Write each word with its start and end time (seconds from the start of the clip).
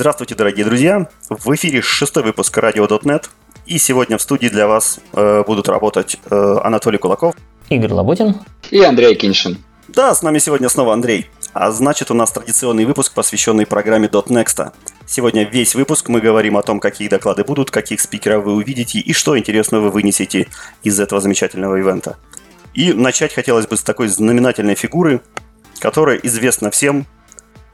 Здравствуйте, 0.00 0.36
дорогие 0.36 0.64
друзья! 0.64 1.08
В 1.28 1.52
эфире 1.56 1.82
шестой 1.82 2.22
выпуск 2.22 2.56
радио.нет. 2.56 3.30
И 3.66 3.78
сегодня 3.78 4.16
в 4.16 4.22
студии 4.22 4.46
для 4.46 4.68
вас 4.68 5.00
э, 5.12 5.42
будут 5.44 5.68
работать 5.68 6.18
э, 6.30 6.56
Анатолий 6.62 6.98
Кулаков, 6.98 7.34
Игорь 7.68 7.90
Лабутин 7.90 8.36
и 8.70 8.80
Андрей 8.80 9.16
Киншин. 9.16 9.58
Да, 9.88 10.14
с 10.14 10.22
нами 10.22 10.38
сегодня 10.38 10.68
снова 10.68 10.92
Андрей. 10.92 11.26
А 11.52 11.72
значит, 11.72 12.12
у 12.12 12.14
нас 12.14 12.30
традиционный 12.30 12.84
выпуск, 12.84 13.12
посвященный 13.12 13.66
программе 13.66 14.06
.next. 14.06 14.72
Сегодня 15.04 15.42
весь 15.42 15.74
выпуск 15.74 16.08
мы 16.08 16.20
говорим 16.20 16.56
о 16.56 16.62
том, 16.62 16.78
какие 16.78 17.08
доклады 17.08 17.42
будут, 17.42 17.72
каких 17.72 18.00
спикеров 18.00 18.44
вы 18.44 18.54
увидите 18.54 19.00
и 19.00 19.12
что 19.12 19.36
интересного 19.36 19.86
вы 19.86 19.90
вынесете 19.90 20.46
из 20.84 21.00
этого 21.00 21.20
замечательного 21.20 21.74
ивента. 21.74 22.18
И 22.72 22.92
начать 22.92 23.34
хотелось 23.34 23.66
бы 23.66 23.76
с 23.76 23.82
такой 23.82 24.06
знаменательной 24.06 24.76
фигуры, 24.76 25.22
которая 25.80 26.18
известна 26.18 26.70
всем, 26.70 27.04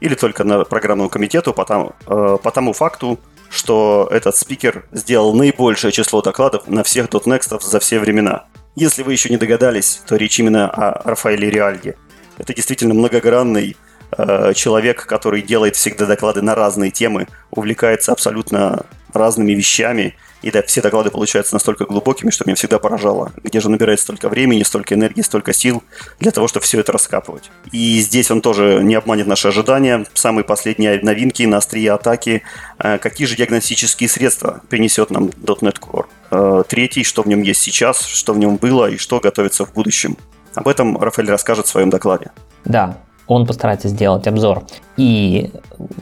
или 0.05 0.15
только 0.15 0.43
на 0.43 0.63
программному 0.63 1.09
комитету 1.09 1.53
по 1.53 1.65
тому, 1.65 1.93
э, 2.05 2.37
по 2.41 2.51
тому 2.51 2.73
факту, 2.73 3.19
что 3.49 4.07
этот 4.11 4.35
спикер 4.35 4.85
сделал 4.91 5.33
наибольшее 5.33 5.91
число 5.91 6.21
докладов 6.21 6.67
на 6.67 6.83
всех 6.83 7.07
.next 7.07 7.59
за 7.61 7.79
все 7.79 7.99
времена. 7.99 8.45
Если 8.75 9.03
вы 9.03 9.13
еще 9.13 9.29
не 9.29 9.37
догадались, 9.37 10.01
то 10.07 10.15
речь 10.15 10.39
именно 10.39 10.69
о 10.69 11.09
Рафаэле 11.09 11.49
Реальге. 11.49 11.95
Это 12.37 12.53
действительно 12.53 12.93
многогранный 12.93 13.77
э, 14.17 14.53
человек, 14.53 15.05
который 15.05 15.41
делает 15.41 15.75
всегда 15.75 16.05
доклады 16.05 16.41
на 16.41 16.53
разные 16.53 16.91
темы, 16.91 17.27
увлекается 17.49 18.11
абсолютно 18.11 18.85
разными 19.13 19.53
вещами 19.53 20.15
и 20.41 20.51
да, 20.51 20.61
все 20.61 20.81
доклады 20.81 21.09
получаются 21.09 21.55
настолько 21.55 21.85
глубокими, 21.85 22.29
что 22.29 22.43
меня 22.45 22.55
всегда 22.55 22.77
поражало. 22.79 23.31
Где 23.43 23.59
же 23.59 23.69
набирает 23.69 23.99
столько 23.99 24.29
времени, 24.29 24.63
столько 24.63 24.95
энергии, 24.95 25.21
столько 25.21 25.53
сил 25.53 25.83
для 26.19 26.31
того, 26.31 26.47
чтобы 26.47 26.65
все 26.65 26.79
это 26.79 26.91
раскапывать. 26.91 27.49
И 27.71 27.99
здесь 27.99 28.29
он 28.29 28.41
тоже 28.41 28.81
не 28.83 28.95
обманет 28.95 29.27
наши 29.27 29.47
ожидания. 29.47 30.05
Самые 30.13 30.43
последние 30.43 30.99
новинки 31.01 31.43
на 31.43 31.57
острие 31.57 31.91
атаки. 31.91 32.43
Э, 32.77 32.97
какие 32.97 33.27
же 33.27 33.35
диагностические 33.35 34.09
средства 34.09 34.61
принесет 34.69 35.09
нам 35.09 35.25
.NET 35.25 35.79
Core? 35.79 36.05
Э, 36.31 36.63
третий, 36.67 37.03
что 37.03 37.23
в 37.23 37.27
нем 37.27 37.41
есть 37.41 37.61
сейчас, 37.61 38.05
что 38.05 38.33
в 38.33 38.37
нем 38.37 38.57
было 38.57 38.89
и 38.89 38.97
что 38.97 39.19
готовится 39.19 39.65
в 39.65 39.73
будущем. 39.73 40.17
Об 40.53 40.67
этом 40.67 40.97
Рафаэль 40.97 41.29
расскажет 41.29 41.65
в 41.65 41.69
своем 41.69 41.89
докладе. 41.89 42.31
Да, 42.65 42.97
он 43.27 43.45
постарается 43.45 43.87
сделать 43.87 44.27
обзор 44.27 44.63
и 44.97 45.51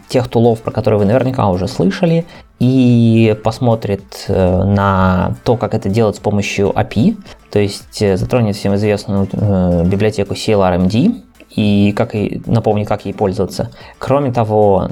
тех 0.09 0.27
тулов, 0.27 0.61
про 0.61 0.71
которые 0.71 0.99
вы 0.99 1.05
наверняка 1.05 1.49
уже 1.49 1.67
слышали, 1.67 2.25
и 2.59 3.35
посмотрит 3.43 4.25
э, 4.27 4.63
на 4.63 5.35
то, 5.43 5.57
как 5.57 5.73
это 5.73 5.89
делать 5.89 6.15
с 6.15 6.19
помощью 6.19 6.69
API, 6.69 7.17
то 7.51 7.59
есть 7.59 8.01
э, 8.01 8.15
затронет 8.15 8.55
всем 8.55 8.75
известную 8.75 9.27
э, 9.31 9.83
библиотеку 9.85 10.33
CLRMD 10.33 11.21
и 11.55 11.93
как 11.95 12.15
и 12.15 12.41
напомнит, 12.45 12.87
как 12.87 13.05
ей 13.05 13.13
пользоваться. 13.13 13.69
Кроме 13.99 14.31
того, 14.31 14.89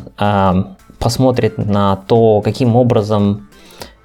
посмотрит 0.99 1.57
на 1.57 1.95
то, 1.95 2.41
каким 2.41 2.75
образом 2.75 3.47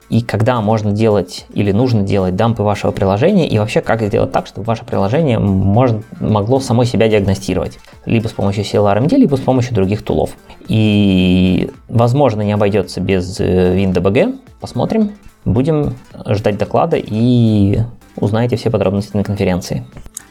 и 0.09 0.23
когда 0.23 0.61
можно 0.61 0.93
делать 0.93 1.47
или 1.53 1.73
нужно 1.73 2.03
делать 2.03 2.37
дампы 2.37 2.63
вашего 2.63 2.93
приложения, 2.93 3.49
и 3.49 3.59
вообще 3.59 3.81
как 3.81 4.03
сделать 4.03 4.33
так, 4.33 4.47
чтобы 4.47 4.67
ваше 4.67 4.85
приложение 4.85 5.39
можно, 5.39 6.03
могло 6.21 6.61
само 6.61 6.85
себя 6.85 7.09
диагностировать, 7.09 7.79
либо 8.05 8.29
с 8.29 8.33
помощью 8.33 8.65
CLRMD, 8.65 9.17
либо 9.17 9.37
с 9.37 9.41
помощью 9.41 9.75
других 9.75 10.03
тулов. 10.03 10.31
И, 10.69 11.71
возможно, 11.89 12.43
не 12.43 12.53
обойдется 12.53 13.01
без 13.01 13.41
э, 13.41 13.77
WinDBG, 13.77 14.39
посмотрим, 14.61 15.13
будем 15.45 15.95
ждать 16.29 16.59
доклада 16.59 16.97
и 16.97 17.81
узнаете 18.17 18.57
все 18.57 18.71
подробности 18.71 19.17
на 19.17 19.25
конференции. 19.25 19.85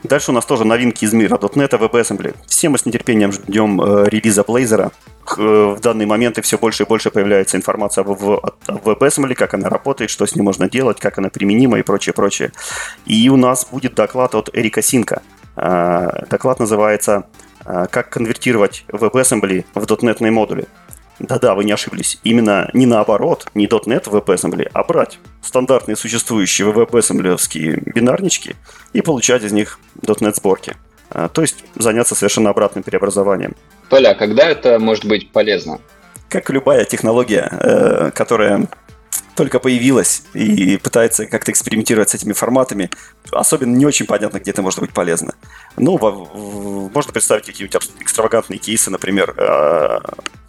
Дальше 0.03 0.31
у 0.31 0.33
нас 0.33 0.45
тоже 0.45 0.65
новинки 0.65 1.03
из 1.03 1.13
мира 1.13 1.37
.NET 1.37 1.71
WebAssembly. 1.71 2.35
Все 2.45 2.69
мы 2.69 2.77
с 2.77 2.85
нетерпением 2.85 3.31
ждем 3.31 3.81
э, 3.81 4.07
релиза 4.09 4.41
Blazor. 4.41 4.91
Э, 5.37 5.75
в 5.75 5.79
данный 5.81 6.05
момент 6.05 6.37
и 6.37 6.41
все 6.41 6.57
больше 6.57 6.83
и 6.83 6.85
больше 6.85 7.09
появляется 7.09 7.57
информация 7.57 8.03
в, 8.03 8.13
в, 8.13 8.53
в 8.67 8.89
WebAssembly, 8.89 9.33
как 9.33 9.55
она 9.55 9.69
работает, 9.69 10.11
что 10.11 10.25
с 10.25 10.35
ней 10.35 10.43
можно 10.43 10.69
делать, 10.69 10.99
как 10.99 11.17
она 11.17 11.29
применима 11.29 11.79
и 11.79 11.81
прочее, 11.81 12.13
прочее. 12.13 12.51
И 13.05 13.29
у 13.29 13.37
нас 13.37 13.67
будет 13.71 13.95
доклад 13.95 14.35
от 14.35 14.49
Эрика 14.53 14.81
Синка. 14.83 15.23
Э, 15.55 16.25
доклад 16.29 16.59
называется 16.59 17.25
э, 17.65 17.87
«Как 17.89 18.09
конвертировать 18.09 18.85
WebAssembly 18.89 19.65
в 19.73 19.83
.NET 19.83 20.29
модули». 20.29 20.67
Да-да, 21.19 21.55
вы 21.55 21.63
не 21.63 21.71
ошиблись. 21.71 22.19
Именно 22.23 22.69
не 22.73 22.85
наоборот, 22.85 23.47
не 23.53 23.67
.NET 23.67 24.09
в 24.09 24.15
WebAssembly, 24.15 24.69
а 24.73 24.83
брать 24.83 25.19
стандартные 25.41 25.95
существующие 25.95 26.71
WebAssembly 26.71 27.91
бинарнички 27.93 28.55
и 28.93 29.01
получать 29.01 29.43
из 29.43 29.51
них 29.51 29.79
.NET 30.01 30.35
сборки. 30.35 30.75
А, 31.09 31.29
то 31.29 31.41
есть 31.41 31.63
заняться 31.75 32.15
совершенно 32.15 32.49
обратным 32.49 32.83
преобразованием. 32.83 33.55
Толя, 33.89 34.09
а 34.09 34.15
когда 34.15 34.49
это 34.49 34.79
может 34.79 35.05
быть 35.05 35.31
полезно? 35.31 35.79
Как 36.29 36.49
любая 36.49 36.85
технология, 36.85 37.47
э, 37.51 38.11
которая 38.11 38.67
только 39.35 39.59
появилась 39.59 40.23
и 40.33 40.77
пытается 40.77 41.25
как-то 41.25 41.51
экспериментировать 41.51 42.09
с 42.09 42.15
этими 42.15 42.33
форматами, 42.33 42.89
особенно 43.31 43.75
не 43.75 43.85
очень 43.85 44.05
понятно, 44.05 44.39
где 44.39 44.51
это 44.51 44.61
может 44.61 44.79
быть 44.79 44.93
полезно. 44.93 45.35
Ну, 45.77 45.97
можно 46.93 47.11
представить 47.11 47.45
какие-нибудь 47.45 47.91
экстравагантные 47.99 48.57
кейсы, 48.57 48.89
например, 48.89 49.33
э, 49.37 49.99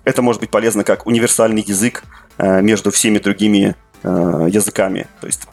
это 0.05 0.23
может 0.23 0.41
быть 0.41 0.51
полезно 0.51 0.85
как 0.85 1.07
универсальный 1.07 1.63
язык 1.67 2.05
э, 2.39 2.63
между 2.63 2.91
всеми 2.91 3.19
другими 3.19 3.75
э, 4.03 4.47
языками. 4.51 5.09
То 5.21 5.27
есть 5.27 5.49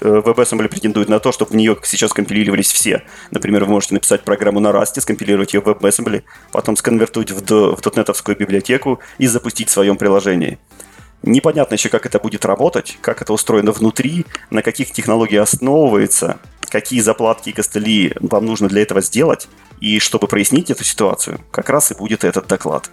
WebAssembly 0.00 0.68
претендует 0.68 1.08
на 1.08 1.18
то, 1.18 1.32
чтобы 1.32 1.52
в 1.52 1.54
нее 1.56 1.76
сейчас 1.82 2.12
компилировались 2.12 2.72
все. 2.72 3.02
Например, 3.30 3.64
вы 3.64 3.72
можете 3.72 3.94
написать 3.94 4.22
программу 4.22 4.60
на 4.60 4.68
Rust, 4.68 5.00
скомпилировать 5.00 5.54
ее 5.54 5.60
в 5.60 5.68
WebAssembly, 5.68 6.22
потом 6.52 6.76
сконвертуть 6.76 7.30
в, 7.30 7.40
в 7.40 7.80
.NET 7.80 8.36
библиотеку 8.36 9.00
и 9.18 9.26
запустить 9.26 9.68
в 9.68 9.72
своем 9.72 9.96
приложении. 9.96 10.58
Непонятно 11.26 11.74
еще, 11.74 11.88
как 11.88 12.04
это 12.04 12.18
будет 12.18 12.44
работать, 12.44 12.98
как 13.00 13.22
это 13.22 13.32
устроено 13.32 13.72
внутри, 13.72 14.26
на 14.50 14.60
каких 14.60 14.92
технологиях 14.92 15.44
основывается, 15.44 16.38
какие 16.68 17.00
заплатки 17.00 17.48
и 17.48 17.52
костыли 17.52 18.12
вам 18.20 18.44
нужно 18.44 18.68
для 18.68 18.82
этого 18.82 19.00
сделать. 19.00 19.48
И 19.80 19.98
чтобы 20.00 20.28
прояснить 20.28 20.70
эту 20.70 20.84
ситуацию, 20.84 21.40
как 21.50 21.70
раз 21.70 21.90
и 21.90 21.94
будет 21.94 22.24
этот 22.24 22.46
доклад. 22.46 22.90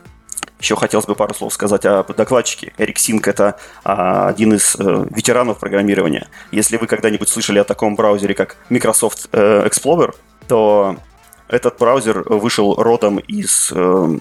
Еще 0.62 0.78
хотелось 0.78 1.08
бы 1.08 1.16
пару 1.16 1.34
слов 1.34 1.54
сказать 1.54 1.86
о 1.86 2.04
докладчике. 2.04 2.72
Эрик 2.78 3.00
Синк– 3.00 3.28
это 3.30 3.58
а, 3.84 4.30
один 4.30 4.54
из 4.54 4.76
э, 4.80 5.08
ветеранов 5.10 5.60
программирования. 5.60 6.28
Если 6.52 6.78
вы 6.78 6.88
когда-нибудь 6.88 7.28
слышали 7.28 7.60
о 7.60 7.64
таком 7.64 7.96
браузере, 7.96 8.34
как 8.34 8.56
Microsoft 8.70 9.28
э, 9.34 9.68
Explorer, 9.68 10.16
то 10.48 10.98
этот 11.50 11.78
браузер 11.80 12.24
вышел 12.30 12.76
родом 12.76 13.18
из 13.18 13.72
э, 13.76 14.20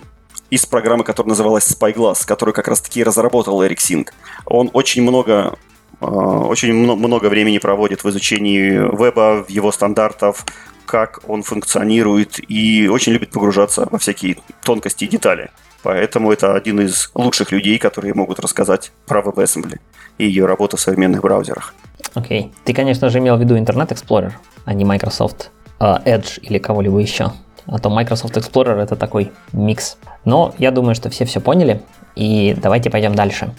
из 0.50 0.66
программы, 0.66 1.05
которая 1.05 1.31
называлась 1.31 1.71
Spyglass, 1.71 2.27
которую 2.27 2.55
как 2.55 2.69
раз-таки 2.69 3.03
разработал 3.03 3.65
Эрик 3.65 3.81
Синг. 3.81 4.12
Он 4.47 4.71
очень 4.72 5.03
много 5.03 5.56
очень 6.00 6.72
много 6.72 7.27
времени 7.27 7.59
проводит 7.59 8.05
в 8.05 8.09
изучении 8.09 8.71
веба, 8.71 9.44
его 9.49 9.71
стандартов, 9.71 10.47
как 10.87 11.21
он 11.28 11.43
функционирует, 11.43 12.41
и 12.50 12.88
очень 12.88 13.12
любит 13.12 13.31
погружаться 13.31 13.87
во 13.91 13.99
всякие 13.99 14.38
тонкости 14.65 15.05
и 15.05 15.09
детали. 15.09 15.50
Поэтому 15.83 16.33
это 16.33 16.55
один 16.55 16.81
из 16.81 17.11
лучших 17.15 17.53
людей, 17.53 17.78
которые 17.78 18.15
могут 18.15 18.41
рассказать 18.41 18.93
про 19.06 19.21
WebAssembly 19.21 19.78
и 20.19 20.27
ее 20.27 20.47
работу 20.47 20.77
в 20.77 20.81
современных 20.81 21.22
браузерах. 21.22 21.75
Окей. 22.15 22.43
Okay. 22.43 22.53
Ты, 22.65 22.75
конечно 22.75 23.09
же, 23.09 23.19
имел 23.19 23.37
в 23.37 23.41
виду 23.41 23.56
Internet 23.56 23.88
Explorer, 23.88 24.32
а 24.65 24.75
не 24.75 24.84
Microsoft 24.84 25.50
uh, 25.78 26.03
Edge 26.05 26.41
или 26.41 26.59
кого-либо 26.59 26.99
еще. 26.99 27.32
А 27.66 27.78
то 27.78 27.91
Microsoft 27.91 28.37
Explorer 28.37 28.81
это 28.81 28.97
такой 28.97 29.32
микс. 29.53 29.97
Но 30.25 30.54
я 30.59 30.71
думаю, 30.71 30.94
что 30.94 31.10
все 31.10 31.25
все 31.25 31.41
поняли. 31.41 31.82
И 32.16 32.56
давайте 32.60 32.91
пойдем 32.91 33.15
дальше. 33.15 33.54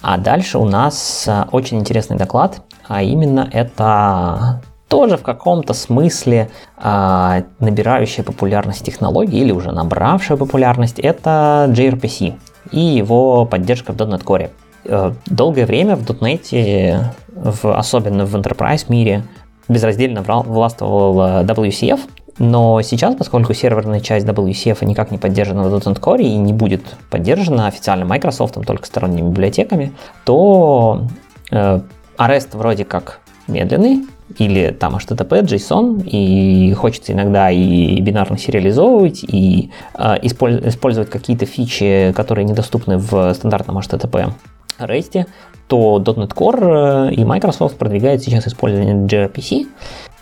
А 0.00 0.16
дальше 0.16 0.58
у 0.58 0.64
нас 0.64 1.24
э, 1.26 1.44
очень 1.50 1.78
интересный 1.80 2.16
доклад, 2.16 2.62
а 2.86 3.02
именно 3.02 3.48
это 3.52 4.62
тоже 4.88 5.16
в 5.16 5.22
каком-то 5.22 5.74
смысле 5.74 6.50
э, 6.76 7.42
набирающая 7.58 8.22
популярность 8.22 8.84
технологии 8.84 9.40
или 9.40 9.50
уже 9.50 9.72
набравшая 9.72 10.38
популярность, 10.38 11.00
это 11.00 11.66
gRPC 11.70 12.34
и 12.70 12.80
его 12.80 13.44
поддержка 13.44 13.92
в 13.92 13.96
.NET 13.96 14.22
Core. 14.22 14.50
Э, 14.84 15.12
долгое 15.26 15.66
время 15.66 15.96
в 15.96 16.04
.NET, 16.04 17.12
в, 17.34 17.76
особенно 17.76 18.24
в 18.24 18.34
Enterprise 18.36 18.86
мире, 18.88 19.24
безраздельно 19.68 20.22
властвовал 20.22 21.20
э, 21.20 21.44
WCF, 21.44 22.00
но 22.38 22.80
сейчас, 22.82 23.14
поскольку 23.16 23.52
серверная 23.54 24.00
часть 24.00 24.26
WCF 24.26 24.84
никак 24.84 25.10
не 25.10 25.18
поддержана 25.18 25.64
в 25.64 25.74
.NET 25.74 26.00
Core 26.00 26.22
и 26.22 26.34
не 26.36 26.52
будет 26.52 26.82
поддержана 27.10 27.66
официально 27.66 28.04
Microsoft, 28.04 28.54
только 28.66 28.86
сторонними 28.86 29.28
библиотеками, 29.28 29.92
то 30.24 31.06
э, 31.50 31.80
REST 32.16 32.56
вроде 32.56 32.84
как 32.84 33.20
медленный, 33.48 34.06
или 34.36 34.70
там 34.70 34.94
HTTP, 34.96 35.42
JSON, 35.42 36.06
и 36.06 36.72
хочется 36.74 37.12
иногда 37.12 37.50
и 37.50 38.00
бинарно 38.00 38.36
сериализовывать, 38.36 39.24
и 39.24 39.70
э, 39.94 40.16
использовать 40.22 41.10
какие-то 41.10 41.46
фичи, 41.46 42.12
которые 42.14 42.44
недоступны 42.44 42.98
в 42.98 43.32
стандартном 43.34 43.78
HTTP 43.78 44.32
REST, 44.78 45.26
то 45.66 45.98
.NET 45.98 46.34
Core 46.34 47.10
э, 47.10 47.14
и 47.14 47.24
Microsoft 47.24 47.78
продвигают 47.78 48.22
сейчас 48.22 48.46
использование 48.46 48.94
gRPC, 48.94 49.66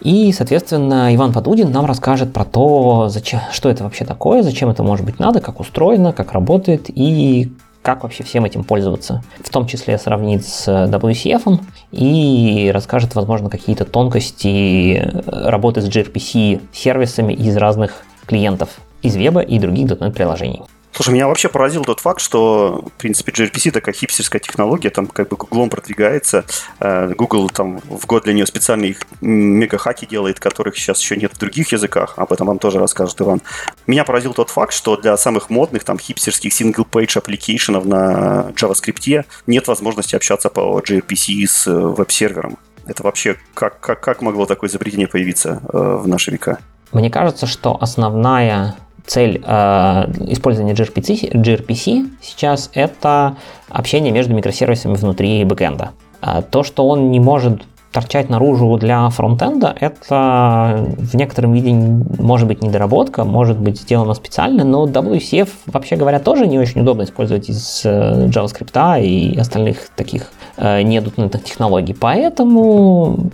и, 0.01 0.33
соответственно, 0.33 1.15
Иван 1.15 1.33
Подудин 1.33 1.71
нам 1.71 1.87
расскажет 1.87 2.33
про 2.33 2.45
то, 2.45 3.09
зачем, 3.09 3.41
что 3.53 3.69
это 3.69 3.85
вообще 3.85 4.05
такое, 4.05 4.43
зачем 4.43 4.69
это 4.69 4.83
может 4.83 5.05
быть 5.07 5.19
надо, 5.19 5.41
как 5.41 5.61
устроено, 5.61 6.13
как 6.13 6.33
работает 6.33 6.87
и 6.89 7.53
как 7.83 8.03
вообще 8.03 8.25
всем 8.25 8.45
этим 8.45 8.65
пользоваться. 8.65 9.23
В 9.43 9.49
том 9.49 9.67
числе 9.67 9.97
сравнит 9.97 10.45
с 10.45 10.67
WCF 10.67 11.61
и 11.93 12.71
расскажет, 12.75 13.15
возможно, 13.15 13.49
какие-то 13.49 13.85
тонкости 13.85 14.97
э, 14.97 15.49
работы 15.49 15.81
с 15.81 15.89
gRPC 15.89 16.63
сервисами 16.73 17.33
из 17.33 17.57
разных 17.57 18.03
клиентов 18.27 18.81
из 19.03 19.15
веба 19.15 19.41
и 19.41 19.59
других 19.61 19.87
.NET 19.87 20.13
приложений. 20.13 20.63
Слушай, 20.97 21.11
меня 21.13 21.29
вообще 21.29 21.51
поразил 21.51 21.85
тот 21.85 22.01
факт, 22.01 22.23
что, 22.23 22.83
в 22.87 22.93
принципе, 22.99 23.31
gRPC 23.31 23.71
такая 23.71 23.95
хипстерская 23.95 24.41
технология, 24.41 24.89
там 24.89 25.07
как 25.07 25.29
бы 25.29 25.37
Google 25.37 25.69
продвигается. 25.69 26.47
Э, 26.81 27.13
Google 27.13 27.51
там 27.51 27.81
в 27.81 28.07
год 28.07 28.25
для 28.25 28.33
нее 28.33 28.47
специальные 28.47 28.97
мега-хаки 29.21 30.07
делает, 30.07 30.41
которых 30.41 30.79
сейчас 30.79 31.03
еще 31.03 31.17
нет 31.17 31.35
в 31.35 31.39
других 31.39 31.73
языках. 31.73 32.15
Об 32.17 32.33
этом 32.33 32.47
вам 32.47 32.59
тоже 32.59 32.79
расскажет 32.79 33.21
Иван. 33.21 33.43
Меня 33.87 34.05
поразил 34.05 34.33
тот 34.33 34.49
факт, 34.49 34.73
что 34.73 34.97
для 34.97 35.19
самых 35.19 35.51
модных, 35.51 35.85
там, 35.85 35.99
хипстерских 35.99 36.51
single-page 36.59 37.23
applications 37.23 37.87
на 37.87 38.53
JavaScript 38.53 39.27
нет 39.47 39.69
возможности 39.69 40.17
общаться 40.17 40.49
по 40.49 40.81
gRPC 40.81 41.47
с 41.47 41.67
э, 41.67 41.75
веб-сервером. 41.75 42.57
Это 42.87 43.03
вообще 43.03 43.37
как, 43.53 43.81
как, 43.81 44.01
как 44.01 44.23
могло 44.23 44.47
такое 44.47 44.71
изобретение 44.71 45.09
появиться 45.09 45.61
э, 45.71 45.77
в 45.77 46.09
наши 46.09 46.31
века? 46.31 46.59
Мне 46.93 47.11
кажется, 47.11 47.47
что 47.47 47.77
основная 47.79 48.77
цель 49.07 49.43
э, 49.45 50.13
использования 50.29 50.75
gRPC, 50.75 51.33
gRPC 51.33 52.11
сейчас 52.21 52.71
это 52.75 53.37
общение 53.69 54.13
между 54.13 54.35
микросервисами 54.35 54.95
внутри 54.95 55.45
бэкэнда. 55.45 55.91
А 56.21 56.43
то, 56.43 56.63
что 56.63 56.87
он 56.89 57.11
не 57.11 57.21
может 57.21 57.63
торчать 57.93 58.29
наружу 58.29 58.77
для 58.77 59.09
фронтенда, 59.09 59.75
это 59.81 60.87
в 60.99 61.15
некотором 61.15 61.55
виде 61.55 61.73
может 61.73 62.47
быть 62.47 62.63
недоработка, 62.63 63.25
может 63.25 63.59
быть 63.59 63.81
сделано 63.81 64.13
специально, 64.13 64.65
но 64.65 64.87
WCF, 64.87 65.49
вообще 65.67 65.97
говоря, 65.97 66.19
тоже 66.19 66.47
не 66.47 66.59
очень 66.59 66.83
удобно 66.83 67.05
использовать 67.05 67.49
из 67.49 67.83
э, 67.87 68.27
JavaScript 68.27 69.03
и 69.03 69.39
остальных 69.39 69.89
таких 69.97 70.31
э, 70.57 70.83
недутных 70.83 71.43
технологий. 71.43 71.95
Поэтому 71.95 73.31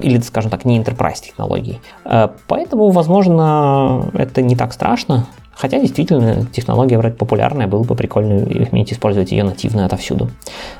или, 0.00 0.20
скажем 0.20 0.50
так, 0.50 0.64
не 0.64 0.78
enterprise 0.78 1.20
технологий. 1.22 1.80
Э, 2.04 2.28
поэтому, 2.46 2.90
возможно, 2.90 4.10
это 4.14 4.42
не 4.42 4.56
так 4.56 4.72
страшно. 4.72 5.26
Хотя, 5.54 5.78
действительно, 5.78 6.46
технология 6.46 6.98
вроде 6.98 7.14
популярная, 7.14 7.66
было 7.66 7.82
бы 7.82 7.94
прикольно 7.94 8.42
иметь 8.72 8.92
использовать 8.92 9.32
ее 9.32 9.44
нативно 9.44 9.84
отовсюду. 9.84 10.30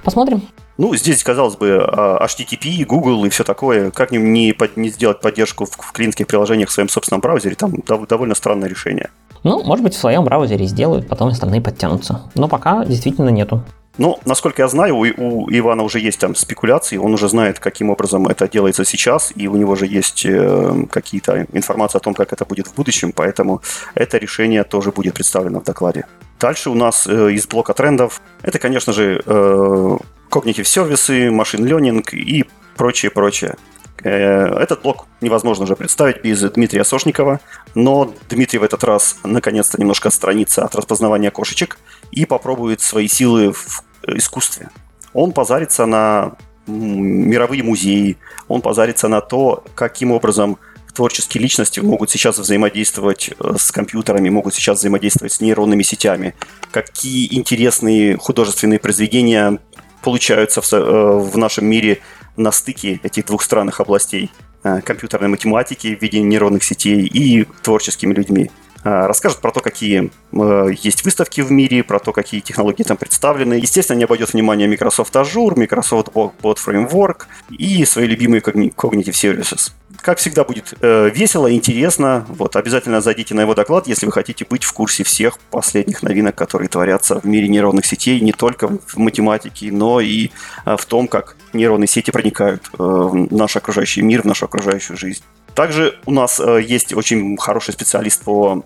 Посмотрим. 0.02 0.42
Ну, 0.78 0.94
здесь, 0.96 1.22
казалось 1.22 1.56
бы, 1.56 1.84
а, 1.86 2.24
HTTP, 2.24 2.84
Google 2.86 3.24
и 3.26 3.28
все 3.28 3.44
такое. 3.44 3.90
Как 3.90 4.10
не, 4.10 4.18
не, 4.18 4.54
не 4.76 4.88
сделать 4.88 5.20
поддержку 5.20 5.66
в, 5.66 5.70
в 5.70 5.92
клиентских 5.92 6.26
приложениях 6.26 6.70
в 6.70 6.72
своем 6.72 6.88
собственном 6.88 7.20
браузере? 7.20 7.54
Там 7.54 7.74
довольно 8.08 8.34
странное 8.34 8.68
решение. 8.68 9.10
Ну, 9.44 9.62
может 9.62 9.84
быть, 9.84 9.94
в 9.94 9.98
своем 9.98 10.24
браузере 10.24 10.66
сделают, 10.66 11.08
потом 11.08 11.28
остальные 11.28 11.60
подтянутся. 11.60 12.22
Но 12.34 12.48
пока 12.48 12.84
действительно 12.84 13.28
нету. 13.28 13.62
Ну, 13.98 14.18
насколько 14.24 14.62
я 14.62 14.68
знаю, 14.68 14.96
у, 14.96 15.02
у 15.02 15.50
Ивана 15.50 15.82
уже 15.82 15.98
есть 16.00 16.18
там 16.18 16.34
спекуляции, 16.34 16.96
он 16.96 17.12
уже 17.12 17.28
знает, 17.28 17.58
каким 17.58 17.90
образом 17.90 18.26
это 18.26 18.48
делается 18.48 18.84
сейчас, 18.84 19.32
и 19.36 19.48
у 19.48 19.56
него 19.56 19.76
же 19.76 19.86
есть 19.86 20.24
э, 20.24 20.86
какие-то 20.90 21.46
информации 21.52 21.98
о 21.98 22.00
том, 22.00 22.14
как 22.14 22.32
это 22.32 22.44
будет 22.44 22.68
в 22.68 22.74
будущем, 22.74 23.12
поэтому 23.12 23.60
это 23.94 24.16
решение 24.16 24.64
тоже 24.64 24.92
будет 24.92 25.14
представлено 25.14 25.60
в 25.60 25.64
докладе. 25.64 26.06
Дальше 26.40 26.70
у 26.70 26.74
нас 26.74 27.06
э, 27.06 27.32
из 27.32 27.46
блока 27.46 27.74
трендов 27.74 28.22
это, 28.42 28.58
конечно 28.58 28.92
же, 28.92 29.22
э, 29.24 29.96
cognitive 30.30 30.64
сервисы, 30.64 31.30
машин 31.30 31.66
learning 31.66 32.02
и 32.12 32.44
прочее, 32.76 33.10
прочее. 33.10 33.50
Э, 33.52 33.71
этот 34.08 34.82
блок 34.82 35.06
невозможно 35.20 35.64
уже 35.64 35.76
представить 35.76 36.22
без 36.22 36.40
Дмитрия 36.40 36.84
Сошникова, 36.84 37.40
но 37.74 38.12
Дмитрий 38.28 38.58
в 38.58 38.62
этот 38.62 38.84
раз 38.84 39.16
наконец-то 39.24 39.80
немножко 39.80 40.08
отстранится 40.08 40.64
от 40.64 40.74
распознавания 40.74 41.30
кошечек 41.30 41.78
и 42.10 42.26
попробует 42.26 42.80
свои 42.80 43.08
силы 43.08 43.52
в 43.52 43.84
искусстве. 44.06 44.70
Он 45.12 45.32
позарится 45.32 45.86
на 45.86 46.32
мировые 46.66 47.62
музеи, 47.62 48.18
он 48.48 48.62
позарится 48.62 49.08
на 49.08 49.20
то, 49.20 49.64
каким 49.74 50.12
образом 50.12 50.58
творческие 50.94 51.42
личности 51.42 51.80
могут 51.80 52.10
сейчас 52.10 52.38
взаимодействовать 52.38 53.30
э, 53.38 53.54
с 53.58 53.72
компьютерами, 53.72 54.28
могут 54.28 54.54
сейчас 54.54 54.78
взаимодействовать 54.78 55.32
с 55.32 55.40
нейронными 55.40 55.82
сетями, 55.82 56.34
какие 56.70 57.34
интересные 57.34 58.16
художественные 58.18 58.78
произведения 58.78 59.58
получаются 60.02 60.60
в, 60.60 60.72
э, 60.72 60.78
в 60.78 61.38
нашем 61.38 61.66
мире 61.66 62.00
на 62.36 62.52
стыке 62.52 63.00
этих 63.02 63.26
двух 63.26 63.42
странных 63.42 63.80
областей 63.80 64.30
э, 64.64 64.80
компьютерной 64.80 65.28
математики 65.28 65.94
в 65.94 66.02
виде 66.02 66.20
нейронных 66.20 66.62
сетей 66.64 67.06
и 67.06 67.44
творческими 67.62 68.14
людьми. 68.14 68.50
Э, 68.84 69.06
расскажет 69.06 69.38
про 69.38 69.52
то, 69.52 69.60
какие 69.60 70.10
э, 70.32 70.68
есть 70.82 71.04
выставки 71.04 71.40
в 71.40 71.52
мире, 71.52 71.84
про 71.84 72.00
то, 72.00 72.12
какие 72.12 72.40
технологии 72.40 72.82
там 72.82 72.96
представлены. 72.96 73.54
Естественно, 73.54 73.96
не 73.96 74.04
обойдет 74.04 74.32
внимание 74.32 74.66
Microsoft 74.68 75.14
Azure, 75.14 75.56
Microsoft 75.56 76.08
Bot 76.08 76.58
Framework 76.64 77.22
и 77.50 77.84
свои 77.84 78.06
любимые 78.06 78.40
Cognitive 78.40 79.12
Services. 79.12 79.72
Как 80.00 80.18
всегда, 80.18 80.42
будет 80.42 80.74
э, 80.80 81.10
весело, 81.14 81.52
интересно. 81.52 82.26
Вот, 82.28 82.56
обязательно 82.56 83.00
зайдите 83.00 83.34
на 83.34 83.42
его 83.42 83.54
доклад, 83.54 83.86
если 83.86 84.06
вы 84.06 84.10
хотите 84.10 84.44
быть 84.44 84.64
в 84.64 84.72
курсе 84.72 85.04
всех 85.04 85.38
последних 85.38 86.02
новинок, 86.02 86.34
которые 86.34 86.68
творятся 86.68 87.20
в 87.20 87.24
мире 87.24 87.46
нейронных 87.46 87.86
сетей, 87.86 88.20
не 88.20 88.32
только 88.32 88.66
в 88.68 88.96
математике, 88.96 89.70
но 89.70 90.00
и 90.00 90.30
в 90.64 90.84
том, 90.86 91.06
как 91.06 91.36
нейронные 91.52 91.86
сети 91.86 92.10
проникают 92.10 92.68
в 92.72 93.32
наш 93.32 93.56
окружающий 93.56 94.02
мир, 94.02 94.22
в 94.22 94.24
нашу 94.24 94.46
окружающую 94.46 94.96
жизнь. 94.96 95.22
Также 95.54 95.98
у 96.06 96.12
нас 96.12 96.40
э, 96.40 96.62
есть 96.62 96.94
очень 96.94 97.36
хороший 97.36 97.72
специалист 97.72 98.22
по 98.22 98.64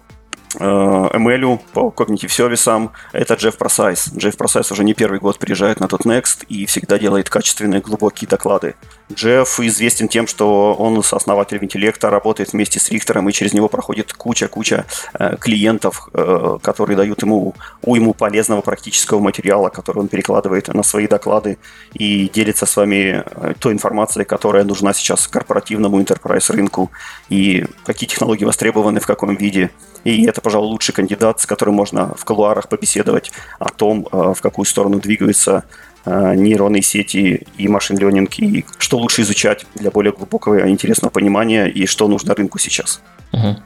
э, 0.58 0.64
ML, 0.64 1.60
по 1.72 1.92
Cognitive 1.94 2.28
сервисам, 2.28 2.92
это 3.12 3.34
Джефф 3.34 3.56
Просайс. 3.56 4.12
Джефф 4.16 4.36
Просайс 4.36 4.70
уже 4.70 4.84
не 4.84 4.94
первый 4.94 5.18
год 5.18 5.38
приезжает 5.38 5.80
на 5.80 5.88
DotNext 5.88 6.44
и 6.48 6.66
всегда 6.66 6.98
делает 6.98 7.28
качественные 7.28 7.80
глубокие 7.80 8.28
доклады. 8.28 8.74
Джефф 9.12 9.60
известен 9.60 10.08
тем, 10.08 10.26
что 10.26 10.74
он 10.74 11.00
сооснователь 11.02 11.58
Wintellect 11.58 12.01
а, 12.01 12.10
работает 12.10 12.52
вместе 12.52 12.80
с 12.80 12.90
Рихтером, 12.90 13.28
и 13.28 13.32
через 13.32 13.52
него 13.52 13.68
проходит 13.68 14.12
куча-куча 14.12 14.84
э, 15.14 15.36
клиентов, 15.36 16.08
э, 16.12 16.58
которые 16.60 16.96
дают 16.96 17.22
ему 17.22 17.54
уйму 17.82 18.14
полезного 18.14 18.62
практического 18.62 19.20
материала, 19.20 19.68
который 19.68 20.00
он 20.00 20.08
перекладывает 20.08 20.68
на 20.68 20.82
свои 20.82 21.06
доклады 21.06 21.58
и 21.94 22.28
делится 22.28 22.66
с 22.66 22.76
вами 22.76 23.22
э, 23.24 23.54
той 23.60 23.74
информацией, 23.74 24.24
которая 24.24 24.64
нужна 24.64 24.92
сейчас 24.92 25.28
корпоративному 25.28 26.00
enterprise 26.00 26.52
рынку, 26.52 26.90
и 27.28 27.64
какие 27.84 28.08
технологии 28.08 28.44
востребованы, 28.44 28.98
в 28.98 29.06
каком 29.06 29.36
виде. 29.36 29.70
И 30.02 30.26
это, 30.26 30.40
пожалуй, 30.40 30.68
лучший 30.68 30.94
кандидат, 30.94 31.40
с 31.40 31.46
которым 31.46 31.76
можно 31.76 32.14
в 32.16 32.24
колуарах 32.24 32.68
побеседовать 32.68 33.30
о 33.60 33.70
том, 33.70 34.06
в 34.10 34.40
какую 34.40 34.64
сторону 34.64 35.00
двигаются 35.00 35.64
нейронные 36.06 36.82
сети 36.82 37.46
и 37.58 37.68
машин 37.68 37.98
ленинг, 37.98 38.38
и 38.38 38.64
что 38.78 38.98
лучше 38.98 39.22
изучать 39.22 39.66
для 39.74 39.90
более 39.90 40.12
глубокого 40.12 40.66
и 40.66 40.70
интересного 40.70 41.10
понимания, 41.10 41.66
и 41.66 41.86
что 41.86 42.08
нужно 42.08 42.34
рынку 42.34 42.58
сейчас. 42.58 43.00
Угу. 43.32 43.56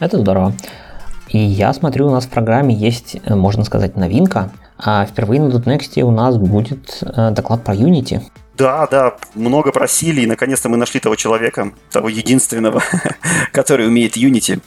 Это 0.00 0.18
здорово. 0.18 0.52
И 1.28 1.38
я 1.38 1.72
смотрю, 1.72 2.06
у 2.06 2.10
нас 2.10 2.26
в 2.26 2.30
программе 2.30 2.74
есть, 2.74 3.16
э, 3.24 3.34
можно 3.34 3.64
сказать, 3.64 3.96
новинка. 3.96 4.52
А 4.78 5.06
впервые 5.06 5.40
на 5.40 5.48
.next 5.48 6.00
у 6.02 6.10
нас 6.10 6.36
будет 6.36 7.02
доклад 7.32 7.64
про 7.64 7.74
Unity. 7.74 8.20
Да, 8.56 8.86
да, 8.86 9.16
много 9.34 9.70
просили, 9.70 10.22
и 10.22 10.26
наконец-то 10.26 10.68
мы 10.68 10.76
нашли 10.76 11.00
того 11.00 11.16
человека, 11.16 11.72
того 11.90 12.08
единственного, 12.08 12.82
который 13.52 13.86
умеет 13.86 14.16
Unity. 14.16 14.60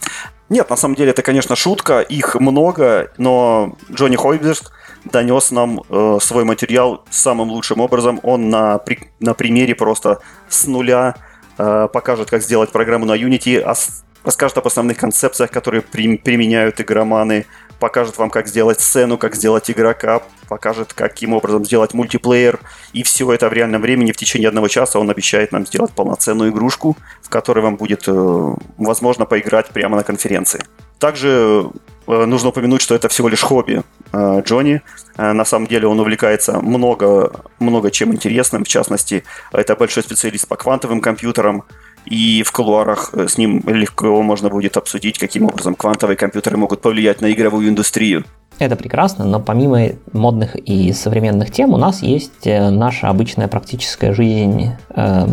Нет, 0.48 0.70
на 0.70 0.76
самом 0.76 0.94
деле 0.94 1.10
это, 1.10 1.22
конечно, 1.22 1.56
шутка, 1.56 2.00
их 2.00 2.34
много, 2.36 3.10
но 3.18 3.76
Джонни 3.92 4.16
Хойберг 4.16 4.72
донес 5.04 5.50
нам 5.50 5.82
э, 5.88 6.18
свой 6.20 6.44
материал 6.44 7.04
самым 7.10 7.50
лучшим 7.50 7.80
образом. 7.80 8.20
Он 8.22 8.48
на, 8.50 8.78
при, 8.78 9.10
на 9.20 9.34
примере 9.34 9.74
просто 9.74 10.20
с 10.48 10.66
нуля 10.66 11.14
э, 11.58 11.88
покажет, 11.92 12.30
как 12.30 12.42
сделать 12.42 12.70
программу 12.70 13.06
на 13.06 13.16
Unity, 13.16 13.62
ос, 13.62 14.04
расскажет 14.24 14.58
об 14.58 14.66
основных 14.66 14.98
концепциях, 14.98 15.50
которые 15.50 15.82
при, 15.82 16.16
применяют 16.16 16.80
игроманы, 16.80 17.46
покажет 17.78 18.18
вам, 18.18 18.30
как 18.30 18.46
сделать 18.46 18.80
сцену, 18.80 19.16
как 19.18 19.34
сделать 19.34 19.70
игрока, 19.70 20.22
покажет, 20.48 20.92
каким 20.92 21.32
образом 21.32 21.64
сделать 21.64 21.94
мультиплеер. 21.94 22.60
И 22.92 23.02
все 23.02 23.32
это 23.32 23.48
в 23.48 23.52
реальном 23.52 23.80
времени 23.80 24.12
в 24.12 24.16
течение 24.16 24.48
одного 24.48 24.68
часа 24.68 24.98
он 24.98 25.10
обещает 25.10 25.52
нам 25.52 25.66
сделать 25.66 25.92
полноценную 25.92 26.50
игрушку, 26.50 26.96
в 27.22 27.30
которой 27.30 27.60
вам 27.60 27.76
будет 27.76 28.04
э, 28.06 28.54
возможно 28.76 29.24
поиграть 29.24 29.70
прямо 29.70 29.96
на 29.96 30.04
конференции. 30.04 30.60
Также 31.00 31.70
э, 32.06 32.24
нужно 32.26 32.50
упомянуть, 32.50 32.82
что 32.82 32.94
это 32.94 33.08
всего 33.08 33.28
лишь 33.28 33.40
хобби 33.40 33.82
э, 34.12 34.42
Джонни. 34.44 34.82
Э, 35.16 35.32
на 35.32 35.46
самом 35.46 35.66
деле 35.66 35.88
он 35.88 35.98
увлекается 35.98 36.60
много, 36.60 37.32
много 37.58 37.90
чем 37.90 38.12
интересным. 38.12 38.64
В 38.64 38.68
частности, 38.68 39.24
это 39.50 39.74
большой 39.76 40.02
специалист 40.02 40.46
по 40.46 40.56
квантовым 40.56 41.00
компьютерам, 41.00 41.64
и 42.04 42.42
в 42.42 42.52
кулуарах 42.52 43.10
э, 43.14 43.28
с 43.28 43.38
ним 43.38 43.62
легко 43.66 44.22
можно 44.22 44.50
будет 44.50 44.76
обсудить, 44.76 45.18
каким 45.18 45.44
образом 45.44 45.74
квантовые 45.74 46.18
компьютеры 46.18 46.58
могут 46.58 46.82
повлиять 46.82 47.22
на 47.22 47.32
игровую 47.32 47.70
индустрию. 47.70 48.24
Это 48.58 48.76
прекрасно, 48.76 49.24
но 49.24 49.40
помимо 49.40 49.92
модных 50.12 50.54
и 50.54 50.92
современных 50.92 51.50
тем 51.50 51.72
у 51.72 51.78
нас 51.78 52.02
есть 52.02 52.44
наша 52.44 53.08
обычная 53.08 53.48
практическая 53.48 54.12
жизнь 54.12 54.72
э, 54.90 55.26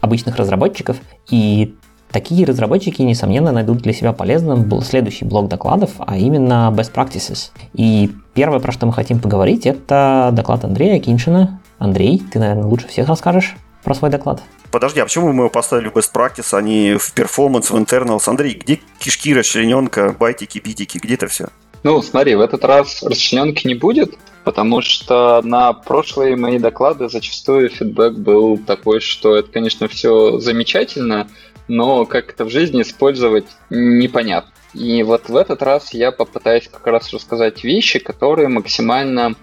обычных 0.00 0.36
разработчиков, 0.36 0.96
и 1.30 1.74
такие 2.14 2.46
разработчики, 2.46 3.02
несомненно, 3.02 3.52
найдут 3.52 3.82
для 3.82 3.92
себя 3.92 4.14
полезным 4.14 4.62
был 4.62 4.80
следующий 4.80 5.26
блок 5.26 5.48
докладов, 5.48 5.90
а 5.98 6.16
именно 6.16 6.72
best 6.74 6.94
practices. 6.94 7.50
И 7.74 8.10
Первое, 8.34 8.58
про 8.58 8.72
что 8.72 8.86
мы 8.86 8.92
хотим 8.92 9.20
поговорить, 9.20 9.64
это 9.64 10.30
доклад 10.32 10.64
Андрея 10.64 10.98
Киншина. 10.98 11.60
Андрей, 11.78 12.20
ты, 12.32 12.40
наверное, 12.40 12.64
лучше 12.64 12.88
всех 12.88 13.08
расскажешь 13.08 13.54
про 13.84 13.94
свой 13.94 14.10
доклад. 14.10 14.42
Подожди, 14.72 14.98
а 14.98 15.04
почему 15.04 15.32
мы 15.32 15.42
его 15.44 15.50
поставили 15.50 15.88
в 15.88 15.92
best 15.92 16.10
practice, 16.12 16.56
а 16.56 16.60
не 16.60 16.98
в 16.98 17.14
performance, 17.14 17.70
в 17.70 17.76
internals? 17.76 18.28
Андрей, 18.28 18.54
где 18.54 18.80
кишки, 18.98 19.32
расчлененка, 19.32 20.16
байтики, 20.18 20.58
битики, 20.58 20.98
где 20.98 21.14
это 21.14 21.28
все? 21.28 21.46
Ну, 21.84 22.02
смотри, 22.02 22.34
в 22.34 22.40
этот 22.40 22.64
раз 22.64 23.04
расчлененки 23.04 23.68
не 23.68 23.74
будет, 23.74 24.14
потому 24.42 24.80
что 24.80 25.40
на 25.44 25.72
прошлые 25.72 26.34
мои 26.34 26.58
доклады 26.58 27.08
зачастую 27.08 27.68
фидбэк 27.68 28.14
был 28.14 28.58
такой, 28.58 28.98
что 28.98 29.36
это, 29.36 29.48
конечно, 29.52 29.86
все 29.86 30.40
замечательно, 30.40 31.28
но 31.68 32.04
как 32.06 32.30
это 32.30 32.44
в 32.44 32.50
жизни 32.50 32.82
использовать 32.82 33.46
непонятно. 33.70 34.50
И 34.74 35.02
вот 35.02 35.28
в 35.28 35.36
этот 35.36 35.62
раз 35.62 35.94
я 35.94 36.10
попытаюсь 36.10 36.68
как 36.68 36.86
раз 36.86 37.12
рассказать 37.12 37.62
вещи, 37.62 38.00
которые 38.00 38.48
максимально 38.48 39.34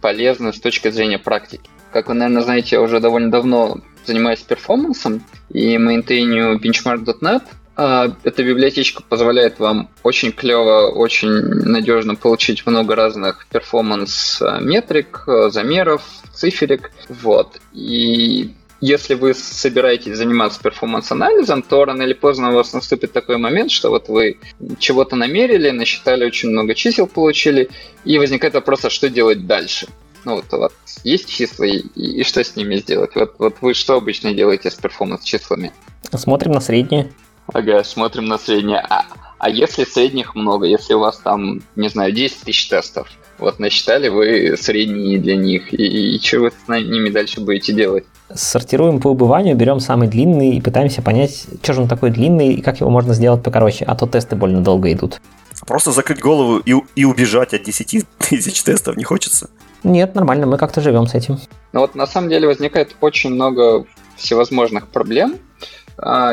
полезны 0.00 0.52
с 0.52 0.60
точки 0.60 0.90
зрения 0.90 1.18
практики. 1.18 1.68
Как 1.92 2.08
вы, 2.08 2.14
наверное, 2.14 2.42
знаете, 2.42 2.76
я 2.76 2.82
уже 2.82 3.00
довольно 3.00 3.30
давно 3.30 3.78
занимаюсь 4.06 4.40
performance 4.40 5.09
ом 5.09 5.22
и 5.50 5.76
maintain 5.76 6.42
ю 6.42 6.58
BenchmarkDotNet. 6.58 7.42
А, 7.76 8.10
эта 8.24 8.42
библиотечка 8.42 9.02
позволяет 9.02 9.58
вам 9.58 9.90
очень 10.02 10.32
клево, 10.32 10.88
очень 10.88 11.30
надежно 11.30 12.14
получить 12.16 12.66
много 12.66 12.96
разных 12.96 13.46
performance 13.50 14.51
-метрик, 14.51 15.24
замеров, 15.50 16.02
циферек. 16.32 16.90
Вот. 17.08 17.60
И 17.72 18.54
если 18.80 19.14
вы 19.14 19.34
собираетесь 19.34 20.16
заниматься 20.16 20.60
performance 20.62 21.14
-анализом, 21.14 21.62
то 21.62 21.84
рано 21.84 22.02
или 22.02 22.12
поздно 22.12 22.50
у 22.50 22.54
вас 22.54 22.72
наступит 22.72 23.12
такой 23.12 23.36
момент, 23.38 23.70
что 23.70 23.90
вот 23.90 24.08
вы 24.08 24.38
чего-то 24.78 25.16
намерили, 25.16 25.70
насчитали 25.70 26.24
очень 26.24 26.50
много 26.50 26.74
чисел, 26.74 27.06
получили, 27.06 27.70
и 28.04 28.18
возникает 28.18 28.54
вопрос, 28.54 28.84
а 28.84 28.90
что 28.90 29.08
делать 29.08 29.46
дальше? 29.46 29.88
Ну 30.24 30.36
вот 30.36 30.52
у 30.52 30.58
вас 30.58 30.72
есть 31.04 31.28
числа, 31.28 31.64
и, 31.64 31.78
и 31.96 32.22
что 32.22 32.42
с 32.42 32.54
ними 32.54 32.76
сделать? 32.76 33.14
Вот, 33.14 33.34
вот 33.38 33.56
вы 33.60 33.74
что 33.74 33.94
обычно 33.94 34.32
делаете 34.32 34.70
с 34.70 34.74
перформанс-числами? 34.74 35.72
Смотрим 36.12 36.52
на 36.52 36.60
средние. 36.60 37.12
Ага, 37.52 37.82
смотрим 37.82 38.26
на 38.26 38.38
средние. 38.38 38.78
А, 38.78 39.06
а 39.38 39.50
если 39.50 39.84
средних 39.84 40.34
много, 40.34 40.66
если 40.66 40.94
у 40.94 41.00
вас 41.00 41.18
там, 41.18 41.62
не 41.76 41.88
знаю, 41.88 42.12
10 42.12 42.40
тысяч 42.42 42.68
тестов, 42.68 43.08
вот 43.38 43.58
насчитали 43.58 44.08
вы 44.08 44.56
средние 44.56 45.18
для 45.18 45.36
них, 45.36 45.72
и, 45.72 46.16
и 46.16 46.20
что 46.20 46.40
вы 46.40 46.50
с 46.50 46.68
ними 46.68 47.08
дальше 47.08 47.40
будете 47.40 47.72
делать? 47.72 48.04
Сортируем 48.34 49.00
по 49.00 49.08
убыванию, 49.08 49.56
берем 49.56 49.80
самый 49.80 50.08
длинный 50.08 50.56
и 50.56 50.60
пытаемся 50.60 51.02
понять, 51.02 51.46
что 51.62 51.72
же 51.72 51.82
он 51.82 51.88
такой 51.88 52.10
длинный 52.10 52.54
и 52.54 52.62
как 52.62 52.80
его 52.80 52.90
можно 52.90 53.14
сделать 53.14 53.42
покороче, 53.42 53.84
а 53.84 53.94
то 53.94 54.06
тесты 54.06 54.36
больно 54.36 54.62
долго 54.62 54.92
идут. 54.92 55.20
Просто 55.66 55.92
закрыть 55.92 56.20
голову 56.20 56.58
и, 56.58 56.74
и 56.94 57.04
убежать 57.04 57.54
от 57.54 57.62
10 57.62 58.06
тысяч 58.18 58.62
тестов 58.62 58.96
не 58.96 59.04
хочется? 59.04 59.50
Нет, 59.84 60.14
нормально, 60.14 60.46
мы 60.46 60.58
как-то 60.58 60.80
живем 60.80 61.06
с 61.06 61.14
этим. 61.14 61.38
Ну 61.72 61.80
вот 61.80 61.94
на 61.94 62.06
самом 62.06 62.28
деле 62.28 62.48
возникает 62.48 62.96
очень 63.00 63.30
много 63.30 63.84
всевозможных 64.16 64.88
проблем, 64.88 65.36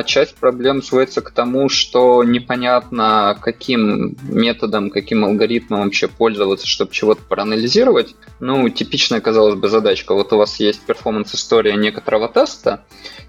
часть 0.05 0.35
проблем 0.35 0.81
сводится 0.83 1.21
к 1.21 1.31
тому, 1.31 1.69
что 1.69 2.23
непонятно, 2.23 3.37
каким 3.41 4.15
методом, 4.23 4.89
каким 4.89 5.25
алгоритмом 5.25 5.83
вообще 5.83 6.07
пользоваться, 6.07 6.67
чтобы 6.67 6.91
чего-то 6.91 7.21
проанализировать. 7.27 8.15
Ну, 8.39 8.69
типичная, 8.69 9.21
казалось 9.21 9.55
бы, 9.55 9.67
задачка. 9.67 10.13
Вот 10.13 10.31
у 10.33 10.37
вас 10.37 10.59
есть 10.59 10.81
перформанс-история 10.81 11.75
некоторого 11.75 12.27
теста, 12.27 12.85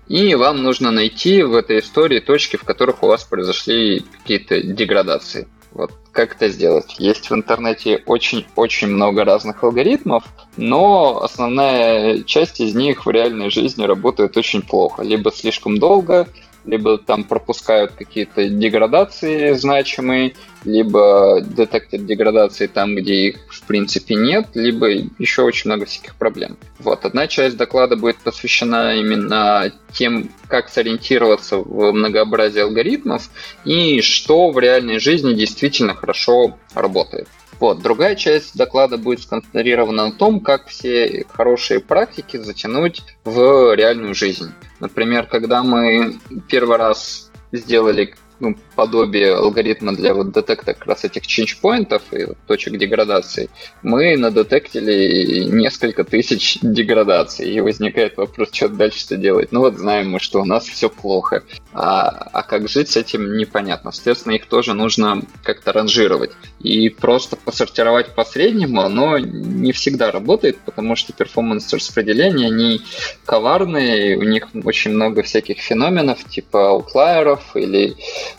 и 0.08 0.34
вам 0.34 0.62
нужно 0.62 0.90
найти 0.90 1.42
в 1.42 1.54
этой 1.54 1.78
истории 1.78 2.20
точки, 2.20 2.56
в 2.56 2.64
которых 2.64 3.02
у 3.02 3.06
вас 3.06 3.24
произошли 3.24 4.04
какие-то 4.18 4.60
деградации. 4.62 5.48
Вот 5.76 5.92
как 6.10 6.36
это 6.36 6.48
сделать? 6.48 6.96
Есть 6.98 7.28
в 7.28 7.34
интернете 7.34 8.02
очень-очень 8.06 8.88
много 8.88 9.24
разных 9.24 9.62
алгоритмов, 9.62 10.24
но 10.56 11.22
основная 11.22 12.22
часть 12.22 12.60
из 12.60 12.74
них 12.74 13.04
в 13.04 13.10
реальной 13.10 13.50
жизни 13.50 13.84
работает 13.84 14.38
очень 14.38 14.62
плохо. 14.62 15.02
Либо 15.02 15.30
слишком 15.30 15.78
долго, 15.78 16.28
либо 16.66 16.98
там 16.98 17.24
пропускают 17.24 17.92
какие-то 17.92 18.48
деградации 18.48 19.52
значимые, 19.52 20.34
либо 20.64 21.40
детектят 21.40 22.04
деградации 22.06 22.66
там, 22.66 22.94
где 22.94 23.28
их 23.28 23.36
в 23.48 23.62
принципе 23.62 24.16
нет, 24.16 24.48
либо 24.54 24.88
еще 25.18 25.42
очень 25.42 25.70
много 25.70 25.86
всяких 25.86 26.16
проблем. 26.16 26.56
Вот, 26.78 27.04
одна 27.04 27.28
часть 27.28 27.56
доклада 27.56 27.96
будет 27.96 28.16
посвящена 28.18 28.96
именно 28.96 29.72
тем, 29.92 30.30
как 30.48 30.68
сориентироваться 30.68 31.58
в 31.58 31.92
многообразии 31.92 32.60
алгоритмов 32.60 33.30
и 33.64 34.00
что 34.02 34.50
в 34.50 34.58
реальной 34.58 34.98
жизни 34.98 35.34
действительно 35.34 35.94
хорошо 35.94 36.58
работает. 36.74 37.28
Вот. 37.58 37.82
Другая 37.82 38.16
часть 38.16 38.56
доклада 38.56 38.98
будет 38.98 39.22
сконцентрирована 39.22 40.06
на 40.06 40.12
том, 40.12 40.40
как 40.40 40.66
все 40.66 41.24
хорошие 41.28 41.80
практики 41.80 42.36
затянуть 42.36 43.02
в 43.24 43.74
реальную 43.74 44.14
жизнь. 44.14 44.52
Например, 44.80 45.26
когда 45.26 45.62
мы 45.62 46.18
первый 46.48 46.76
раз 46.76 47.30
сделали 47.52 48.14
ну, 48.38 48.56
подобие 48.74 49.34
алгоритма 49.34 49.94
для 49.94 50.14
вот 50.14 50.32
детекта 50.32 50.74
как 50.74 50.86
раз 50.86 51.04
этих 51.04 51.22
change-поинтов 51.22 52.02
и 52.12 52.34
точек 52.46 52.76
деградации, 52.76 53.48
мы 53.82 54.16
надетектили 54.16 55.44
несколько 55.44 56.04
тысяч 56.04 56.58
деградаций. 56.60 57.50
И 57.50 57.60
возникает 57.60 58.16
вопрос, 58.16 58.50
что 58.52 58.68
дальше-то 58.68 59.16
делать. 59.16 59.52
Ну 59.52 59.60
вот 59.60 59.78
знаем 59.78 60.10
мы, 60.10 60.20
что 60.20 60.42
у 60.42 60.44
нас 60.44 60.66
все 60.66 60.90
плохо. 60.90 61.44
А, 61.78 62.08
а 62.32 62.42
как 62.42 62.70
жить 62.70 62.88
с 62.88 62.96
этим 62.96 63.36
непонятно. 63.36 63.92
Соответственно, 63.92 64.32
их 64.32 64.46
тоже 64.46 64.72
нужно 64.72 65.20
как-то 65.42 65.74
ранжировать. 65.74 66.30
И 66.58 66.88
просто 66.88 67.36
посортировать 67.36 68.14
по 68.14 68.24
среднему, 68.24 68.80
оно 68.80 69.18
не 69.18 69.72
всегда 69.72 70.10
работает, 70.10 70.56
потому 70.64 70.96
что 70.96 71.12
performance 71.12 71.70
распределения, 71.74 72.46
они 72.46 72.80
коварные, 73.26 74.16
у 74.16 74.22
них 74.22 74.48
очень 74.64 74.92
много 74.92 75.22
всяких 75.22 75.58
феноменов, 75.58 76.24
типа 76.24 76.70
outlier 76.70 77.36
ов 77.36 77.54
или 77.54 77.94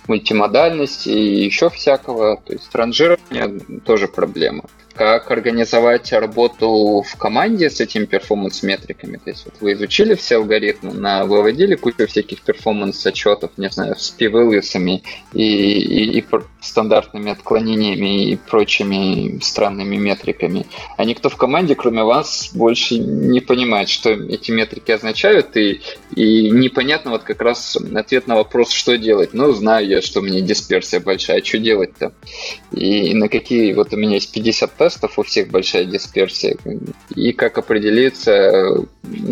мультимодальности 0.07 1.09
и 1.09 1.45
еще 1.45 1.69
всякого. 1.69 2.41
То 2.43 2.53
есть 2.53 2.73
ранжирование 2.73 3.59
тоже 3.85 4.07
проблема 4.07 4.63
как 4.97 5.29
организовать 5.29 6.11
работу 6.11 7.03
в 7.07 7.15
команде 7.17 7.69
с 7.69 7.79
этими 7.79 8.05
performance 8.05 8.61
-метриками. 8.61 9.17
То 9.17 9.29
есть 9.29 9.45
вот 9.45 9.53
вы 9.61 9.73
изучили 9.73 10.15
все 10.15 10.37
алгоритмы, 10.37 10.93
на, 10.93 11.25
выводили 11.25 11.75
кучу 11.75 12.07
всяких 12.07 12.41
performance 12.41 12.99
-отчетов, 12.99 13.51
не 13.57 13.69
знаю, 13.69 13.95
с 13.95 14.09
p-values 14.09 14.78
ами 14.78 15.03
и, 15.33 15.43
и, 15.43 16.19
и 16.19 16.25
стандартными 16.61 17.31
отклонениями 17.31 18.31
и 18.31 18.35
прочими 18.35 19.39
странными 19.41 19.97
метриками. 19.97 20.65
А 20.97 21.05
никто 21.05 21.29
в 21.29 21.37
команде, 21.37 21.75
кроме 21.75 22.03
вас, 22.03 22.49
больше 22.53 22.97
не 22.97 23.39
понимает, 23.39 23.89
что 23.89 24.09
эти 24.09 24.49
метрики 24.49 24.91
означают, 24.91 25.55
и, 25.57 25.81
и 26.15 26.49
непонятно 26.49 27.11
вот 27.11 27.23
как 27.23 27.41
раз 27.41 27.77
ответ 27.95 28.27
на 28.27 28.35
вопрос, 28.35 28.71
что 28.71 28.97
делать. 28.97 29.33
Ну, 29.33 29.53
знаю 29.53 29.87
я, 29.87 30.01
что 30.01 30.21
у 30.21 30.23
меня 30.23 30.41
дисперсия 30.41 30.99
большая, 30.99 31.43
что 31.43 31.59
делать-то? 31.59 32.13
И 32.71 33.13
на 33.13 33.29
какие, 33.29 33.73
вот 33.73 33.93
у 33.93 33.97
меня 33.97 34.15
есть 34.15 34.31
50 34.31 34.73
тестов, 34.73 34.86
у 35.17 35.23
всех 35.23 35.49
большая 35.49 35.85
дисперсия. 35.85 36.57
И 37.15 37.33
как 37.33 37.57
определиться, 37.57 38.85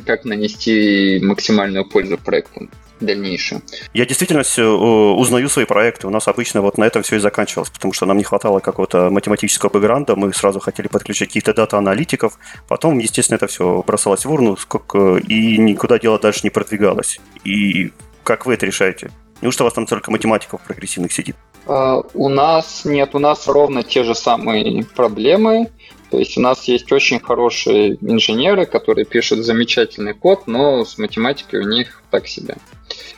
как 0.06 0.26
нанести 0.26 1.20
максимальную 1.22 1.86
пользу 1.86 2.18
проекту 2.18 2.70
дальнейшую. 3.02 3.62
Я 3.94 4.06
действительно 4.06 4.42
узнаю 4.42 5.50
свои 5.50 5.66
проекты. 5.66 6.08
У 6.08 6.10
нас 6.10 6.30
обычно 6.30 6.62
вот 6.62 6.78
на 6.78 6.86
этом 6.86 7.04
все 7.04 7.18
и 7.18 7.20
заканчивалось, 7.20 7.70
потому 7.70 7.92
что 7.92 8.06
нам 8.06 8.18
не 8.18 8.24
хватало 8.24 8.60
какого-то 8.62 9.10
математического 9.10 9.70
бэкграунда, 9.70 10.16
мы 10.16 10.34
сразу 10.34 10.62
хотели 10.62 10.88
подключить 10.88 11.28
каких-то 11.28 11.54
дата-аналитиков, 11.54 12.40
потом, 12.70 13.00
естественно, 13.00 13.36
это 13.36 13.48
все 13.48 13.84
бросалось 13.86 14.24
в 14.24 14.32
урну, 14.32 14.56
сколько, 14.56 15.18
и 15.18 15.58
никуда 15.58 16.00
дело 16.00 16.18
дальше 16.20 16.42
не 16.44 16.50
продвигалось. 16.50 17.20
И 17.44 17.92
как 18.24 18.46
вы 18.46 18.54
это 18.54 18.66
решаете? 18.66 19.12
Неужто 19.42 19.64
у 19.64 19.66
вас 19.66 19.74
там 19.74 19.86
только 19.86 20.10
математиков 20.10 20.62
прогрессивных 20.62 21.12
сидит? 21.12 21.36
Uh, 21.66 22.08
у 22.14 22.30
нас 22.30 22.86
нет, 22.86 23.16
у 23.16 23.20
нас 23.20 23.48
ровно 23.48 23.82
те 23.82 24.04
же 24.04 24.14
самые 24.14 24.84
проблемы. 24.84 25.72
То 26.12 26.20
есть 26.20 26.38
у 26.38 26.42
нас 26.42 26.64
есть 26.66 26.92
очень 26.92 27.20
хорошие 27.20 27.98
инженеры, 28.02 28.66
которые 28.66 29.06
пишут 29.06 29.40
замечательный 29.40 30.14
код, 30.14 30.48
но 30.48 30.86
с 30.86 30.98
математикой 30.98 31.62
у 31.62 31.68
них 31.68 32.04
так 32.12 32.28
себе. 32.28 32.56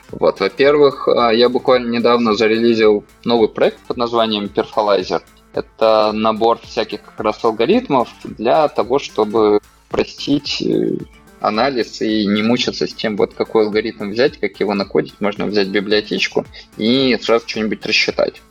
Вот, 0.10 0.40
во-первых, 0.40 1.08
а, 1.08 1.32
я 1.32 1.50
буквально 1.50 1.92
недавно 1.92 2.34
зарелизил 2.34 3.04
новый 3.26 3.50
проект 3.50 3.80
под 3.88 3.98
названием 3.98 4.46
Perfalizer. 4.46 5.22
Это 5.54 6.12
набор 6.14 6.60
всяких 6.64 7.04
как 7.04 7.20
раз 7.20 7.44
алгоритмов 7.44 8.10
для 8.24 8.68
того, 8.70 9.00
чтобы 9.00 9.60
простить 9.90 10.62
э, 10.62 10.98
анализ 11.40 12.02
и 12.02 12.26
не 12.26 12.44
мучиться 12.44 12.88
с 12.88 12.94
тем, 12.94 13.18
вот 13.18 13.34
какой 13.34 13.66
алгоритм 13.66 14.10
взять, 14.10 14.40
как 14.40 14.60
его 14.60 14.74
накодить. 14.74 15.16
Можно 15.20 15.46
взять 15.46 15.68
библиотечку 15.68 16.46
и 16.78 17.18
сразу 17.22 17.48
что-нибудь 17.48 17.86
рассчитать. 17.86 18.42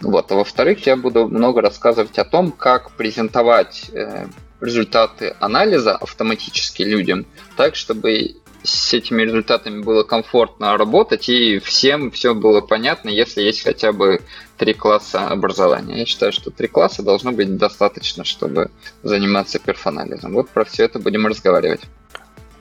Вот. 0.00 0.30
А 0.32 0.34
во-вторых, 0.34 0.86
я 0.86 0.96
буду 0.96 1.28
много 1.28 1.60
рассказывать 1.60 2.18
о 2.18 2.24
том, 2.24 2.52
как 2.52 2.92
презентовать 2.92 3.90
э, 3.92 4.26
результаты 4.60 5.34
анализа 5.40 5.96
автоматически 5.96 6.82
людям, 6.82 7.26
так, 7.56 7.76
чтобы 7.76 8.36
с 8.62 8.92
этими 8.92 9.22
результатами 9.22 9.82
было 9.82 10.02
комфортно 10.02 10.76
работать, 10.76 11.28
и 11.28 11.58
всем 11.58 12.10
все 12.10 12.34
было 12.34 12.60
понятно, 12.60 13.08
если 13.08 13.42
есть 13.42 13.62
хотя 13.62 13.92
бы 13.92 14.20
три 14.60 14.74
класса 14.74 15.26
образования. 15.26 16.00
Я 16.00 16.06
считаю, 16.06 16.32
что 16.32 16.50
три 16.50 16.68
класса 16.68 17.02
должно 17.02 17.32
быть 17.32 17.56
достаточно, 17.56 18.24
чтобы 18.24 18.70
заниматься 19.02 19.58
перфанализом. 19.58 20.34
Вот 20.34 20.50
про 20.50 20.66
все 20.66 20.84
это 20.84 20.98
будем 20.98 21.26
разговаривать. 21.26 21.80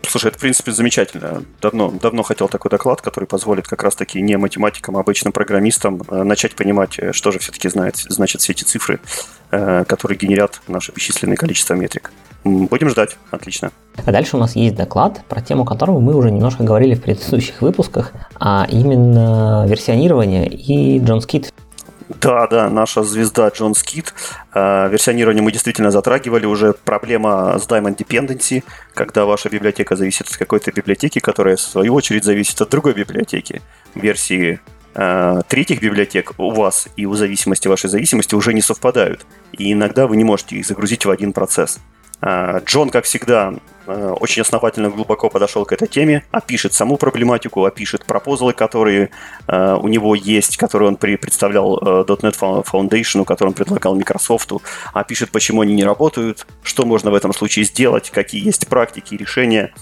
Слушай, 0.08 0.30
это, 0.30 0.38
в 0.38 0.42
принципе, 0.42 0.72
замечательно. 0.72 1.44
Давно, 1.62 1.92
давно 1.92 2.24
хотел 2.24 2.48
такой 2.48 2.72
доклад, 2.72 3.02
который 3.02 3.26
позволит 3.26 3.68
как 3.68 3.84
раз-таки 3.84 4.22
не 4.22 4.38
математикам, 4.38 4.96
а 4.96 5.02
обычным 5.02 5.34
программистам 5.34 6.02
э, 6.08 6.24
начать 6.24 6.56
понимать, 6.56 6.98
э, 7.00 7.12
что 7.12 7.32
же 7.32 7.40
все-таки 7.40 7.68
знает, 7.68 7.98
значит 7.98 8.40
все 8.40 8.54
эти 8.54 8.64
цифры, 8.64 9.02
э, 9.52 9.84
которые 9.84 10.18
генерят 10.18 10.62
наше 10.70 10.94
бесчисленное 10.94 11.36
количество 11.36 11.74
метрик. 11.74 12.14
Будем 12.46 12.90
ждать. 12.90 13.18
Отлично. 13.30 13.72
А 14.06 14.12
дальше 14.12 14.38
у 14.38 14.40
нас 14.40 14.56
есть 14.56 14.76
доклад, 14.76 15.22
про 15.28 15.42
тему 15.42 15.66
которого 15.66 16.00
мы 16.00 16.16
уже 16.16 16.32
немножко 16.32 16.64
говорили 16.64 16.96
в 16.96 17.02
предыдущих 17.02 17.62
выпусках, 17.62 18.14
а 18.40 18.66
именно 18.72 19.66
версионирование 19.68 20.48
и 20.48 21.00
Джон 21.00 21.20
Скит. 21.20 21.52
Да, 22.10 22.48
да, 22.48 22.70
наша 22.70 23.04
звезда 23.04 23.50
Джон 23.50 23.76
Скит. 23.76 24.16
Э, 24.54 24.90
версионирование 24.90 25.44
мы 25.44 25.52
действительно 25.52 25.92
затрагивали 25.92 26.48
уже. 26.48 26.74
Проблема 26.74 27.60
с 27.60 27.68
Diamond 27.68 27.98
Dependency, 27.98 28.64
когда 28.96 29.26
ваша 29.26 29.50
библиотека 29.50 29.96
зависит 29.96 30.28
от 30.28 30.38
какой-то 30.38 30.72
библиотеки, 30.72 31.20
которая 31.20 31.56
в 31.56 31.62
свою 31.62 31.94
очередь 31.94 32.24
зависит 32.24 32.60
от 32.62 32.70
другой 32.70 32.96
библиотеки. 32.96 33.62
Версии 33.94 34.60
э, 34.96 35.42
третьих 35.48 35.82
библиотек 35.82 36.34
у 36.40 36.50
вас 36.50 36.88
и 36.96 37.06
у 37.06 37.14
зависимости 37.14 37.68
вашей 37.68 37.92
зависимости 37.92 38.34
уже 38.34 38.54
не 38.54 38.62
совпадают. 38.62 39.28
И 39.52 39.72
иногда 39.72 40.08
вы 40.08 40.18
не 40.18 40.24
можете 40.24 40.56
их 40.56 40.66
загрузить 40.66 41.06
в 41.06 41.12
один 41.12 41.32
процесс. 41.32 41.80
А, 42.22 42.60
Джон, 42.60 42.90
как 42.90 43.06
всегда, 43.06 43.54
э, 43.88 44.16
очень 44.20 44.42
основательно 44.42 44.90
глубоко 44.90 45.30
подошел 45.30 45.66
к 45.66 45.72
этой 45.72 45.88
теме, 45.88 46.24
опишет 46.32 46.74
саму 46.74 46.98
проблематику, 46.98 47.64
опишет 47.64 48.06
пропозалы, 48.06 48.54
которые 48.54 49.10
э, 49.48 49.78
у 49.82 49.88
него 49.88 50.16
есть, 50.16 50.58
которые 50.58 50.90
он 50.90 50.96
представлял 50.98 51.78
.NET 51.78 52.64
Foundation, 52.66 53.24
который 53.24 53.50
он 53.50 53.54
предлагал 53.54 53.96
Microsoft, 53.96 54.52
опишет, 54.94 55.32
почему 55.32 55.62
они 55.62 55.74
не 55.74 55.84
работают, 55.84 56.46
что 56.64 56.86
можно 56.86 57.12
в 57.12 57.16
этом 57.16 57.34
случае 57.34 57.66
сделать, 57.66 58.10
какие 58.10 58.44
есть 58.44 58.68
практики 58.68 59.14
и 59.14 59.18
решения. 59.18 59.74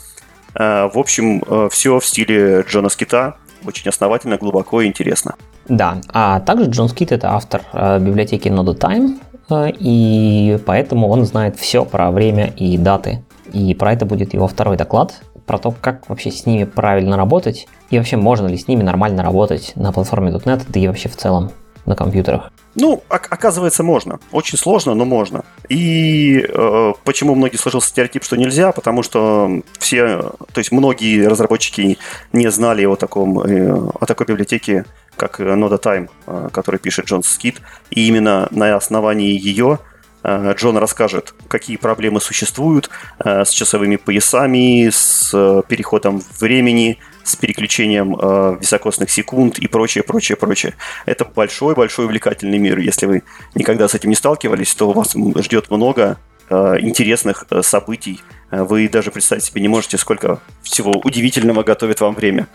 В 0.54 0.94
общем, 0.96 1.70
все 1.70 2.00
в 2.00 2.06
стиле 2.06 2.66
Джона 2.68 2.90
Скита, 2.90 3.38
очень 3.64 3.90
основательно, 3.90 4.38
глубоко 4.38 4.82
и 4.82 4.88
интересно. 4.88 5.36
Да, 5.68 6.02
а 6.10 6.40
также 6.40 6.70
Джон 6.70 6.90
Скит 6.90 7.12
это 7.12 7.32
автор 7.32 7.62
библиотеки 8.00 8.48
NodeTime, 8.48 9.20
Э, 9.20 9.27
и 9.50 10.60
поэтому 10.66 11.08
он 11.08 11.26
знает 11.26 11.58
все 11.58 11.86
про 11.86 12.12
время 12.12 12.48
и 12.56 12.78
даты. 12.78 13.24
И 13.54 13.74
про 13.74 13.94
это 13.94 14.06
будет 14.06 14.34
его 14.34 14.48
второй 14.48 14.78
доклад, 14.78 15.22
про 15.46 15.58
то, 15.58 15.74
как 15.80 16.10
вообще 16.10 16.32
с 16.32 16.46
ними 16.46 16.66
правильно 16.66 17.16
работать, 17.16 17.68
и 17.90 17.98
вообще 17.98 18.18
можно 18.18 18.48
ли 18.48 18.58
с 18.58 18.68
ними 18.68 18.84
нормально 18.84 19.24
работать 19.24 19.72
на 19.76 19.92
платформе 19.92 20.32
.NET, 20.32 20.64
да 20.68 20.80
и 20.80 20.88
вообще 20.88 21.10
в 21.10 21.16
целом 21.16 21.52
на 21.86 21.96
компьютерах. 21.96 22.52
Ну, 22.76 23.02
оказывается, 23.10 23.82
можно. 23.82 24.20
Очень 24.32 24.60
сложно, 24.60 24.94
но 24.94 25.04
можно. 25.04 25.44
И 25.68 26.46
э, 26.48 26.94
почему 27.04 27.34
многие 27.34 27.56
сложился 27.56 27.90
стереотип, 27.90 28.24
что 28.24 28.38
нельзя? 28.38 28.72
Потому 28.72 29.02
что 29.02 29.50
все, 29.80 30.34
то 30.54 30.58
есть 30.58 30.72
многие 30.72 31.26
разработчики 31.26 31.98
не 32.34 32.52
знали 32.52 32.86
о, 32.86 32.96
таком, 32.96 33.40
э, 33.40 33.90
о 34.00 34.06
такой 34.06 34.28
библиотеке, 34.28 34.86
как 35.18 35.40
Noda 35.40 35.82
Time, 35.82 36.10
э, 36.28 36.50
который 36.54 36.80
пишет 36.80 37.06
Джон 37.06 37.24
Скит. 37.24 37.62
И 37.90 38.08
именно 38.08 38.48
на 38.52 38.76
основании 38.76 39.38
ее 39.38 39.80
э, 40.24 40.54
Джон 40.56 40.78
расскажет, 40.78 41.34
какие 41.48 41.78
проблемы 41.78 42.22
существуют 42.22 42.90
э, 43.20 43.44
с 43.44 43.50
часовыми 43.50 43.98
поясами, 43.98 44.90
с 44.90 45.64
переходом 45.68 46.24
времени, 46.40 47.00
с 47.28 47.36
переключением 47.36 48.16
э, 48.16 48.58
високосных 48.62 49.10
секунд 49.10 49.60
и 49.60 49.68
прочее, 49.68 50.04
прочее, 50.04 50.38
прочее. 50.38 50.76
Это 51.06 51.26
большой-большой 51.26 52.06
увлекательный 52.06 52.58
мир. 52.58 52.80
Если 52.80 53.06
вы 53.06 53.24
никогда 53.54 53.88
с 53.88 53.94
этим 53.94 54.10
не 54.10 54.16
сталкивались, 54.16 54.74
то 54.76 54.92
вас 54.92 55.16
ждет 55.44 55.70
много 55.70 56.18
э, 56.50 56.76
интересных 56.80 57.46
э, 57.50 57.62
событий. 57.62 58.22
Вы 58.50 58.88
даже 58.88 59.12
представить 59.12 59.44
себе 59.44 59.62
не 59.62 59.68
можете, 59.68 59.98
сколько 59.98 60.40
всего 60.64 60.92
удивительного 61.04 61.64
готовит 61.64 62.00
вам 62.00 62.16
время 62.16 62.48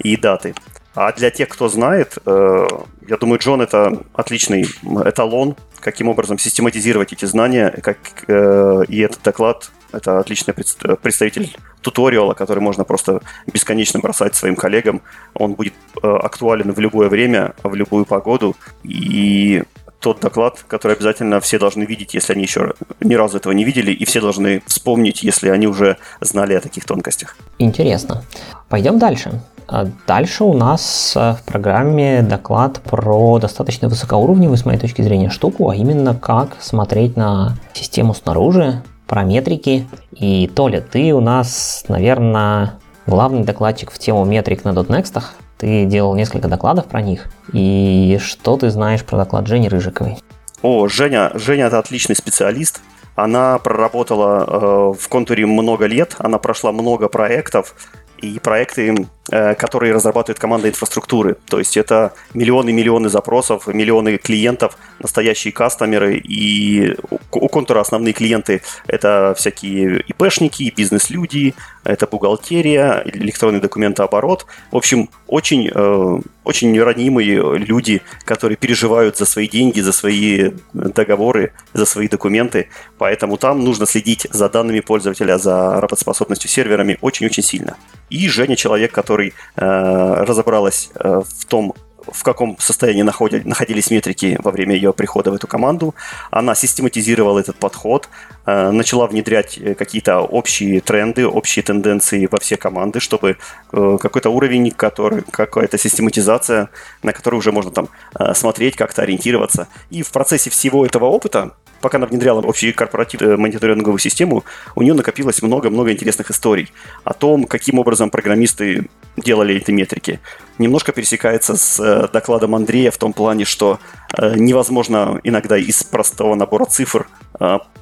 и 0.00 0.16
даты. 0.16 0.54
А 1.00 1.12
для 1.12 1.30
тех, 1.30 1.48
кто 1.48 1.68
знает, 1.68 2.18
э, 2.26 2.66
я 3.06 3.16
думаю, 3.18 3.38
Джон 3.38 3.60
это 3.60 4.02
отличный 4.14 4.66
эталон, 5.04 5.54
каким 5.78 6.08
образом 6.08 6.38
систематизировать 6.38 7.12
эти 7.12 7.24
знания, 7.24 7.70
как, 7.84 7.98
э, 8.26 8.82
и 8.88 8.98
этот 8.98 9.22
доклад 9.22 9.70
это 9.92 10.18
отличный 10.18 10.54
представитель 10.54 11.56
туториала, 11.82 12.34
который 12.34 12.58
можно 12.58 12.82
просто 12.82 13.20
бесконечно 13.46 14.00
бросать 14.00 14.34
своим 14.34 14.56
коллегам. 14.56 15.00
Он 15.34 15.54
будет 15.54 15.74
э, 16.02 16.08
актуален 16.08 16.72
в 16.72 16.80
любое 16.80 17.08
время, 17.08 17.54
в 17.62 17.76
любую 17.76 18.04
погоду. 18.04 18.56
И 18.82 19.62
тот 20.00 20.20
доклад, 20.20 20.64
который 20.68 20.96
обязательно 20.96 21.40
все 21.40 21.58
должны 21.58 21.84
видеть, 21.84 22.14
если 22.14 22.32
они 22.32 22.42
еще 22.42 22.74
ни 23.00 23.14
разу 23.14 23.38
этого 23.38 23.52
не 23.52 23.64
видели, 23.64 23.92
и 23.92 24.04
все 24.04 24.20
должны 24.20 24.62
вспомнить, 24.66 25.22
если 25.22 25.48
они 25.48 25.66
уже 25.66 25.96
знали 26.20 26.54
о 26.54 26.60
таких 26.60 26.84
тонкостях. 26.84 27.36
Интересно. 27.58 28.22
Пойдем 28.68 28.98
дальше. 28.98 29.40
А 29.66 29.86
дальше 30.06 30.44
у 30.44 30.54
нас 30.54 31.12
э, 31.14 31.34
в 31.34 31.42
программе 31.44 32.22
доклад 32.22 32.80
про 32.80 33.38
достаточно 33.38 33.88
высокоуровневую, 33.88 34.56
с 34.56 34.64
моей 34.64 34.78
точки 34.78 35.02
зрения, 35.02 35.28
штуку, 35.28 35.68
а 35.68 35.76
именно 35.76 36.14
как 36.14 36.56
смотреть 36.60 37.16
на 37.16 37.56
систему 37.74 38.14
снаружи, 38.14 38.82
про 39.06 39.24
метрики. 39.24 39.86
И 40.12 40.50
Толя, 40.54 40.80
ты 40.80 41.12
у 41.12 41.20
нас, 41.20 41.84
наверное, 41.88 42.74
главный 43.06 43.44
докладчик 43.44 43.90
в 43.90 43.98
тему 43.98 44.24
метрик 44.24 44.64
на 44.64 44.70
.next. 44.70 45.22
Ты 45.58 45.84
делал 45.84 46.14
несколько 46.14 46.48
докладов 46.48 46.86
про 46.86 47.02
них. 47.02 47.26
И 47.52 48.18
что 48.22 48.56
ты 48.56 48.70
знаешь 48.70 49.04
про 49.04 49.18
доклад 49.18 49.46
Жени 49.46 49.68
Рыжиковой? 49.68 50.18
О, 50.62 50.88
Женя, 50.88 51.32
Женя 51.34 51.66
это 51.66 51.78
отличный 51.78 52.16
специалист. 52.16 52.80
Она 53.16 53.58
проработала 53.58 54.44
э, 54.46 55.00
в 55.00 55.08
контуре 55.08 55.44
много 55.44 55.86
лет, 55.86 56.14
она 56.18 56.38
прошла 56.38 56.70
много 56.70 57.08
проектов, 57.08 57.74
и 58.18 58.38
проекты, 58.38 59.08
которые 59.28 59.92
разрабатывает 59.92 60.38
команда 60.38 60.68
инфраструктуры. 60.68 61.36
То 61.46 61.58
есть 61.58 61.76
это 61.76 62.12
миллионы-миллионы 62.34 63.08
запросов, 63.08 63.66
миллионы 63.66 64.16
клиентов, 64.16 64.78
настоящие 65.00 65.52
кастомеры, 65.52 66.16
и 66.16 66.96
у 67.30 67.48
контура 67.48 67.80
основные 67.80 68.14
клиенты– 68.14 68.62
это 68.86 69.34
всякие 69.36 70.00
ИПшники, 70.00 70.72
бизнес-люди, 70.74 71.54
это 71.84 72.06
бухгалтерия, 72.06 73.02
электронный 73.04 73.60
документооборот. 73.60 74.46
В 74.70 74.76
общем, 74.76 75.08
очень, 75.26 75.70
э, 75.74 76.20
очень 76.44 76.80
ранимые 76.82 77.58
люди, 77.58 78.02
которые 78.24 78.56
переживают 78.56 79.16
за 79.16 79.24
свои 79.24 79.48
деньги, 79.48 79.80
за 79.80 79.92
свои 79.92 80.52
договоры, 80.72 81.52
за 81.72 81.86
свои 81.86 82.08
документы. 82.08 82.68
Поэтому 82.98 83.36
там 83.36 83.64
нужно 83.64 83.86
следить 83.86 84.26
за 84.30 84.48
данными 84.48 84.80
пользователя, 84.80 85.38
за 85.38 85.80
работоспособностью 85.80 86.50
серверами 86.50 86.98
очень-очень 87.00 87.42
сильно. 87.42 87.76
И 88.10 88.28
Женя 88.28 88.56
человек, 88.56 88.92
который 88.92 89.17
э, 89.26 90.24
разобралась 90.24 90.90
э, 90.94 91.22
в 91.26 91.44
том, 91.46 91.74
в 92.12 92.22
каком 92.22 92.56
состоянии 92.58 93.02
находили, 93.02 93.42
находились 93.44 93.90
метрики 93.90 94.38
во 94.42 94.50
время 94.50 94.74
ее 94.74 94.92
прихода 94.92 95.30
в 95.30 95.34
эту 95.34 95.46
команду. 95.46 95.94
Она 96.30 96.54
систематизировала 96.54 97.38
этот 97.38 97.56
подход, 97.56 98.08
начала 98.48 99.06
внедрять 99.06 99.58
э, 99.58 99.74
какие-то 99.74 100.20
общие 100.20 100.80
тренды, 100.80 101.26
общие 101.26 101.62
тенденции 101.62 102.28
во 102.30 102.38
все 102.38 102.56
команды, 102.56 103.00
чтобы 103.00 103.36
э, 103.72 103.98
какой-то 104.00 104.30
уровень, 104.30 104.70
который, 104.70 105.22
какая-то 105.30 105.76
систематизация, 105.76 106.70
на 107.02 107.12
которую 107.12 107.38
уже 107.38 107.52
можно 107.52 107.70
там 107.70 107.88
э, 108.18 108.34
смотреть, 108.34 108.76
как-то 108.76 109.02
ориентироваться. 109.02 109.68
И 109.90 110.02
в 110.02 110.10
процессе 110.10 110.50
всего 110.50 110.86
этого 110.86 111.04
опыта 111.06 111.52
пока 111.80 111.98
она 111.98 112.06
внедряла 112.06 112.42
общую 112.46 112.74
корпоративную 112.74 113.34
э, 113.34 113.36
мониторинговую 113.36 113.98
систему, 113.98 114.44
у 114.74 114.82
нее 114.82 114.94
накопилось 114.94 115.42
много-много 115.42 115.92
интересных 115.92 116.30
историй 116.30 116.70
о 117.04 117.12
том, 117.14 117.44
каким 117.44 117.78
образом 117.78 118.10
программисты 118.10 118.88
делали 119.16 119.56
эти 119.56 119.70
метрики. 119.70 120.20
Немножко 120.58 120.92
пересекается 120.92 121.56
с 121.56 121.80
э, 121.80 122.08
докладом 122.12 122.54
Андрея 122.54 122.90
в 122.90 122.98
том 122.98 123.12
плане, 123.12 123.44
что 123.44 123.78
э, 123.78 123.97
невозможно 124.16 125.20
иногда 125.24 125.56
из 125.56 125.82
простого 125.84 126.34
набора 126.34 126.64
цифр 126.64 127.08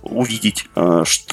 увидеть, 0.02 0.68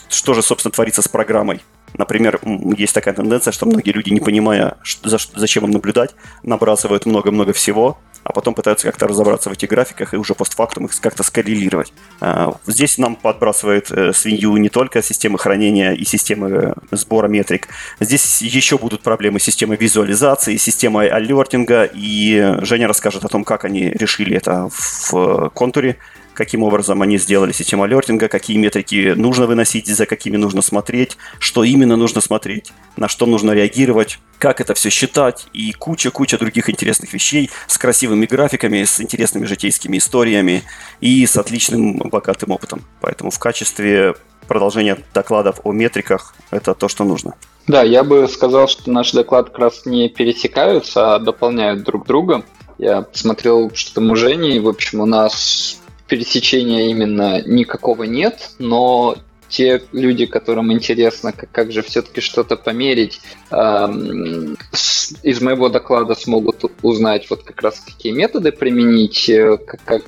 что 0.10 0.34
же, 0.34 0.42
собственно, 0.42 0.72
творится 0.72 1.02
с 1.02 1.08
программой. 1.08 1.62
Например, 1.96 2.40
есть 2.76 2.94
такая 2.94 3.14
тенденция, 3.14 3.52
что 3.52 3.66
многие 3.66 3.92
люди, 3.92 4.10
не 4.10 4.20
понимая, 4.20 4.78
зачем 5.04 5.66
им 5.66 5.72
наблюдать, 5.72 6.16
набрасывают 6.42 7.06
много-много 7.06 7.54
всего, 7.54 8.00
а 8.24 8.32
потом 8.32 8.54
пытаются 8.54 8.88
как-то 8.88 9.08
разобраться 9.08 9.50
в 9.50 9.54
этих 9.54 9.70
графиках 9.70 10.14
и 10.14 10.18
уже 10.18 10.34
постфактум 10.34 10.86
их 10.86 11.00
как-то 11.00 11.24
скоррелировать. 11.24 11.94
А, 12.22 12.54
здесь 12.68 12.98
нам 12.98 13.16
подбрасывает 13.16 13.92
э, 13.92 14.14
свинью 14.14 14.56
не 14.58 14.70
только 14.70 15.02
системы 15.02 15.38
хранения 15.38 15.92
и 15.92 16.06
системы 16.06 16.50
э, 16.92 16.96
сбора 16.96 17.28
метрик. 17.28 17.68
Здесь 18.00 18.42
еще 18.42 18.78
будут 18.78 19.02
проблемы 19.02 19.40
системы 19.40 19.76
визуализации, 19.76 20.58
системы 20.58 21.08
алертинга, 21.08 21.90
и 21.94 22.58
Женя 22.62 22.88
расскажет 22.88 23.26
о 23.26 23.30
том, 23.30 23.44
как 23.44 23.66
они 23.66 23.90
решили 23.90 24.36
это 24.36 24.70
в 24.72 25.50
контуре, 25.50 25.98
каким 26.34 26.63
образом 26.63 27.02
они 27.02 27.17
сделали 27.17 27.52
систему 27.52 27.84
алертинга, 27.84 28.28
какие 28.28 28.58
метрики 28.58 29.13
нужно 29.15 29.46
выносить, 29.46 29.88
за 29.88 30.06
какими 30.06 30.38
нужно 30.38 30.62
смотреть, 30.62 31.17
что 31.39 31.63
именно 31.63 31.96
нужно 31.96 32.22
смотреть, 32.22 32.72
на 32.98 33.08
что 33.08 33.26
нужно 33.26 33.52
реагировать, 33.52 34.19
как 34.39 34.62
это 34.62 34.74
все 34.74 34.89
считать 34.89 35.48
и 35.54 35.72
куча-куча 35.72 36.38
других 36.38 36.69
интересных 36.69 37.13
вещей 37.13 37.50
с 37.67 37.78
красивыми 37.78 38.26
графиками, 38.26 38.84
с 38.84 39.00
интересными 39.00 39.46
житейскими 39.46 39.98
историями 39.98 40.63
и 41.00 41.26
с 41.26 41.38
отличным 41.38 41.98
богатым 41.98 42.52
опытом. 42.52 42.84
Поэтому 43.00 43.32
в 43.32 43.39
качестве 43.39 44.15
продолжения 44.48 44.98
докладов 45.13 45.62
о 45.63 45.72
метриках 45.72 46.36
это 46.52 46.74
то, 46.74 46.88
что 46.89 47.04
нужно. 47.04 47.36
Да, 47.67 47.82
я 47.82 48.04
бы 48.04 48.28
сказал, 48.28 48.67
что 48.67 48.91
наши 48.91 49.15
доклады 49.15 49.50
как 49.50 49.60
раз 49.60 49.86
не 49.86 50.10
пересекаются, 50.10 51.15
а 51.15 51.19
дополняют 51.19 51.84
друг 51.84 52.06
друга. 52.06 52.43
Я 52.78 53.04
посмотрел, 53.04 53.72
что 53.74 53.96
там 53.96 54.12
у 54.12 54.15
Жени, 54.15 54.58
и, 54.58 54.60
в 54.60 54.67
общем, 54.67 55.00
у 55.00 55.06
нас 55.06 55.80
пересечения 56.08 56.89
именно 56.89 57.42
никакого 57.46 58.04
нет, 58.04 58.52
но 58.60 59.18
те 59.50 59.84
люди, 59.92 60.26
которым 60.26 60.72
интересно, 60.74 61.32
как, 61.32 61.52
как 61.52 61.72
же 61.72 61.84
все-таки 61.84 62.22
что-то 62.22 62.58
померить, 62.58 63.22
эм, 63.52 64.58
с, 64.72 65.13
из 65.22 65.42
моего 65.42 65.70
доклада 65.70 66.16
смогут 66.16 66.63
узнать 66.82 67.30
вот 67.30 67.44
как 67.44 67.62
раз 67.62 67.80
какие 67.80 68.13
методы 68.13 68.52
применить, 68.52 69.30
э, 69.30 69.58
как, 69.58 69.82
как 69.84 70.04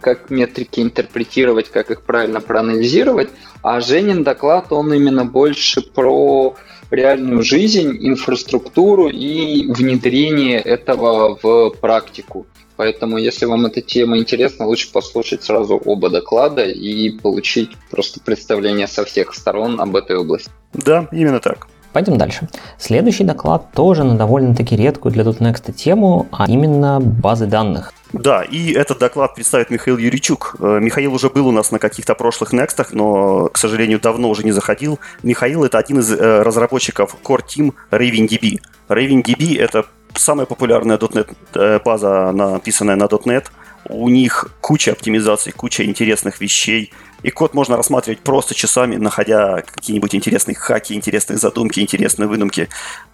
как 0.00 0.28
метрики 0.30 0.80
интерпретировать, 0.80 1.70
как 1.70 1.92
их 1.92 2.02
правильно 2.02 2.40
проанализировать. 2.40 3.28
А 3.62 3.80
Женин 3.80 4.24
доклад, 4.24 4.72
он 4.72 4.92
именно 4.92 5.24
больше 5.24 5.82
про 5.82 6.56
реальную 6.90 7.42
жизнь, 7.42 7.96
инфраструктуру 8.00 9.08
и 9.08 9.66
внедрение 9.72 10.60
этого 10.60 11.38
в 11.42 11.70
практику. 11.80 12.46
Поэтому, 12.76 13.16
если 13.16 13.46
вам 13.46 13.66
эта 13.66 13.80
тема 13.80 14.18
интересна, 14.18 14.66
лучше 14.66 14.92
послушать 14.92 15.42
сразу 15.42 15.76
оба 15.76 16.10
доклада 16.10 16.64
и 16.64 17.10
получить 17.10 17.70
просто 17.90 18.20
представление 18.20 18.86
со 18.86 19.04
всех 19.04 19.34
сторон 19.34 19.80
об 19.80 19.96
этой 19.96 20.16
области. 20.16 20.50
Да, 20.74 21.08
именно 21.10 21.40
так. 21.40 21.68
Пойдем 21.94 22.18
дальше. 22.18 22.48
Следующий 22.78 23.24
доклад 23.24 23.72
тоже 23.72 24.04
на 24.04 24.16
довольно-таки 24.16 24.76
редкую 24.76 25.12
для 25.12 25.24
.next 25.24 25.72
тему, 25.72 26.26
а 26.30 26.44
именно 26.46 27.00
базы 27.00 27.46
данных. 27.46 27.94
Да, 28.18 28.42
и 28.42 28.72
этот 28.72 28.98
доклад 28.98 29.34
представит 29.34 29.70
Михаил 29.70 29.98
Юричук. 29.98 30.56
Э, 30.58 30.78
Михаил 30.80 31.14
уже 31.14 31.28
был 31.28 31.48
у 31.48 31.52
нас 31.52 31.70
на 31.70 31.78
каких-то 31.78 32.14
прошлых 32.14 32.52
Next, 32.52 32.86
но, 32.92 33.48
к 33.48 33.58
сожалению, 33.58 34.00
давно 34.00 34.28
уже 34.28 34.42
не 34.42 34.52
заходил. 34.52 34.98
Михаил– 35.22 35.64
это 35.66 35.78
один 35.78 36.00
из 36.00 36.10
э, 36.10 36.42
разработчиков 36.42 37.16
Core 37.22 37.44
Team 37.44 37.74
RavenDB. 37.90 38.60
RavenDB– 38.88 39.58
это 39.60 39.84
самая 40.14 40.46
популярная 40.46 40.98
.NET 40.98 41.34
э, 41.54 41.80
база, 41.84 42.32
написанная 42.32 42.96
на 42.96 43.04
.NET. 43.04 43.46
У 43.88 44.08
них 44.08 44.48
куча 44.60 44.92
оптимизаций, 44.92 45.52
куча 45.52 45.84
интересных 45.84 46.40
вещей– 46.40 46.92
и 47.26 47.30
код 47.30 47.54
можно 47.54 47.76
рассматривать 47.76 48.20
просто 48.20 48.54
часами, 48.54 48.96
находя 48.96 49.62
какие-нибудь 49.62 50.14
интересные 50.14 50.54
хаки, 50.54 50.94
интересные 50.94 51.38
задумки, 51.38 51.80
интересные 51.80 52.28
выдумки. 52.28 52.68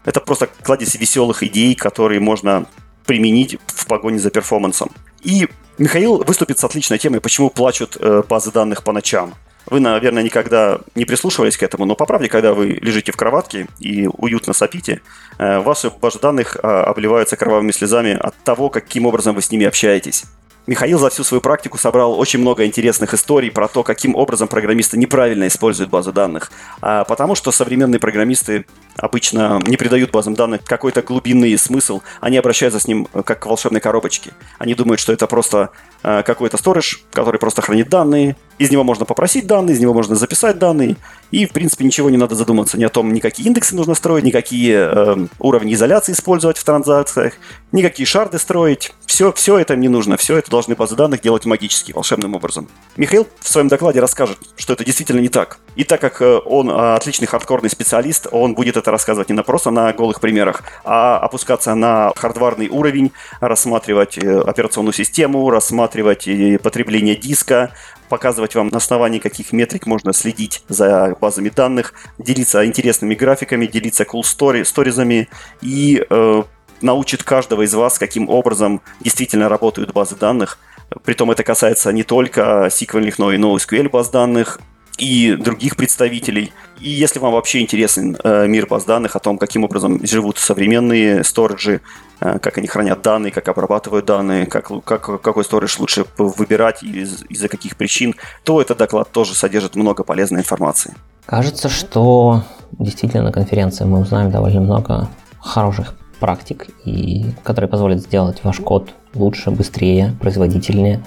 Это 0.04 0.20
просто 0.20 0.48
кладезь 0.62 0.96
веселых 0.96 1.42
идей, 1.42 1.74
которые 1.74 2.20
можно 2.20 2.66
применить 3.06 3.58
в 3.66 3.86
погоне 3.86 4.18
за 4.18 4.30
перформансом. 4.30 4.90
И 5.22 5.48
Михаил 5.78 6.22
выступит 6.24 6.58
с 6.58 6.64
отличной 6.64 6.98
темой, 6.98 7.20
почему 7.20 7.50
плачут 7.50 7.96
э, 7.98 8.22
базы 8.28 8.52
данных 8.52 8.84
по 8.84 8.92
ночам. 8.92 9.34
Вы, 9.66 9.80
наверное, 9.80 10.22
никогда 10.22 10.80
не 10.94 11.04
прислушивались 11.04 11.56
к 11.56 11.62
этому, 11.62 11.84
но 11.84 11.94
по 11.94 12.04
правде, 12.04 12.28
когда 12.28 12.52
вы 12.52 12.78
лежите 12.82 13.12
в 13.12 13.16
кроватке 13.16 13.68
и 13.78 14.08
уютно 14.18 14.52
сопите, 14.52 15.00
э, 15.38 15.60
ваши 15.60 15.90
базы 15.90 16.18
данных 16.18 16.56
э, 16.56 16.66
обливаются 16.66 17.36
кровавыми 17.36 17.70
слезами 17.70 18.12
от 18.12 18.34
того, 18.44 18.70
каким 18.70 19.06
образом 19.06 19.34
вы 19.34 19.42
с 19.42 19.50
ними 19.50 19.66
общаетесь. 19.66 20.24
Михаил 20.66 20.98
за 21.00 21.10
всю 21.10 21.24
свою 21.24 21.40
практику 21.40 21.76
собрал 21.76 22.18
очень 22.18 22.38
много 22.38 22.64
интересных 22.64 23.14
историй 23.14 23.50
про 23.50 23.66
то, 23.66 23.82
каким 23.82 24.14
образом 24.14 24.46
программисты 24.46 24.96
неправильно 24.96 25.48
используют 25.48 25.90
базы 25.90 26.12
данных. 26.12 26.52
А 26.80 27.02
потому 27.04 27.34
что 27.34 27.50
современные 27.50 27.98
программисты 27.98 28.66
обычно 28.96 29.60
не 29.66 29.76
придают 29.76 30.10
базам 30.10 30.34
данных 30.34 30.64
какой-то 30.64 31.02
глубинный 31.02 31.56
смысл. 31.58 32.02
Они 32.20 32.36
обращаются 32.36 32.80
с 32.80 32.86
ним 32.86 33.06
как 33.06 33.40
к 33.40 33.46
волшебной 33.46 33.80
коробочке. 33.80 34.32
Они 34.58 34.74
думают, 34.74 35.00
что 35.00 35.12
это 35.12 35.26
просто 35.26 35.70
э, 36.02 36.22
какой-то 36.22 36.56
сторож, 36.56 37.02
который 37.12 37.38
просто 37.38 37.62
хранит 37.62 37.88
данные. 37.88 38.36
Из 38.58 38.70
него 38.70 38.84
можно 38.84 39.04
попросить 39.04 39.46
данные, 39.46 39.74
из 39.74 39.80
него 39.80 39.94
можно 39.94 40.14
записать 40.14 40.58
данные. 40.58 40.96
И, 41.30 41.46
в 41.46 41.52
принципе, 41.52 41.84
ничего 41.84 42.10
не 42.10 42.16
надо 42.16 42.34
задуматься 42.34 42.78
ни 42.78 42.84
о 42.84 42.88
том, 42.88 43.12
никакие 43.12 43.48
индексы 43.48 43.74
нужно 43.74 43.94
строить, 43.94 44.24
никакие 44.24 44.90
э, 44.92 45.26
уровни 45.38 45.74
изоляции 45.74 46.12
использовать 46.12 46.58
в 46.58 46.64
транзакциях, 46.64 47.34
никакие 47.72 48.06
шарды 48.06 48.38
строить. 48.38 48.92
Все, 49.06 49.32
все 49.32 49.58
это 49.58 49.74
не 49.76 49.88
нужно. 49.88 50.16
Все 50.16 50.36
это 50.36 50.50
должны 50.50 50.74
базы 50.74 50.94
данных 50.94 51.22
делать 51.22 51.44
магически, 51.46 51.92
волшебным 51.92 52.34
образом. 52.34 52.68
Михаил 52.96 53.26
в 53.40 53.48
своем 53.48 53.68
докладе 53.68 54.00
расскажет, 54.00 54.38
что 54.56 54.74
это 54.74 54.84
действительно 54.84 55.20
не 55.20 55.28
так. 55.28 55.58
И 55.74 55.84
так 55.84 56.00
как 56.00 56.20
э, 56.20 56.38
он 56.44 56.70
э, 56.70 56.94
отличный 56.94 57.26
хардкорный 57.26 57.70
специалист, 57.70 58.26
он 58.30 58.54
будет 58.54 58.76
это 58.82 58.90
рассказывать 58.90 59.28
не 59.28 59.34
на 59.34 59.42
просто 59.42 59.70
на 59.70 59.92
голых 59.92 60.20
примерах, 60.20 60.62
а 60.84 61.18
опускаться 61.18 61.74
на 61.74 62.12
хардварный 62.14 62.68
уровень, 62.68 63.12
рассматривать 63.40 64.18
э, 64.18 64.40
операционную 64.40 64.92
систему, 64.92 65.48
рассматривать 65.50 66.28
потребление 66.62 67.16
диска, 67.16 67.70
показывать 68.08 68.54
вам 68.54 68.68
на 68.68 68.76
основании 68.76 69.20
каких 69.20 69.52
метрик 69.52 69.86
можно 69.86 70.12
следить 70.12 70.64
за 70.68 71.16
базами 71.20 71.48
данных, 71.48 71.94
делиться 72.18 72.66
интересными 72.66 73.14
графиками, 73.14 73.66
делиться 73.66 74.04
cool 74.04 74.20
story, 74.20 74.64
сторизами 74.64 75.28
и 75.62 76.04
э, 76.10 76.42
научит 76.82 77.22
каждого 77.22 77.62
из 77.62 77.72
вас, 77.72 77.98
каким 77.98 78.28
образом 78.28 78.82
действительно 79.00 79.48
работают 79.48 79.92
базы 79.92 80.16
данных. 80.16 80.58
Притом 81.04 81.30
это 81.30 81.42
касается 81.42 81.92
не 81.92 82.02
только 82.02 82.66
SQL, 82.66 83.14
но 83.16 83.32
и 83.32 83.38
NoSQL 83.38 83.88
баз 83.88 84.10
данных, 84.10 84.60
и 84.98 85.36
других 85.36 85.76
представителей. 85.76 86.52
И 86.80 86.90
если 86.90 87.18
вам 87.18 87.32
вообще 87.32 87.60
интересен 87.60 88.16
э, 88.22 88.46
мир 88.46 88.66
баз 88.66 88.84
данных, 88.84 89.16
о 89.16 89.20
том, 89.20 89.38
каким 89.38 89.64
образом 89.64 90.04
живут 90.04 90.38
современные 90.38 91.24
сториджи, 91.24 91.80
э, 92.20 92.38
как 92.38 92.58
они 92.58 92.66
хранят 92.66 93.02
данные, 93.02 93.32
как 93.32 93.48
обрабатывают 93.48 94.04
данные, 94.04 94.46
как, 94.46 94.70
как, 94.84 95.22
какой 95.22 95.44
сторидж 95.44 95.76
лучше 95.78 96.04
выбирать 96.18 96.82
и 96.82 97.00
из, 97.00 97.24
из-за 97.28 97.48
каких 97.48 97.76
причин, 97.76 98.14
то 98.44 98.60
этот 98.60 98.78
доклад 98.78 99.10
тоже 99.10 99.34
содержит 99.34 99.76
много 99.76 100.04
полезной 100.04 100.40
информации. 100.40 100.94
Кажется, 101.26 101.68
что 101.68 102.44
действительно 102.72 103.24
на 103.24 103.32
конференции 103.32 103.84
мы 103.84 104.00
узнаем 104.00 104.30
довольно 104.30 104.60
много 104.60 105.08
хороших 105.40 105.94
практик, 106.20 106.68
и, 106.84 107.26
которые 107.42 107.68
позволят 107.68 108.00
сделать 108.00 108.44
ваш 108.44 108.58
код 108.58 108.90
лучше, 109.14 109.50
быстрее, 109.50 110.14
производительнее 110.20 111.02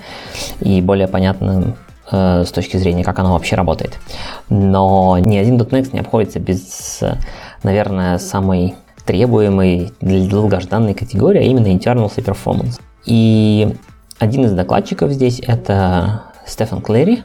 и 0.59 0.81
более 0.81 1.07
понятным 1.07 1.75
с 2.09 2.51
точки 2.51 2.77
зрения, 2.77 3.03
как 3.03 3.19
оно 3.19 3.33
вообще 3.33 3.55
работает. 3.55 3.97
Но 4.49 5.17
ни 5.19 5.37
один 5.37 5.57
.NET 5.57 5.89
не 5.93 5.99
обходится 5.99 6.39
без, 6.39 7.01
наверное, 7.63 8.19
самой 8.19 8.75
требуемой 9.05 9.91
для 10.01 10.27
долгожданной 10.27 10.93
категории, 10.93 11.39
а 11.39 11.43
именно 11.43 11.67
internals 11.67 12.13
и 12.17 12.21
performance. 12.21 12.79
И 13.05 13.75
один 14.19 14.45
из 14.45 14.51
докладчиков 14.51 15.11
здесь 15.11 15.39
это 15.39 16.23
Стефан 16.45 16.81
Клэри. 16.81 17.23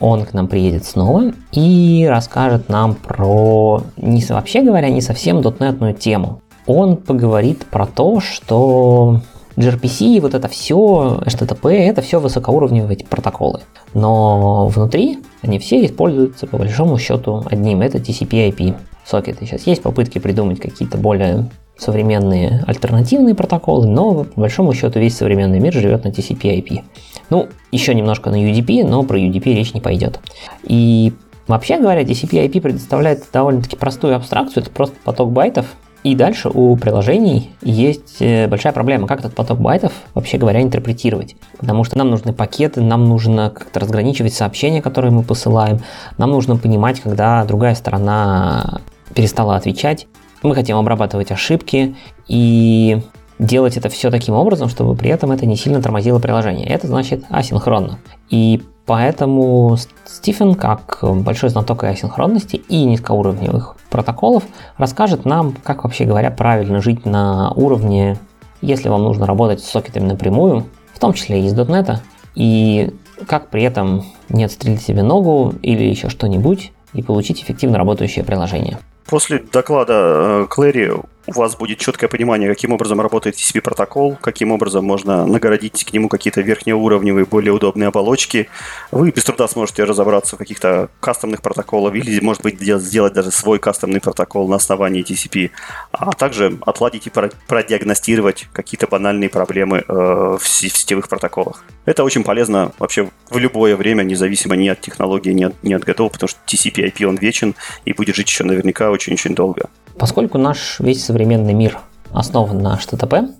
Он 0.00 0.24
к 0.24 0.32
нам 0.32 0.48
приедет 0.48 0.84
снова 0.84 1.32
и 1.52 2.06
расскажет 2.08 2.68
нам 2.68 2.94
про, 2.94 3.82
не, 3.96 4.24
вообще 4.28 4.62
говоря, 4.62 4.88
не 4.88 5.00
совсем 5.00 5.40
дотнетную 5.40 5.94
тему. 5.94 6.40
Он 6.66 6.96
поговорит 6.96 7.66
про 7.66 7.86
то, 7.86 8.20
что 8.20 9.20
gRPC, 9.56 10.20
вот 10.20 10.34
это 10.34 10.48
все, 10.48 11.20
HTTP, 11.24 11.70
это 11.70 12.02
все 12.02 12.20
высокоуровневые 12.20 12.98
протоколы. 13.08 13.60
Но 13.92 14.66
внутри 14.68 15.18
они 15.42 15.58
все 15.58 15.84
используются 15.84 16.46
по 16.46 16.58
большому 16.58 16.98
счету 16.98 17.44
одним, 17.50 17.80
это 17.82 17.98
TCP-IP 17.98 18.74
сокеты. 19.04 19.46
Сейчас 19.46 19.66
есть 19.66 19.82
попытки 19.82 20.18
придумать 20.18 20.60
какие-то 20.60 20.98
более 20.98 21.50
современные 21.76 22.64
альтернативные 22.66 23.34
протоколы, 23.34 23.86
но 23.86 24.24
по 24.24 24.40
большому 24.40 24.72
счету 24.72 24.98
весь 24.98 25.16
современный 25.16 25.58
мир 25.58 25.72
живет 25.72 26.04
на 26.04 26.08
TCP-IP. 26.08 26.82
Ну, 27.30 27.48
еще 27.72 27.94
немножко 27.94 28.30
на 28.30 28.36
UDP, 28.36 28.86
но 28.86 29.02
про 29.02 29.18
UDP 29.18 29.54
речь 29.54 29.74
не 29.74 29.80
пойдет. 29.80 30.20
И 30.62 31.12
вообще 31.48 31.78
говоря, 31.78 32.02
TCP-IP 32.02 32.60
предоставляет 32.60 33.24
довольно-таки 33.32 33.76
простую 33.76 34.16
абстракцию, 34.16 34.62
это 34.62 34.70
просто 34.70 34.94
поток 35.04 35.32
байтов, 35.32 35.66
и 36.04 36.14
дальше 36.14 36.50
у 36.52 36.76
приложений 36.76 37.50
есть 37.62 38.20
э, 38.20 38.46
большая 38.46 38.74
проблема, 38.74 39.06
как 39.06 39.20
этот 39.20 39.34
поток 39.34 39.58
байтов, 39.58 39.92
вообще 40.12 40.36
говоря, 40.36 40.60
интерпретировать. 40.60 41.34
Потому 41.58 41.82
что 41.82 41.96
нам 41.96 42.10
нужны 42.10 42.34
пакеты, 42.34 42.82
нам 42.82 43.06
нужно 43.08 43.48
как-то 43.48 43.80
разграничивать 43.80 44.34
сообщения, 44.34 44.82
которые 44.82 45.12
мы 45.12 45.22
посылаем, 45.22 45.80
нам 46.18 46.30
нужно 46.30 46.56
понимать, 46.56 47.00
когда 47.00 47.42
другая 47.46 47.74
сторона 47.74 48.82
перестала 49.14 49.56
отвечать. 49.56 50.06
Мы 50.42 50.54
хотим 50.54 50.76
обрабатывать 50.76 51.32
ошибки 51.32 51.96
и 52.28 53.00
делать 53.38 53.78
это 53.78 53.88
все 53.88 54.10
таким 54.10 54.34
образом, 54.34 54.68
чтобы 54.68 54.94
при 54.94 55.08
этом 55.08 55.32
это 55.32 55.46
не 55.46 55.56
сильно 55.56 55.80
тормозило 55.80 56.18
приложение. 56.18 56.66
Это 56.66 56.86
значит 56.86 57.24
асинхронно. 57.30 57.98
И 58.28 58.62
Поэтому 58.86 59.76
Стивен, 60.04 60.54
как 60.54 60.98
большой 61.02 61.48
знаток 61.48 61.84
асинхронности 61.84 62.56
и 62.56 62.84
низкоуровневых 62.84 63.76
протоколов, 63.88 64.44
расскажет 64.76 65.24
нам, 65.24 65.52
как 65.52 65.84
вообще 65.84 66.04
говоря 66.04 66.30
правильно 66.30 66.82
жить 66.82 67.06
на 67.06 67.50
уровне, 67.52 68.18
если 68.60 68.88
вам 68.88 69.02
нужно 69.02 69.26
работать 69.26 69.60
с 69.60 69.70
сокетами 69.70 70.06
напрямую, 70.06 70.66
в 70.92 70.98
том 70.98 71.14
числе 71.14 71.40
и 71.40 71.46
из 71.46 71.54
.NET, 71.54 71.98
и 72.34 72.94
как 73.26 73.48
при 73.48 73.62
этом 73.62 74.04
не 74.28 74.44
отстрелить 74.44 74.82
себе 74.82 75.02
ногу 75.02 75.54
или 75.62 75.84
еще 75.84 76.08
что-нибудь 76.10 76.72
и 76.92 77.02
получить 77.02 77.42
эффективно 77.42 77.78
работающее 77.78 78.24
приложение. 78.24 78.78
После 79.06 79.38
доклада 79.52 80.46
Клэри 80.50 80.92
у 81.26 81.32
вас 81.32 81.56
будет 81.56 81.78
четкое 81.78 82.08
понимание, 82.08 82.48
каким 82.48 82.72
образом 82.72 83.00
работает 83.00 83.36
TCP 83.36 83.60
протокол, 83.60 84.16
каким 84.20 84.52
образом 84.52 84.84
можно 84.84 85.26
нагородить 85.26 85.84
к 85.84 85.92
нему 85.92 86.08
какие-то 86.08 86.40
верхнеуровневые, 86.40 87.24
более 87.24 87.52
удобные 87.52 87.88
оболочки. 87.88 88.48
Вы 88.90 89.10
без 89.10 89.24
труда 89.24 89.48
сможете 89.48 89.84
разобраться 89.84 90.36
в 90.36 90.38
каких-то 90.38 90.90
кастомных 91.00 91.42
протоколах 91.42 91.94
или, 91.94 92.20
может 92.20 92.42
быть, 92.42 92.60
сделать 92.60 93.12
даже 93.12 93.30
свой 93.30 93.58
кастомный 93.58 94.00
протокол 94.00 94.48
на 94.48 94.56
основании 94.56 95.04
TCP, 95.04 95.50
а 95.92 96.12
также 96.12 96.58
отладить 96.62 97.06
и 97.06 97.10
продиагностировать 97.10 98.48
какие-то 98.52 98.86
банальные 98.86 99.30
проблемы 99.30 99.84
э, 99.86 99.92
в 100.40 100.46
сетевых 100.46 101.08
протоколах. 101.08 101.64
Это 101.84 102.04
очень 102.04 102.24
полезно 102.24 102.72
вообще 102.78 103.10
в 103.30 103.38
любое 103.38 103.76
время, 103.76 104.02
независимо 104.02 104.56
ни 104.56 104.68
от 104.68 104.80
технологии, 104.80 105.30
ни 105.30 105.44
от, 105.44 105.62
ни 105.62 105.72
от 105.72 105.84
готова, 105.84 106.08
потому 106.08 106.28
что 106.28 106.38
TCP 106.46 106.92
IP 106.92 107.04
он 107.04 107.16
вечен 107.16 107.54
и 107.84 107.92
будет 107.92 108.16
жить 108.16 108.28
еще 108.28 108.44
наверняка 108.44 108.90
очень-очень 108.90 109.34
долго. 109.34 109.68
Поскольку 109.98 110.38
наш 110.38 110.80
весь 110.80 111.04
современный 111.04 111.52
мир 111.52 111.80
основан 112.12 112.58
на 112.58 112.76
HTTP, 112.76 113.32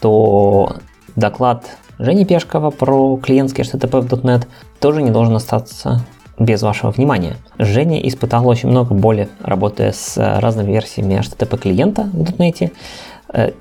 то 0.00 0.76
доклад 1.14 1.64
Жени 1.98 2.26
Пешкова 2.26 2.70
про 2.70 3.16
клиентский 3.16 3.64
HTTP 3.64 4.00
в 4.00 4.12
.NET 4.24 4.46
тоже 4.80 5.02
не 5.02 5.10
должен 5.10 5.34
остаться 5.34 6.04
без 6.38 6.60
вашего 6.62 6.90
внимания. 6.90 7.36
Женя 7.58 7.98
испытал 8.06 8.46
очень 8.46 8.68
много 8.68 8.94
боли, 8.94 9.28
работая 9.42 9.92
с 9.92 10.16
разными 10.40 10.72
версиями 10.72 11.14
HTTP 11.14 11.58
клиента 11.58 12.02
в 12.12 12.38
.NET, 12.38 12.70
э, 13.32 13.52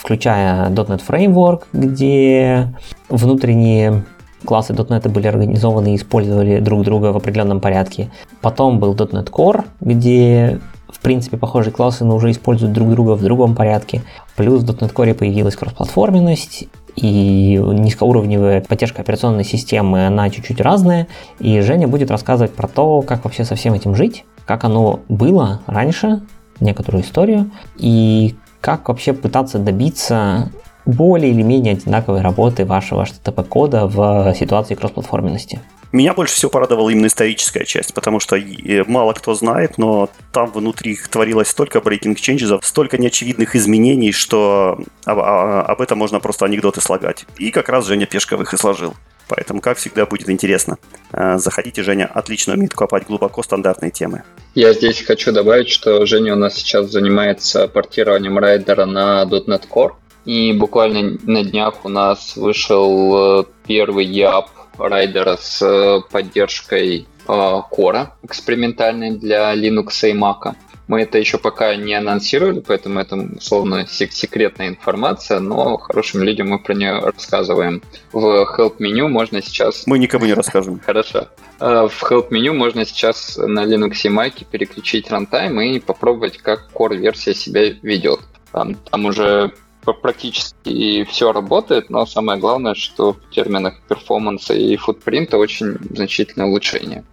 включая 0.00 0.68
.NET 0.70 1.02
Framework, 1.06 1.62
где 1.72 2.72
внутренние 3.08 4.04
классы 4.44 4.72
.NET 4.72 5.08
были 5.08 5.26
организованы 5.26 5.92
и 5.92 5.96
использовали 5.96 6.60
друг 6.60 6.84
друга 6.84 7.06
в 7.12 7.16
определенном 7.16 7.60
порядке. 7.60 8.10
Потом 8.40 8.78
был 8.78 8.94
.NET 8.94 9.30
Core, 9.30 9.64
где 9.80 10.60
в 11.00 11.02
принципе, 11.02 11.38
похожие 11.38 11.72
классы, 11.72 12.04
но 12.04 12.14
уже 12.14 12.30
используют 12.30 12.74
друг 12.74 12.90
друга 12.90 13.12
в 13.12 13.22
другом 13.22 13.54
порядке. 13.54 14.02
Плюс 14.36 14.62
в 14.62 14.66
.NET 14.66 14.92
Core 14.92 15.14
появилась 15.14 15.56
кроссплатформенность, 15.56 16.68
и 16.94 17.56
низкоуровневая 17.56 18.60
поддержка 18.60 19.00
операционной 19.00 19.44
системы, 19.44 20.06
она 20.06 20.28
чуть-чуть 20.28 20.60
разная. 20.60 21.06
И 21.38 21.60
Женя 21.60 21.88
будет 21.88 22.10
рассказывать 22.10 22.52
про 22.52 22.68
то, 22.68 23.00
как 23.00 23.24
вообще 23.24 23.44
со 23.44 23.54
всем 23.54 23.72
этим 23.72 23.94
жить, 23.94 24.26
как 24.44 24.64
оно 24.64 25.00
было 25.08 25.62
раньше, 25.66 26.20
некоторую 26.60 27.02
историю, 27.02 27.50
и 27.78 28.34
как 28.60 28.88
вообще 28.88 29.14
пытаться 29.14 29.58
добиться 29.58 30.50
более 30.84 31.32
или 31.32 31.40
менее 31.40 31.72
одинаковой 31.72 32.20
работы 32.20 32.66
вашего 32.66 33.04
HTTP-кода 33.04 33.86
в 33.86 34.34
ситуации 34.34 34.74
кроссплатформенности. 34.74 35.60
Меня 35.92 36.14
больше 36.14 36.34
всего 36.34 36.50
порадовала 36.50 36.90
именно 36.90 37.06
историческая 37.06 37.64
часть, 37.64 37.94
потому 37.94 38.20
что 38.20 38.38
мало 38.86 39.12
кто 39.12 39.34
знает, 39.34 39.76
но 39.76 40.08
там 40.32 40.50
внутри 40.52 40.96
творилось 41.10 41.48
столько 41.48 41.78
breaking 41.78 42.14
changes, 42.14 42.60
столько 42.62 42.96
неочевидных 42.96 43.56
изменений, 43.56 44.12
что 44.12 44.78
об, 45.04 45.18
об 45.18 45.80
этом 45.80 45.98
можно 45.98 46.20
просто 46.20 46.44
анекдоты 46.44 46.80
слагать. 46.80 47.26
И 47.38 47.50
как 47.50 47.68
раз 47.68 47.86
Женя 47.86 48.06
Пешковых 48.06 48.54
и 48.54 48.56
сложил. 48.56 48.94
Поэтому, 49.30 49.60
как 49.60 49.78
всегда, 49.78 50.06
будет 50.06 50.28
интересно. 50.28 50.76
А, 51.12 51.38
заходите, 51.38 51.84
Женя 51.84 52.10
отлично 52.12 52.54
умеет 52.54 52.74
копать 52.74 53.06
глубоко 53.06 53.44
стандартные 53.44 53.92
темы. 53.92 54.24
Я 54.56 54.72
здесь 54.72 55.02
хочу 55.02 55.30
добавить, 55.30 55.68
что 55.68 56.04
Женя 56.04 56.34
у 56.34 56.36
нас 56.36 56.54
сейчас 56.54 56.90
занимается 56.90 57.68
портированием 57.68 58.38
райдера 58.38 58.86
на 58.86 59.24
.NET 59.24 59.68
Core. 59.68 59.92
И 60.24 60.52
буквально 60.52 61.16
на 61.22 61.44
днях 61.44 61.84
у 61.84 61.88
нас 61.88 62.36
вышел 62.36 63.40
э, 63.40 63.44
первый 63.66 64.06
YAP 64.06 64.46
райдера 64.88 65.36
с 65.36 65.62
э, 65.62 66.00
поддержкой 66.10 67.06
Core 67.26 68.04
э, 68.04 68.26
экспериментальной 68.26 69.12
для 69.12 69.54
Linux 69.54 70.08
и 70.08 70.12
Mac. 70.12 70.54
Мы 70.90 71.02
это 71.02 71.18
еще 71.18 71.38
пока 71.38 71.76
не 71.76 71.94
анонсировали, 71.94 72.58
поэтому 72.58 72.98
это 72.98 73.14
условно 73.14 73.86
секретная 73.86 74.68
информация, 74.70 75.38
но 75.38 75.76
хорошим 75.76 76.24
людям 76.24 76.48
мы 76.48 76.58
про 76.58 76.74
нее 76.74 76.98
рассказываем. 76.98 77.80
В 78.12 78.26
help 78.58 78.74
меню 78.80 79.06
можно 79.08 79.40
сейчас... 79.40 79.86
Мы 79.86 80.00
никому 80.00 80.26
не 80.26 80.34
расскажем. 80.34 80.80
Хорошо. 80.84 81.28
Э, 81.60 81.86
в 81.88 82.02
help 82.02 82.26
меню 82.30 82.54
можно 82.54 82.84
сейчас 82.84 83.36
на 83.36 83.64
Linux 83.64 84.00
и 84.02 84.08
Mac 84.08 84.44
переключить 84.50 85.08
рантайм 85.12 85.60
и 85.60 85.78
попробовать, 85.78 86.38
как 86.38 86.68
core 86.74 86.96
версия 86.96 87.34
себя 87.34 87.70
ведет. 87.82 88.20
Там, 88.50 88.74
там 88.74 89.04
уже 89.04 89.52
практически 89.84 91.04
все 91.04 91.32
работает, 91.32 91.90
но 91.90 92.06
самое 92.06 92.38
главное, 92.38 92.74
что 92.74 93.14
в 93.14 93.30
терминах 93.30 93.80
перформанса 93.88 94.54
и 94.54 94.76
футпринта 94.76 95.38
очень 95.38 95.78
значительное 95.90 96.46
улучшение. 96.46 97.04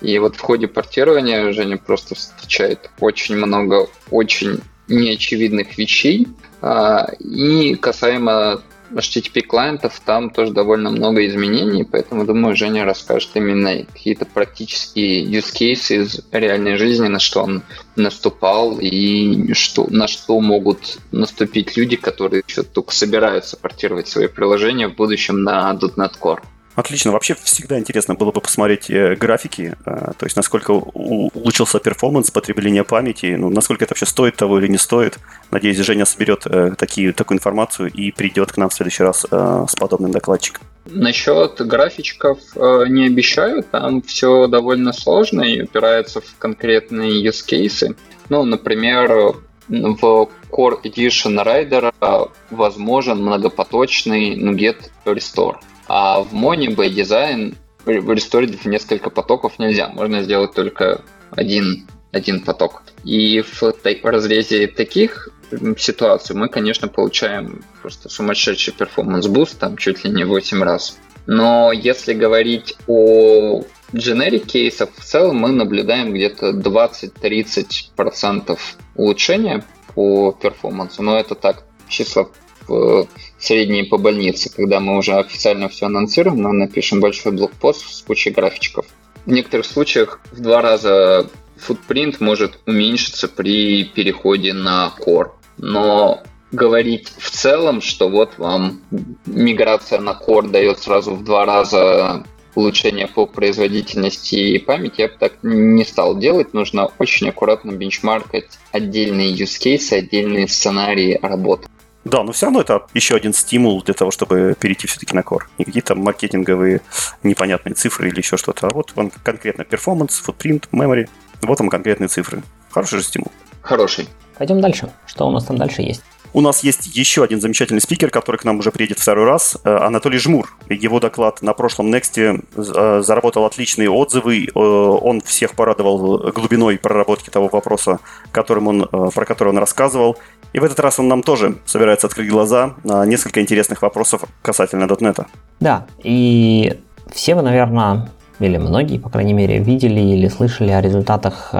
И 0.00 0.18
вот 0.18 0.36
в 0.36 0.40
ходе 0.40 0.68
портирования 0.68 1.52
Женя 1.52 1.78
просто 1.78 2.14
встречает 2.14 2.90
очень 3.00 3.36
много 3.36 3.88
очень 4.10 4.60
неочевидных 4.88 5.78
вещей. 5.78 6.28
А, 6.60 7.06
и 7.18 7.74
касаемо 7.74 8.60
HTTP 8.94 9.40
клиентов 9.40 10.00
там 10.04 10.30
тоже 10.30 10.52
довольно 10.52 10.90
много 10.90 11.26
изменений, 11.26 11.84
поэтому, 11.84 12.24
думаю, 12.24 12.56
Женя 12.56 12.84
расскажет 12.84 13.30
именно 13.34 13.84
какие-то 13.84 14.24
практические 14.24 15.24
use 15.24 15.52
cases 15.52 16.02
из 16.02 16.20
реальной 16.32 16.76
жизни, 16.76 17.08
на 17.08 17.18
что 17.18 17.42
он 17.42 17.62
наступал 17.96 18.78
и 18.80 19.52
что, 19.54 19.86
на 19.90 20.08
что 20.08 20.40
могут 20.40 20.98
наступить 21.12 21.76
люди, 21.76 21.96
которые 21.96 22.42
еще 22.46 22.62
только 22.62 22.92
собираются 22.94 23.56
портировать 23.56 24.08
свои 24.08 24.28
приложения 24.28 24.88
в 24.88 24.94
будущем 24.94 25.42
на 25.42 25.72
.NET 25.72 26.12
Core. 26.20 26.40
Отлично. 26.74 27.12
Вообще 27.12 27.36
всегда 27.40 27.78
интересно 27.78 28.14
было 28.14 28.32
бы 28.32 28.40
посмотреть 28.40 28.90
э, 28.90 29.14
графики, 29.14 29.76
э, 29.86 30.12
то 30.18 30.26
есть 30.26 30.36
насколько 30.36 30.72
улучшился 30.72 31.78
перформанс, 31.78 32.32
потребление 32.32 32.82
памяти, 32.82 33.36
ну, 33.38 33.48
насколько 33.48 33.84
это 33.84 33.92
вообще 33.92 34.06
стоит 34.06 34.36
того 34.36 34.58
или 34.58 34.66
не 34.66 34.78
стоит. 34.78 35.18
Надеюсь, 35.52 35.78
Женя 35.78 36.04
соберет 36.04 36.46
э, 36.46 36.72
такие, 36.76 37.12
такую 37.12 37.38
информацию 37.38 37.90
и 37.92 38.10
придет 38.10 38.50
к 38.50 38.56
нам 38.56 38.70
в 38.70 38.74
следующий 38.74 39.04
раз 39.04 39.24
с 39.24 39.74
подобным 39.76 40.10
докладчиком. 40.10 40.66
Насчет 40.86 41.60
графичков 41.60 42.38
не 42.56 43.06
обещаю, 43.06 43.62
там 43.62 44.02
все 44.02 44.48
довольно 44.48 44.92
сложно 44.92 45.42
и 45.42 45.62
упирается 45.62 46.20
в 46.20 46.36
конкретные 46.38 47.24
use 47.24 47.44
cases. 47.46 47.96
Ну, 48.28 48.44
например, 48.44 49.34
в 49.68 50.28
Core 50.50 50.82
Edition 50.82 51.42
Rider 51.42 52.30
возможен 52.50 53.22
многопоточный 53.22 54.36
NuGet 54.36 54.90
Restore. 55.06 55.56
А 55.86 56.20
в 56.20 56.34
by 56.34 56.94
Design 56.94 57.56
ресторить 57.86 58.62
в 58.62 58.66
несколько 58.66 59.10
потоков 59.10 59.58
нельзя. 59.58 59.88
Можно 59.88 60.22
сделать 60.22 60.54
только 60.54 61.02
один, 61.30 61.86
один 62.12 62.40
поток. 62.40 62.82
И 63.04 63.42
в 63.42 64.04
разрезе 64.04 64.66
таких 64.66 65.28
ситуаций 65.76 66.34
мы, 66.34 66.48
конечно, 66.48 66.88
получаем 66.88 67.62
просто 67.82 68.08
сумасшедший 68.08 68.72
performance 68.72 69.28
boost, 69.28 69.58
там 69.58 69.76
чуть 69.76 70.04
ли 70.04 70.10
не 70.10 70.24
8 70.24 70.62
раз. 70.62 70.98
Но 71.26 71.72
если 71.72 72.14
говорить 72.14 72.76
о 72.86 73.62
generic 73.92 74.46
кейсах, 74.46 74.88
в 74.96 75.04
целом 75.04 75.36
мы 75.36 75.52
наблюдаем 75.52 76.12
где-то 76.12 76.50
20-30% 76.50 78.58
улучшения 78.96 79.64
по 79.94 80.32
перформансу. 80.32 81.02
Но 81.02 81.18
это 81.18 81.34
так, 81.34 81.64
числа 81.88 83.06
средние 83.44 83.84
по 83.84 83.98
больнице. 83.98 84.50
Когда 84.54 84.80
мы 84.80 84.96
уже 84.96 85.14
официально 85.14 85.68
все 85.68 85.86
анонсируем, 85.86 86.42
мы 86.42 86.52
напишем 86.52 87.00
большой 87.00 87.32
блог-пост 87.32 87.86
с 87.86 88.02
кучей 88.02 88.30
графичков. 88.30 88.86
В 89.26 89.30
некоторых 89.30 89.66
случаях 89.66 90.20
в 90.32 90.40
два 90.40 90.62
раза 90.62 91.28
футпринт 91.56 92.20
может 92.20 92.58
уменьшиться 92.66 93.28
при 93.28 93.84
переходе 93.84 94.52
на 94.52 94.92
Core. 94.98 95.30
Но 95.58 96.22
говорить 96.52 97.08
в 97.18 97.30
целом, 97.30 97.80
что 97.80 98.08
вот 98.08 98.32
вам 98.38 98.80
миграция 99.26 100.00
на 100.00 100.10
Core 100.10 100.50
дает 100.50 100.80
сразу 100.80 101.14
в 101.14 101.24
два 101.24 101.44
раза 101.44 102.24
улучшение 102.54 103.08
по 103.08 103.26
производительности 103.26 104.36
и 104.36 104.58
памяти, 104.58 105.00
я 105.00 105.08
бы 105.08 105.14
так 105.18 105.32
не 105.42 105.84
стал 105.84 106.16
делать. 106.16 106.54
Нужно 106.54 106.90
очень 106.98 107.28
аккуратно 107.28 107.72
бенчмаркать 107.72 108.58
отдельные 108.72 109.32
use 109.32 109.60
cases, 109.60 109.92
отдельные 109.92 110.48
сценарии 110.48 111.18
работы. 111.20 111.66
Да, 112.04 112.22
но 112.22 112.32
все 112.32 112.46
равно 112.46 112.60
это 112.60 112.86
еще 112.92 113.14
один 113.14 113.32
стимул 113.32 113.82
для 113.82 113.94
того, 113.94 114.10
чтобы 114.10 114.54
перейти 114.58 114.86
все-таки 114.86 115.14
на 115.14 115.20
Core. 115.20 115.44
Не 115.58 115.64
какие-то 115.64 115.94
маркетинговые 115.94 116.82
непонятные 117.22 117.74
цифры 117.74 118.08
или 118.08 118.18
еще 118.18 118.36
что-то, 118.36 118.68
а 118.68 118.70
вот 118.70 118.92
он 118.94 119.10
конкретно 119.10 119.62
performance, 119.62 120.22
footprint, 120.24 120.68
memory. 120.70 121.08
Вот 121.40 121.58
там 121.58 121.68
конкретные 121.70 122.08
цифры. 122.08 122.42
Хороший 122.70 122.98
же 122.98 123.04
стимул. 123.04 123.32
Хороший. 123.62 124.08
Пойдем 124.36 124.60
дальше. 124.60 124.92
Что 125.06 125.26
у 125.26 125.30
нас 125.30 125.44
там 125.44 125.56
дальше 125.56 125.82
есть? 125.82 126.02
У 126.34 126.40
нас 126.40 126.64
есть 126.64 126.96
еще 126.96 127.22
один 127.22 127.40
замечательный 127.40 127.80
спикер, 127.80 128.10
который 128.10 128.38
к 128.38 128.44
нам 128.44 128.58
уже 128.58 128.72
приедет 128.72 128.98
второй 128.98 129.24
раз, 129.24 129.56
э, 129.62 129.70
Анатолий 129.72 130.18
Жмур. 130.18 130.52
Его 130.68 130.98
доклад 130.98 131.42
на 131.42 131.52
прошлом 131.52 131.94
Next 131.94 132.18
э, 132.18 133.02
заработал 133.02 133.44
отличные 133.44 133.88
отзывы. 133.88 134.46
Э, 134.46 134.58
он 134.58 135.20
всех 135.20 135.54
порадовал 135.54 136.32
глубиной 136.32 136.76
проработки 136.78 137.30
того 137.30 137.46
вопроса, 137.46 138.00
которым 138.32 138.66
он, 138.66 138.88
про 138.88 139.24
который 139.24 139.50
он 139.50 139.58
рассказывал. 139.58 140.16
И 140.52 140.58
в 140.58 140.64
этот 140.64 140.80
раз 140.80 140.98
он 140.98 141.06
нам 141.06 141.22
тоже 141.22 141.54
собирается 141.66 142.08
открыть 142.08 142.28
глаза 142.28 142.74
на 142.82 143.06
несколько 143.06 143.40
интересных 143.40 143.80
вопросов 143.82 144.24
касательно 144.42 144.84
.NET. 144.86 145.26
Да, 145.60 145.86
и 146.02 146.80
все 147.12 147.36
вы, 147.36 147.42
наверное, 147.42 148.10
или 148.40 148.56
многие, 148.56 148.98
по 148.98 149.08
крайней 149.08 149.34
мере, 149.34 149.58
видели 149.60 150.00
или 150.00 150.26
слышали 150.26 150.72
о 150.72 150.80
результатах 150.80 151.54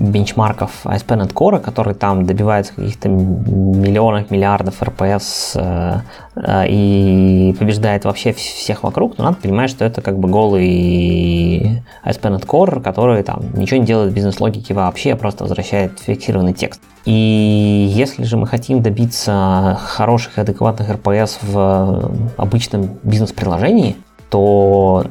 бенчмарков 0.00 0.84
ASP.NET 0.84 1.32
Core, 1.32 1.60
который 1.60 1.94
там 1.94 2.24
добивается 2.24 2.74
каких-то 2.74 3.08
миллионов, 3.08 4.30
миллиардов 4.30 4.82
РПС 4.82 5.52
э, 5.54 6.00
э, 6.36 6.64
и 6.68 7.54
побеждает 7.58 8.04
вообще 8.04 8.32
всех 8.32 8.82
вокруг, 8.82 9.18
но 9.18 9.24
надо 9.24 9.36
понимать, 9.36 9.70
что 9.70 9.84
это 9.84 10.00
как 10.00 10.18
бы 10.18 10.28
голый 10.28 11.82
ASP.NET 12.04 12.46
Core, 12.46 12.82
который 12.82 13.22
там 13.22 13.42
ничего 13.54 13.78
не 13.78 13.86
делает 13.86 14.12
бизнес-логики 14.12 14.72
вообще, 14.72 15.12
а 15.12 15.16
просто 15.16 15.44
возвращает 15.44 16.00
фиксированный 16.00 16.54
текст. 16.54 16.80
И 17.04 17.86
если 17.90 18.24
же 18.24 18.36
мы 18.36 18.46
хотим 18.46 18.82
добиться 18.82 19.78
хороших 19.80 20.38
адекватных 20.38 20.90
РПС 20.90 21.38
в 21.42 22.10
обычном 22.36 22.98
бизнес-приложении, 23.02 23.96
то 24.30 25.04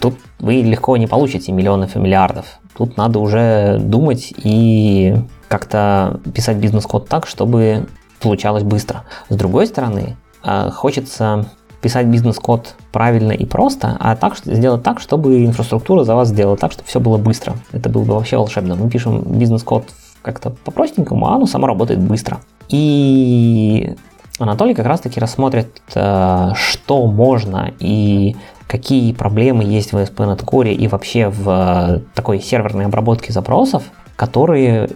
Тут 0.00 0.14
вы 0.38 0.54
легко 0.54 0.96
не 0.96 1.06
получите 1.06 1.52
миллионов 1.52 1.96
и 1.96 1.98
миллиардов. 1.98 2.46
Тут 2.76 2.96
надо 2.96 3.18
уже 3.18 3.78
думать 3.78 4.32
и 4.36 5.14
как-то 5.48 6.20
писать 6.34 6.56
бизнес-код 6.56 7.08
так, 7.08 7.26
чтобы 7.26 7.86
получалось 8.20 8.62
быстро. 8.62 9.04
С 9.28 9.36
другой 9.36 9.66
стороны, 9.66 10.16
а, 10.42 10.70
хочется 10.70 11.46
писать 11.82 12.06
бизнес-код 12.06 12.76
правильно 12.92 13.32
и 13.32 13.44
просто, 13.44 13.96
а 14.00 14.16
так, 14.16 14.36
сделать 14.38 14.82
так, 14.82 15.00
чтобы 15.00 15.44
инфраструктура 15.44 16.04
за 16.04 16.14
вас 16.14 16.28
сделала 16.28 16.56
так, 16.56 16.72
чтобы 16.72 16.88
все 16.88 17.00
было 17.00 17.18
быстро. 17.18 17.54
Это 17.72 17.88
было 17.88 18.04
бы 18.04 18.14
вообще 18.14 18.36
волшебно. 18.36 18.76
Мы 18.76 18.88
пишем 18.88 19.20
бизнес-код 19.22 19.84
как-то 20.22 20.50
по-простенькому, 20.50 21.26
а 21.26 21.34
оно 21.34 21.46
само 21.46 21.66
работает 21.66 22.00
быстро. 22.00 22.40
И 22.68 23.94
Анатолий 24.38 24.74
как 24.74 24.86
раз-таки 24.86 25.20
рассмотрит, 25.20 25.82
э, 25.94 26.50
что 26.54 27.06
можно 27.06 27.72
и 27.80 28.36
какие 28.72 29.12
проблемы 29.12 29.64
есть 29.64 29.92
в 29.92 29.98
ASP.NET 29.98 30.42
Core 30.46 30.72
и 30.72 30.88
вообще 30.88 31.28
в 31.28 31.46
э, 31.46 32.00
такой 32.14 32.40
серверной 32.40 32.86
обработке 32.86 33.30
запросов, 33.30 33.82
которые, 34.16 34.88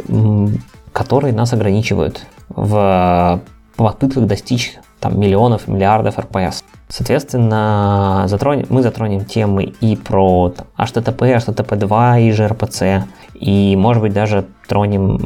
которые 0.94 1.34
нас 1.34 1.52
ограничивают 1.52 2.24
в 2.48 3.42
попытках 3.76 4.24
достичь 4.24 4.78
там, 4.98 5.20
миллионов, 5.20 5.68
миллиардов 5.68 6.18
RPS. 6.18 6.64
Соответственно, 6.88 8.24
затронем, 8.28 8.64
мы 8.70 8.80
затронем 8.80 9.26
темы 9.26 9.64
и 9.64 9.94
про 9.94 10.54
там, 10.56 10.66
HTTP, 10.78 11.36
HTTP2 11.36 12.22
и 12.22 12.30
gRPC, 12.30 13.02
и, 13.34 13.76
может 13.76 14.02
быть, 14.02 14.14
даже 14.14 14.46
тронем 14.66 15.16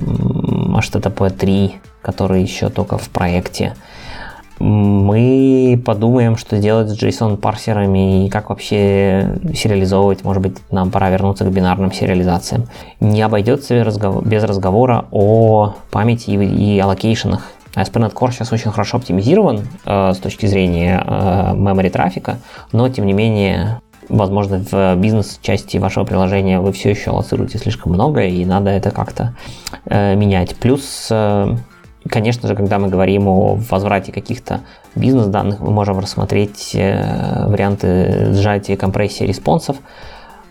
HTTP3, 0.77 1.75
который 2.03 2.43
еще 2.43 2.69
только 2.69 2.99
в 2.99 3.09
проекте 3.11 3.77
мы 4.61 5.83
подумаем, 5.85 6.37
что 6.37 6.59
делать 6.59 6.91
с 6.91 7.03
JSON-парсерами 7.03 8.27
и 8.27 8.29
как 8.29 8.51
вообще 8.51 9.39
сериализовывать. 9.55 10.23
Может 10.23 10.43
быть, 10.43 10.59
нам 10.71 10.91
пора 10.91 11.09
вернуться 11.09 11.45
к 11.45 11.51
бинарным 11.51 11.93
сериализациям. 11.93 12.67
Не 13.01 13.23
обойдется 13.23 13.83
без 13.83 14.45
разговора 14.45 15.07
о 15.11 15.75
памяти 15.91 16.31
и 16.31 16.79
аллокейшенах. 16.79 17.51
ASP.NET 17.75 18.13
Core 18.13 18.33
сейчас 18.33 18.53
очень 18.53 18.71
хорошо 18.71 18.99
оптимизирован 18.99 19.61
э, 19.87 20.13
с 20.13 20.19
точки 20.19 20.47
зрения 20.47 21.03
э, 21.07 21.55
memory 21.55 21.89
трафика, 21.89 22.39
но 22.73 22.89
тем 22.89 23.07
не 23.07 23.13
менее 23.13 23.81
возможно, 24.11 24.63
в 24.71 24.97
бизнес-части 24.97 25.77
вашего 25.79 26.05
приложения 26.05 26.61
вы 26.61 26.73
все 26.73 26.91
еще 26.91 27.11
аллоцируете 27.11 27.59
слишком 27.59 27.93
много, 27.93 28.23
и 28.23 28.45
надо 28.45 28.71
это 28.71 28.91
как-то 28.91 29.35
э, 29.87 30.15
менять. 30.17 30.57
Плюс 30.57 31.09
э, 31.11 31.57
Конечно 32.09 32.49
же, 32.49 32.57
когда 32.57 32.79
мы 32.79 32.89
говорим 32.89 33.29
о 33.29 33.55
возврате 33.55 34.11
каких-то 34.11 34.63
бизнес-данных, 34.95 35.61
мы 35.61 35.71
можем 35.71 35.99
рассмотреть 35.99 36.75
э, 36.75 37.47
варианты 37.47 38.33
сжатия, 38.33 38.77
компрессии 38.77 39.25
респонсов. 39.25 39.77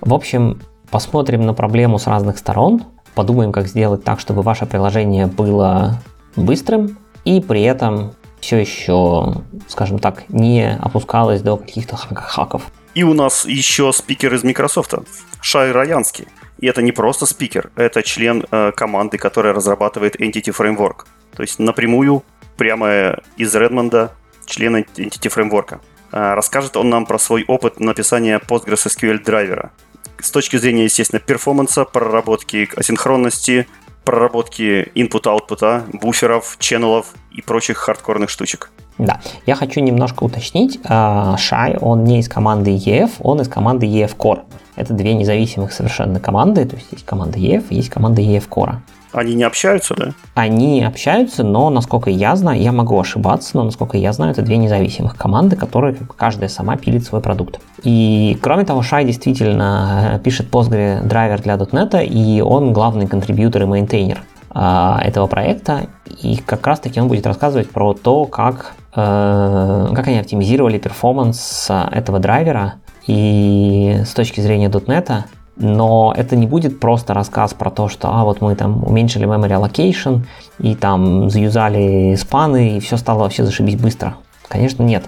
В 0.01 0.13
общем, 0.13 0.61
посмотрим 0.91 1.45
на 1.45 1.53
проблему 1.53 1.97
с 1.97 2.05
разных 2.05 2.37
сторон, 2.37 2.83
подумаем, 3.15 3.51
как 3.51 3.67
сделать 3.67 4.03
так, 4.03 4.19
чтобы 4.19 4.43
ваше 4.43 4.65
приложение 4.65 5.25
было 5.25 5.99
быстрым 6.35 6.97
и 7.25 7.41
при 7.41 7.63
этом 7.63 8.13
все 8.39 8.57
еще, 8.57 9.41
скажем 9.67 9.99
так, 9.99 10.29
не 10.29 10.77
опускалось 10.79 11.41
до 11.41 11.57
каких-то 11.57 11.97
хаков. 11.97 12.71
И 12.93 13.03
у 13.03 13.13
нас 13.13 13.45
еще 13.45 13.91
спикер 13.91 14.33
из 14.33 14.43
Microsoft, 14.43 14.93
Шай 15.41 15.71
Раянский. 15.71 16.27
И 16.59 16.67
это 16.67 16.81
не 16.81 16.91
просто 16.91 17.25
спикер, 17.25 17.71
это 17.75 18.03
член 18.03 18.45
э, 18.51 18.71
команды, 18.73 19.17
которая 19.17 19.53
разрабатывает 19.53 20.19
Entity 20.19 20.53
Framework. 20.55 21.05
То 21.35 21.41
есть 21.43 21.59
напрямую, 21.59 22.23
прямо 22.57 23.19
из 23.37 23.55
Redmond, 23.55 24.11
член 24.45 24.75
Entity 24.75 25.33
Framework. 25.33 25.79
Э, 26.11 26.33
расскажет 26.33 26.75
он 26.77 26.89
нам 26.89 27.05
про 27.05 27.19
свой 27.19 27.45
опыт 27.47 27.79
написания 27.79 28.39
PostgreSQL 28.39 29.23
драйвера. 29.23 29.71
С 30.19 30.31
точки 30.31 30.57
зрения, 30.57 30.83
естественно, 30.85 31.19
перформанса, 31.19 31.85
проработки 31.85 32.69
асинхронности, 32.75 33.67
проработки 34.03 34.91
инпута-аутпута, 34.95 35.85
буферов, 35.93 36.57
ченнелов 36.59 37.13
и 37.31 37.41
прочих 37.41 37.77
хардкорных 37.77 38.29
штучек. 38.29 38.71
Да, 38.97 39.21
я 39.45 39.55
хочу 39.55 39.79
немножко 39.79 40.23
уточнить. 40.23 40.79
А, 40.83 41.37
Шай, 41.37 41.77
он 41.77 42.03
не 42.03 42.19
из 42.19 42.27
команды 42.27 42.71
EF, 42.71 43.11
он 43.19 43.39
из 43.39 43.47
команды 43.47 43.85
EF 43.85 44.17
Core. 44.17 44.41
Это 44.75 44.93
две 44.93 45.13
независимых 45.13 45.71
совершенно 45.71 46.19
команды, 46.19 46.65
то 46.65 46.75
есть 46.75 46.91
есть 46.91 47.05
команда 47.05 47.37
EF 47.37 47.65
и 47.69 47.75
есть 47.75 47.89
команда 47.89 48.21
EF 48.21 48.49
Core. 48.49 48.77
Они 49.11 49.33
не 49.33 49.43
общаются, 49.43 49.95
да? 49.95 50.11
Они 50.35 50.83
общаются, 50.83 51.43
но, 51.43 51.69
насколько 51.69 52.09
я 52.09 52.35
знаю, 52.35 52.61
я 52.61 52.71
могу 52.71 52.99
ошибаться, 52.99 53.57
но, 53.57 53.63
насколько 53.63 53.97
я 53.97 54.13
знаю, 54.13 54.31
это 54.31 54.41
две 54.41 54.57
независимых 54.57 55.15
команды, 55.15 55.55
которые 55.55 55.95
каждая 56.15 56.49
сама 56.49 56.77
пилит 56.77 57.03
свой 57.03 57.21
продукт. 57.21 57.59
И, 57.83 58.37
кроме 58.41 58.65
того, 58.65 58.81
Шай 58.81 59.05
действительно 59.05 60.13
э, 60.15 60.19
пишет 60.19 60.49
Postgre 60.51 61.01
драйвер 61.03 61.41
для 61.41 61.55
.NET, 61.55 62.05
и 62.05 62.41
он 62.41 62.71
главный 62.71 63.07
контрибьютор 63.07 63.63
и 63.63 63.65
мейнтейнер 63.65 64.21
а, 64.51 64.99
этого 65.03 65.27
проекта, 65.27 65.87
и 66.21 66.37
как 66.37 66.65
раз 66.67 66.79
таки 66.79 66.99
он 66.99 67.07
будет 67.07 67.25
рассказывать 67.25 67.69
про 67.69 67.93
то, 67.93 68.25
как, 68.25 68.73
э, 68.95 69.87
как 69.95 70.07
они 70.07 70.19
оптимизировали 70.19 70.77
перформанс 70.77 71.67
этого 71.69 72.19
драйвера, 72.19 72.75
и 73.07 74.03
с 74.05 74.13
точки 74.13 74.39
зрения 74.39 74.69
.NET, 74.69 75.23
но 75.59 76.13
это 76.15 76.35
не 76.35 76.47
будет 76.47 76.79
просто 76.79 77.13
рассказ 77.13 77.53
про 77.53 77.69
то, 77.69 77.89
что 77.89 78.09
а 78.09 78.23
вот 78.23 78.41
мы 78.41 78.55
там 78.55 78.83
уменьшили 78.83 79.27
memory 79.27 79.61
allocation 79.61 80.25
и 80.59 80.75
там 80.75 81.29
заюзали 81.29 82.15
спаны 82.15 82.77
и 82.77 82.79
все 82.79 82.97
стало 82.97 83.19
вообще 83.19 83.43
зашибись 83.43 83.75
быстро. 83.75 84.15
Конечно, 84.47 84.81
нет. 84.81 85.03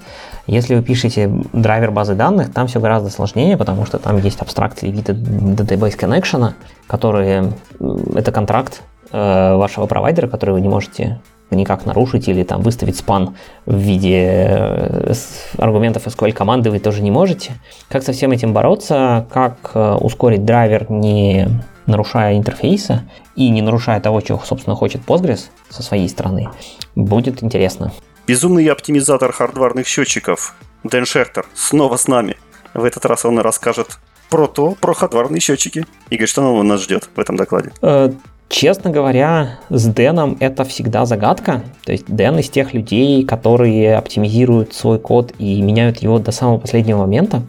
Если 0.48 0.76
вы 0.76 0.84
пишете 0.84 1.32
драйвер 1.54 1.92
базы 1.92 2.14
данных, 2.14 2.54
там 2.54 2.68
все 2.68 2.80
гораздо 2.80 3.10
сложнее, 3.10 3.58
потому 3.58 3.86
что 3.86 3.98
там 3.98 4.18
есть 4.18 4.42
абстракции 4.42 4.92
в 4.92 4.94
виде 4.94 5.14
database 5.14 5.98
connection, 5.98 6.54
которые 6.88 7.54
это 8.14 8.32
контракт 8.32 8.82
э, 9.12 9.56
вашего 9.56 9.88
провайдера, 9.88 10.28
который 10.28 10.52
вы 10.52 10.62
не 10.62 10.70
можете 10.70 11.22
никак 11.56 11.86
нарушить 11.86 12.28
или 12.28 12.44
там 12.44 12.62
выставить 12.62 12.98
спан 12.98 13.36
в 13.66 13.76
виде 13.76 14.46
э, 14.50 15.14
аргументов 15.58 16.08
SQL 16.08 16.32
команды 16.32 16.72
вы 16.72 16.80
тоже 16.80 17.02
не 17.02 17.12
можете. 17.12 17.54
Как 17.90 18.04
со 18.04 18.14
всем 18.14 18.32
этим 18.32 18.54
бороться, 18.54 19.28
как 19.32 19.72
э, 19.74 19.94
ускорить 19.94 20.46
драйвер, 20.46 20.90
не 20.90 21.48
нарушая 21.86 22.38
интерфейса 22.38 23.04
и 23.36 23.50
не 23.50 23.62
нарушая 23.62 24.00
того, 24.00 24.22
чего, 24.22 24.40
собственно, 24.44 24.76
хочет 24.76 25.02
Postgres 25.06 25.50
со 25.70 25.84
своей 25.84 26.08
стороны, 26.10 26.50
будет 26.96 27.44
интересно. 27.44 27.92
Безумный 28.28 28.66
оптимизатор 28.68 29.32
хардварных 29.32 29.88
счетчиков 29.88 30.56
Дэн 30.84 31.06
Шертер 31.06 31.46
снова 31.54 31.98
с 31.98 32.08
нами. 32.08 32.38
В 32.74 32.84
этот 32.84 33.06
раз 33.06 33.26
он 33.26 33.40
расскажет 33.40 34.00
про 34.30 34.48
то, 34.48 34.76
про 34.80 34.94
хардварные 34.94 35.42
счетчики. 35.42 35.86
Игорь, 36.10 36.28
что 36.28 36.42
нового 36.42 36.64
нас 36.64 36.84
ждет 36.84 37.10
в 37.14 37.20
этом 37.20 37.36
докладе? 37.36 37.72
Честно 38.52 38.90
говоря, 38.90 39.60
с 39.70 39.86
Дэном 39.88 40.36
это 40.42 40.66
всегда 40.66 41.06
загадка. 41.06 41.64
То 41.86 41.94
есть 41.94 42.14
Дэн 42.14 42.40
из 42.40 42.50
тех 42.50 42.74
людей, 42.74 43.24
которые 43.24 43.96
оптимизируют 43.96 44.74
свой 44.74 45.00
код 45.00 45.32
и 45.40 45.62
меняют 45.62 46.00
его 46.00 46.20
до 46.20 46.34
самого 46.34 46.58
последнего 46.58 46.98
момента. 46.98 47.44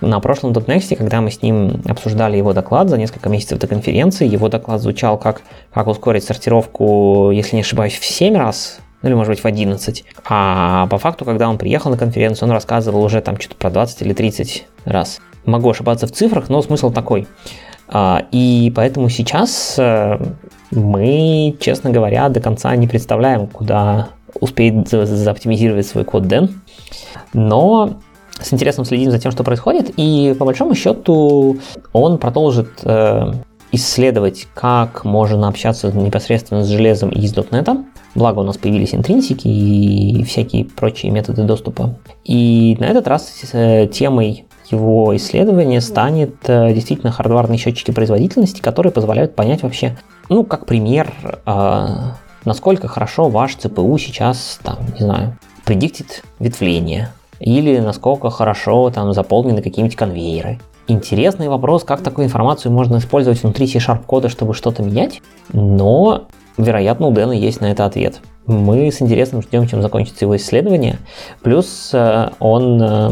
На 0.00 0.18
прошлом 0.18 0.50
.next, 0.52 0.96
когда 0.96 1.20
мы 1.20 1.30
с 1.30 1.40
ним 1.40 1.80
обсуждали 1.86 2.36
его 2.36 2.52
доклад 2.52 2.88
за 2.88 2.98
несколько 2.98 3.28
месяцев 3.28 3.60
до 3.60 3.68
конференции, 3.68 4.26
его 4.26 4.48
доклад 4.48 4.80
звучал 4.80 5.18
как, 5.18 5.42
как 5.72 5.86
ускорить 5.86 6.24
сортировку, 6.24 7.30
если 7.32 7.54
не 7.54 7.62
ошибаюсь, 7.62 7.94
в 7.94 8.04
7 8.04 8.36
раз, 8.36 8.80
ну 9.02 9.08
или 9.08 9.14
может 9.14 9.30
быть 9.30 9.40
в 9.40 9.46
11. 9.46 10.04
А 10.28 10.88
по 10.88 10.98
факту, 10.98 11.24
когда 11.24 11.48
он 11.48 11.58
приехал 11.58 11.92
на 11.92 11.96
конференцию, 11.96 12.48
он 12.48 12.54
рассказывал 12.54 13.04
уже 13.04 13.20
там 13.20 13.38
что-то 13.38 13.54
про 13.54 13.70
20 13.70 14.02
или 14.02 14.14
30 14.14 14.66
раз. 14.84 15.20
Могу 15.44 15.70
ошибаться 15.70 16.08
в 16.08 16.12
цифрах, 16.12 16.48
но 16.48 16.60
смысл 16.60 16.90
такой. 16.90 17.28
А, 17.92 18.24
и 18.30 18.72
поэтому 18.74 19.08
сейчас 19.08 19.74
э, 19.76 20.18
мы, 20.70 21.56
честно 21.60 21.90
говоря, 21.90 22.28
до 22.28 22.40
конца 22.40 22.74
не 22.76 22.86
представляем, 22.86 23.48
куда 23.48 24.10
успеет 24.40 24.88
заоптимизировать 24.88 25.86
свой 25.86 26.04
код 26.04 26.28
Дэн. 26.28 26.60
Но 27.32 27.94
с 28.40 28.52
интересом 28.52 28.84
следим 28.84 29.10
за 29.10 29.18
тем, 29.18 29.32
что 29.32 29.42
происходит, 29.42 29.92
и 29.96 30.34
по 30.38 30.44
большому 30.44 30.74
счету 30.76 31.58
он 31.92 32.18
продолжит 32.18 32.70
э, 32.84 33.32
исследовать, 33.72 34.46
как 34.54 35.04
можно 35.04 35.48
общаться 35.48 35.92
непосредственно 35.92 36.62
с 36.62 36.68
железом 36.68 37.10
из 37.10 37.34
.NET. 37.34 37.84
Благо 38.14 38.40
у 38.40 38.42
нас 38.42 38.56
появились 38.56 38.94
интринсики 38.94 39.46
и 39.46 40.24
всякие 40.24 40.64
прочие 40.64 41.12
методы 41.12 41.42
доступа. 41.42 41.98
И 42.24 42.76
на 42.80 42.86
этот 42.86 43.06
раз 43.08 43.32
э, 43.52 43.88
темой 43.88 44.46
его 44.70 45.14
исследования 45.16 45.80
станет 45.80 46.34
э, 46.48 46.72
действительно 46.72 47.12
хардварные 47.12 47.58
счетчики 47.58 47.90
производительности, 47.90 48.60
которые 48.60 48.92
позволяют 48.92 49.34
понять 49.34 49.62
вообще, 49.62 49.96
ну, 50.28 50.44
как 50.44 50.66
пример, 50.66 51.12
э, 51.46 51.86
насколько 52.44 52.88
хорошо 52.88 53.28
ваш 53.28 53.56
ЦПУ 53.56 53.98
сейчас, 53.98 54.60
там, 54.62 54.78
не 54.98 55.04
знаю, 55.04 55.36
предиктит 55.64 56.22
ветвление, 56.38 57.12
или 57.38 57.78
насколько 57.78 58.30
хорошо 58.30 58.90
там 58.90 59.12
заполнены 59.12 59.62
какие-нибудь 59.62 59.96
конвейеры. 59.96 60.58
Интересный 60.88 61.48
вопрос, 61.48 61.84
как 61.84 62.02
такую 62.02 62.26
информацию 62.26 62.72
можно 62.72 62.98
использовать 62.98 63.42
внутри 63.42 63.66
C-Sharp 63.66 64.04
кода, 64.06 64.28
чтобы 64.28 64.54
что-то 64.54 64.82
менять, 64.82 65.22
но, 65.52 66.24
вероятно, 66.56 67.06
у 67.06 67.12
Дэна 67.12 67.32
есть 67.32 67.60
на 67.60 67.70
это 67.70 67.84
ответ. 67.84 68.20
Мы 68.46 68.90
с 68.90 69.00
интересом 69.00 69.42
ждем, 69.42 69.68
чем 69.68 69.82
закончится 69.82 70.24
его 70.24 70.36
исследование. 70.36 70.98
Плюс 71.42 71.90
э, 71.92 72.30
он 72.40 72.82
э, 72.82 73.10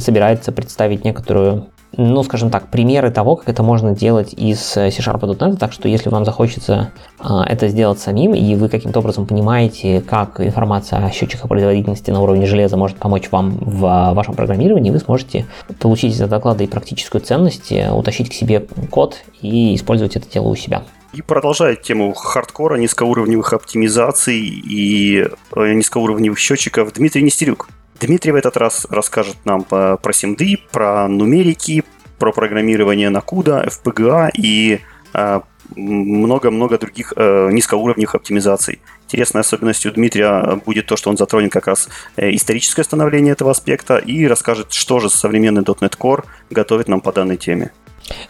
собирается 0.00 0.52
представить 0.52 1.04
некоторую 1.04 1.66
ну, 1.96 2.22
скажем 2.22 2.50
так, 2.50 2.68
примеры 2.68 3.10
того, 3.10 3.36
как 3.36 3.48
это 3.48 3.62
можно 3.62 3.94
делать 3.94 4.34
из 4.34 4.60
C-Sharp.net, 4.60 5.56
так 5.56 5.72
что 5.72 5.88
если 5.88 6.10
вам 6.10 6.24
захочется 6.24 6.92
а, 7.18 7.44
это 7.44 7.68
сделать 7.68 7.98
самим, 7.98 8.34
и 8.34 8.54
вы 8.56 8.68
каким-то 8.68 9.00
образом 9.00 9.26
понимаете, 9.26 10.02
как 10.02 10.40
информация 10.40 11.04
о 11.04 11.10
счетчиках 11.10 11.48
производительности 11.48 12.10
на 12.10 12.20
уровне 12.20 12.46
железа 12.46 12.76
может 12.76 12.98
помочь 12.98 13.30
вам 13.30 13.56
в 13.58 14.12
вашем 14.14 14.34
программировании, 14.34 14.90
вы 14.90 14.98
сможете 14.98 15.46
получить 15.80 16.14
из 16.14 16.18
доклада 16.18 16.64
и 16.64 16.66
практическую 16.66 17.22
ценность, 17.22 17.72
э, 17.72 17.90
утащить 17.90 18.30
к 18.30 18.34
себе 18.34 18.66
код 18.90 19.16
и 19.40 19.74
использовать 19.74 20.14
это 20.16 20.30
дело 20.30 20.48
у 20.48 20.56
себя. 20.56 20.82
И 21.14 21.22
продолжая 21.22 21.74
тему 21.74 22.12
хардкора, 22.12 22.76
низкоуровневых 22.76 23.54
оптимизаций 23.54 24.38
и 24.38 25.24
э, 25.56 25.72
низкоуровневых 25.72 26.38
счетчиков, 26.38 26.92
Дмитрий 26.92 27.22
Нестерюк. 27.22 27.70
Дмитрий 28.00 28.32
в 28.32 28.36
этот 28.36 28.56
раз 28.56 28.86
расскажет 28.90 29.36
нам 29.44 29.64
про 29.64 29.98
симды, 30.12 30.58
про 30.70 31.08
нумерики, 31.08 31.84
про 32.18 32.32
программирование 32.32 33.10
на 33.10 33.18
CUDA, 33.18 33.68
FPGA 33.68 34.30
и 34.36 34.80
а, 35.12 35.42
много-много 35.76 36.78
других 36.78 37.12
э, 37.16 37.50
низкоуровневых 37.50 38.14
оптимизаций. 38.14 38.80
Интересной 39.06 39.42
особенностью 39.42 39.92
Дмитрия 39.92 40.60
будет 40.64 40.86
то, 40.86 40.96
что 40.96 41.10
он 41.10 41.16
затронет 41.16 41.52
как 41.52 41.66
раз 41.66 41.88
э, 42.16 42.34
историческое 42.34 42.84
становление 42.84 43.32
этого 43.32 43.50
аспекта 43.50 43.98
и 43.98 44.26
расскажет, 44.26 44.72
что 44.72 44.98
же 44.98 45.10
современный 45.10 45.62
.NET 45.62 45.96
Core 45.98 46.24
готовит 46.50 46.88
нам 46.88 47.00
по 47.00 47.12
данной 47.12 47.36
теме. 47.36 47.72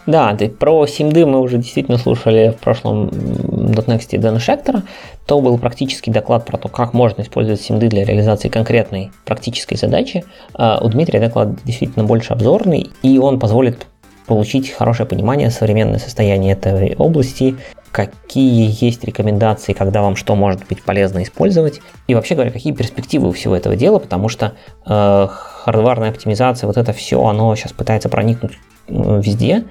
Да, 0.05 0.35
ты, 0.35 0.49
про 0.49 0.85
SIMD 0.85 1.25
мы 1.25 1.39
уже 1.39 1.57
действительно 1.57 1.97
слушали 1.97 2.55
в 2.57 2.61
прошлом 2.61 3.09
.next 3.09 4.17
Дэна 4.17 4.39
Шектора. 4.39 4.83
То 5.25 5.41
был 5.41 5.57
практический 5.57 6.11
доклад 6.11 6.45
про 6.45 6.57
то, 6.57 6.69
как 6.69 6.93
можно 6.93 7.21
использовать 7.21 7.61
SIMD 7.61 7.87
для 7.87 8.05
реализации 8.05 8.49
конкретной 8.49 9.11
практической 9.25 9.75
задачи. 9.75 10.25
А 10.53 10.79
у 10.81 10.89
Дмитрия 10.89 11.19
доклад 11.19 11.63
действительно 11.63 12.05
больше 12.05 12.33
обзорный, 12.33 12.89
и 13.03 13.19
он 13.19 13.39
позволит 13.39 13.87
получить 14.25 14.69
хорошее 14.69 15.07
понимание 15.07 15.49
современное 15.49 15.97
состояние 15.97 16.53
этой 16.53 16.95
области, 16.95 17.55
какие 17.91 18.69
есть 18.79 19.03
рекомендации, 19.03 19.73
когда 19.73 20.03
вам 20.03 20.15
что 20.15 20.35
может 20.35 20.67
быть 20.67 20.83
полезно 20.83 21.23
использовать, 21.23 21.81
и 22.07 22.13
вообще 22.13 22.35
говоря, 22.35 22.51
какие 22.51 22.71
перспективы 22.71 23.29
у 23.29 23.31
всего 23.31 23.55
этого 23.55 23.75
дела, 23.75 23.97
потому 23.97 24.29
что 24.29 24.53
э, 24.85 25.27
хардварная 25.29 26.11
оптимизация, 26.11 26.67
вот 26.67 26.77
это 26.77 26.93
все, 26.93 27.23
оно 27.25 27.55
сейчас 27.55 27.73
пытается 27.73 28.09
проникнуть 28.09 28.59
везде. 28.89 29.65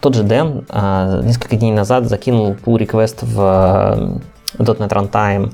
Тот 0.00 0.14
же 0.14 0.22
Дэн 0.22 0.64
а, 0.68 1.22
несколько 1.22 1.56
дней 1.56 1.72
назад 1.72 2.06
закинул 2.08 2.52
pull 2.52 2.78
request 2.78 3.18
в 3.22 4.20
э, 4.58 4.62
.NET 4.62 4.88
Runtime 4.88 5.52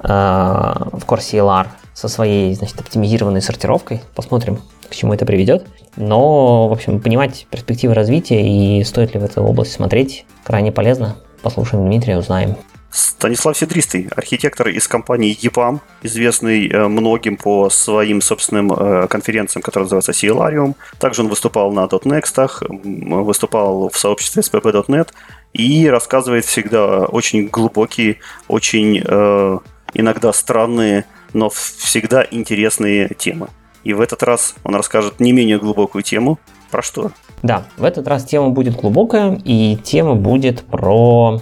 а, 0.00 0.88
в 0.92 1.04
Core 1.04 1.18
CLR 1.18 1.66
со 1.94 2.08
своей, 2.08 2.54
значит, 2.54 2.80
оптимизированной 2.80 3.42
сортировкой. 3.42 4.02
Посмотрим, 4.14 4.60
к 4.88 4.94
чему 4.94 5.14
это 5.14 5.26
приведет. 5.26 5.66
Но, 5.96 6.68
в 6.68 6.72
общем, 6.72 7.00
понимать 7.00 7.46
перспективы 7.50 7.94
развития 7.94 8.42
и 8.42 8.82
стоит 8.84 9.14
ли 9.14 9.20
в 9.20 9.24
эту 9.24 9.42
область 9.42 9.72
смотреть 9.72 10.24
крайне 10.44 10.72
полезно. 10.72 11.16
Послушаем 11.42 11.84
Дмитрия, 11.84 12.18
узнаем. 12.18 12.56
Станислав 12.92 13.56
Седристый, 13.56 14.08
архитектор 14.14 14.68
из 14.68 14.86
компании 14.86 15.34
EPAM, 15.34 15.80
известный 16.02 16.68
э, 16.68 16.88
многим 16.88 17.38
по 17.38 17.70
своим 17.70 18.20
собственным 18.20 18.70
э, 18.72 19.06
конференциям, 19.08 19.62
которые 19.62 19.84
называются 19.84 20.12
Сиелариум. 20.12 20.76
Также 20.98 21.22
он 21.22 21.28
выступал 21.28 21.72
на 21.72 21.86
.next, 21.86 23.24
выступал 23.24 23.88
в 23.88 23.96
сообществе 23.96 24.42
SPP.net 24.42 25.08
и 25.54 25.88
рассказывает 25.88 26.44
всегда 26.44 27.06
очень 27.06 27.48
глубокие, 27.48 28.18
очень 28.46 29.02
э, 29.02 29.58
иногда 29.94 30.32
странные, 30.34 31.06
но 31.32 31.48
всегда 31.48 32.26
интересные 32.30 33.08
темы. 33.16 33.48
И 33.84 33.94
в 33.94 34.02
этот 34.02 34.22
раз 34.22 34.54
он 34.64 34.74
расскажет 34.74 35.18
не 35.18 35.32
менее 35.32 35.58
глубокую 35.58 36.02
тему. 36.02 36.38
Про 36.70 36.82
что? 36.82 37.10
Да, 37.42 37.64
в 37.76 37.84
этот 37.84 38.06
раз 38.06 38.24
тема 38.24 38.50
будет 38.50 38.76
глубокая, 38.76 39.40
и 39.44 39.76
тема 39.82 40.14
будет 40.14 40.62
про 40.62 41.40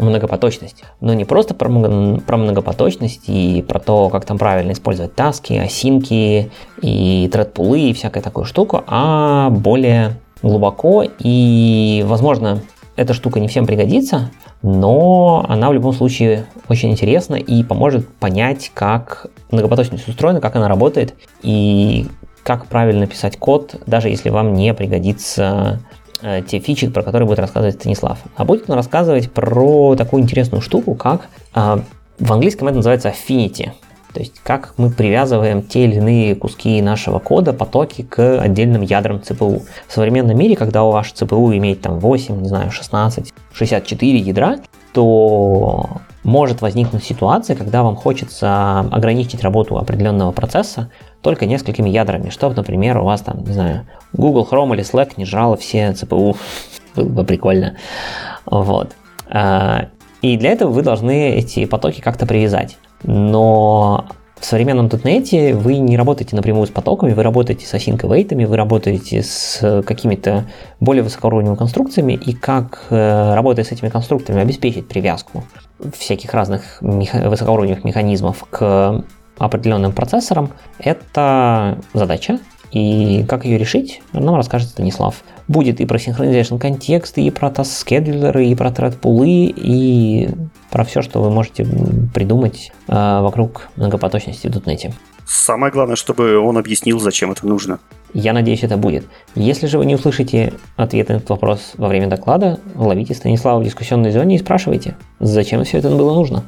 многопоточность. 0.00 0.84
Но 1.00 1.14
не 1.14 1.24
просто 1.24 1.54
про, 1.54 1.68
про 2.26 2.36
многопоточность 2.36 3.28
и 3.28 3.64
про 3.66 3.78
то, 3.78 4.08
как 4.08 4.24
там 4.24 4.38
правильно 4.38 4.72
использовать 4.72 5.14
таски, 5.14 5.54
осинки 5.54 6.50
и 6.82 7.30
тредпулы 7.32 7.80
и 7.90 7.92
всякую 7.92 8.22
такую 8.22 8.44
штуку, 8.44 8.82
а 8.86 9.50
более 9.50 10.16
глубоко 10.42 11.04
и, 11.18 12.04
возможно, 12.06 12.60
эта 12.96 13.14
штука 13.14 13.40
не 13.40 13.48
всем 13.48 13.66
пригодится, 13.66 14.30
но 14.62 15.44
она 15.48 15.70
в 15.70 15.72
любом 15.72 15.92
случае 15.92 16.44
очень 16.68 16.90
интересна 16.90 17.36
и 17.36 17.62
поможет 17.62 18.08
понять, 18.08 18.70
как 18.74 19.28
многопоточность 19.50 20.06
устроена, 20.08 20.40
как 20.40 20.56
она 20.56 20.68
работает 20.68 21.14
и 21.42 22.06
как 22.42 22.66
правильно 22.66 23.06
писать 23.06 23.36
код, 23.36 23.76
даже 23.86 24.08
если 24.08 24.30
вам 24.30 24.54
не 24.54 24.74
пригодится 24.74 25.80
те 26.48 26.58
фичи, 26.58 26.88
про 26.88 27.02
которые 27.02 27.26
будет 27.26 27.38
рассказывать 27.38 27.76
Станислав. 27.76 28.18
А 28.36 28.44
будет 28.44 28.68
он 28.68 28.76
рассказывать 28.76 29.30
про 29.30 29.94
такую 29.96 30.22
интересную 30.22 30.60
штуку, 30.60 30.94
как 30.94 31.28
а, 31.54 31.80
в 32.18 32.32
английском 32.32 32.68
это 32.68 32.76
называется 32.76 33.08
affinity. 33.10 33.70
То 34.12 34.20
есть 34.20 34.40
как 34.42 34.74
мы 34.76 34.90
привязываем 34.90 35.62
те 35.62 35.84
или 35.84 35.96
иные 35.96 36.34
куски 36.34 36.82
нашего 36.82 37.18
кода, 37.18 37.52
потоки 37.52 38.02
к 38.02 38.40
отдельным 38.40 38.82
ядрам 38.82 39.22
ЦПУ. 39.22 39.62
В 39.86 39.92
современном 39.92 40.36
мире, 40.36 40.56
когда 40.56 40.82
у 40.82 40.90
ваш 40.90 41.12
ЦПУ 41.12 41.52
имеет 41.56 41.80
там 41.80 42.00
8, 42.00 42.40
не 42.40 42.48
знаю, 42.48 42.70
16, 42.70 43.32
64 43.52 44.18
ядра, 44.18 44.58
то 44.92 45.88
может 46.24 46.60
возникнуть 46.60 47.04
ситуация, 47.04 47.56
когда 47.56 47.82
вам 47.82 47.96
хочется 47.96 48.80
ограничить 48.80 49.42
работу 49.42 49.78
определенного 49.78 50.32
процесса 50.32 50.90
только 51.22 51.46
несколькими 51.46 51.88
ядрами, 51.88 52.30
чтобы, 52.30 52.54
например, 52.54 52.98
у 52.98 53.04
вас 53.04 53.20
там, 53.20 53.44
не 53.44 53.52
знаю, 53.52 53.86
Google 54.12 54.48
Chrome 54.50 54.74
или 54.74 54.84
Slack 54.84 55.12
не 55.16 55.24
жрало 55.24 55.56
все 55.56 55.90
CPU. 55.90 56.36
Было 56.96 57.08
бы 57.08 57.24
прикольно. 57.24 57.76
Вот. 58.46 58.92
А, 59.28 59.88
и 60.22 60.36
для 60.36 60.50
этого 60.52 60.70
вы 60.70 60.82
должны 60.82 61.30
эти 61.30 61.64
потоки 61.66 62.00
как-то 62.00 62.26
привязать. 62.26 62.78
Но 63.02 64.06
в 64.40 64.44
современном 64.44 64.86
.NET 64.86 65.54
вы 65.54 65.76
не 65.76 65.96
работаете 65.98 66.34
напрямую 66.34 66.66
с 66.66 66.70
потоками, 66.70 67.12
вы 67.12 67.22
работаете 67.22 67.66
с 67.66 67.74
async 67.74 67.98
await, 67.98 68.34
вы 68.46 68.56
работаете 68.56 69.22
с 69.22 69.82
какими-то 69.86 70.46
более 70.80 71.02
высокоуровневыми 71.02 71.56
конструкциями, 71.56 72.14
и 72.14 72.32
как, 72.32 72.86
э, 72.88 73.34
работая 73.34 73.64
с 73.64 73.72
этими 73.72 73.90
конструкторами, 73.90 74.42
обеспечить 74.42 74.88
привязку 74.88 75.44
всяких 75.96 76.32
разных 76.32 76.78
меха- 76.80 77.28
высокоуровневых 77.28 77.84
механизмов 77.84 78.44
к 78.48 79.04
определенным 79.40 79.92
процессорам, 79.92 80.50
это 80.78 81.78
задача. 81.92 82.38
И 82.72 83.24
как 83.28 83.44
ее 83.44 83.58
решить, 83.58 84.00
нам 84.12 84.36
расскажет 84.36 84.68
Станислав. 84.68 85.24
Будет 85.48 85.80
и 85.80 85.86
про 85.86 85.98
синхронизацию 85.98 86.58
контекста, 86.58 87.20
и 87.20 87.30
про 87.30 87.48
scheduler, 87.48 88.44
и 88.44 88.54
про 88.54 88.70
thread 88.70 88.96
пулы, 88.96 89.52
и 89.56 90.28
про 90.70 90.84
все, 90.84 91.02
что 91.02 91.20
вы 91.20 91.30
можете 91.30 91.66
придумать 92.14 92.70
э, 92.86 93.20
вокруг 93.22 93.68
многопоточности 93.74 94.46
в 94.46 94.50
.NET. 94.50 94.92
Самое 95.26 95.72
главное, 95.72 95.96
чтобы 95.96 96.38
он 96.38 96.58
объяснил, 96.58 97.00
зачем 97.00 97.32
это 97.32 97.46
нужно. 97.46 97.80
Я 98.12 98.32
надеюсь, 98.32 98.64
это 98.64 98.76
будет. 98.76 99.06
Если 99.34 99.66
же 99.66 99.78
вы 99.78 99.86
не 99.86 99.94
услышите 99.94 100.52
ответ 100.76 101.08
на 101.08 101.14
этот 101.14 101.30
вопрос 101.30 101.72
во 101.76 101.88
время 101.88 102.08
доклада, 102.08 102.58
ловите 102.74 103.14
Станислава 103.14 103.60
в 103.60 103.64
дискуссионной 103.64 104.10
зоне 104.10 104.36
и 104.36 104.38
спрашивайте, 104.38 104.96
зачем 105.20 105.62
все 105.64 105.78
это 105.78 105.88
было 105.90 106.14
нужно. 106.14 106.44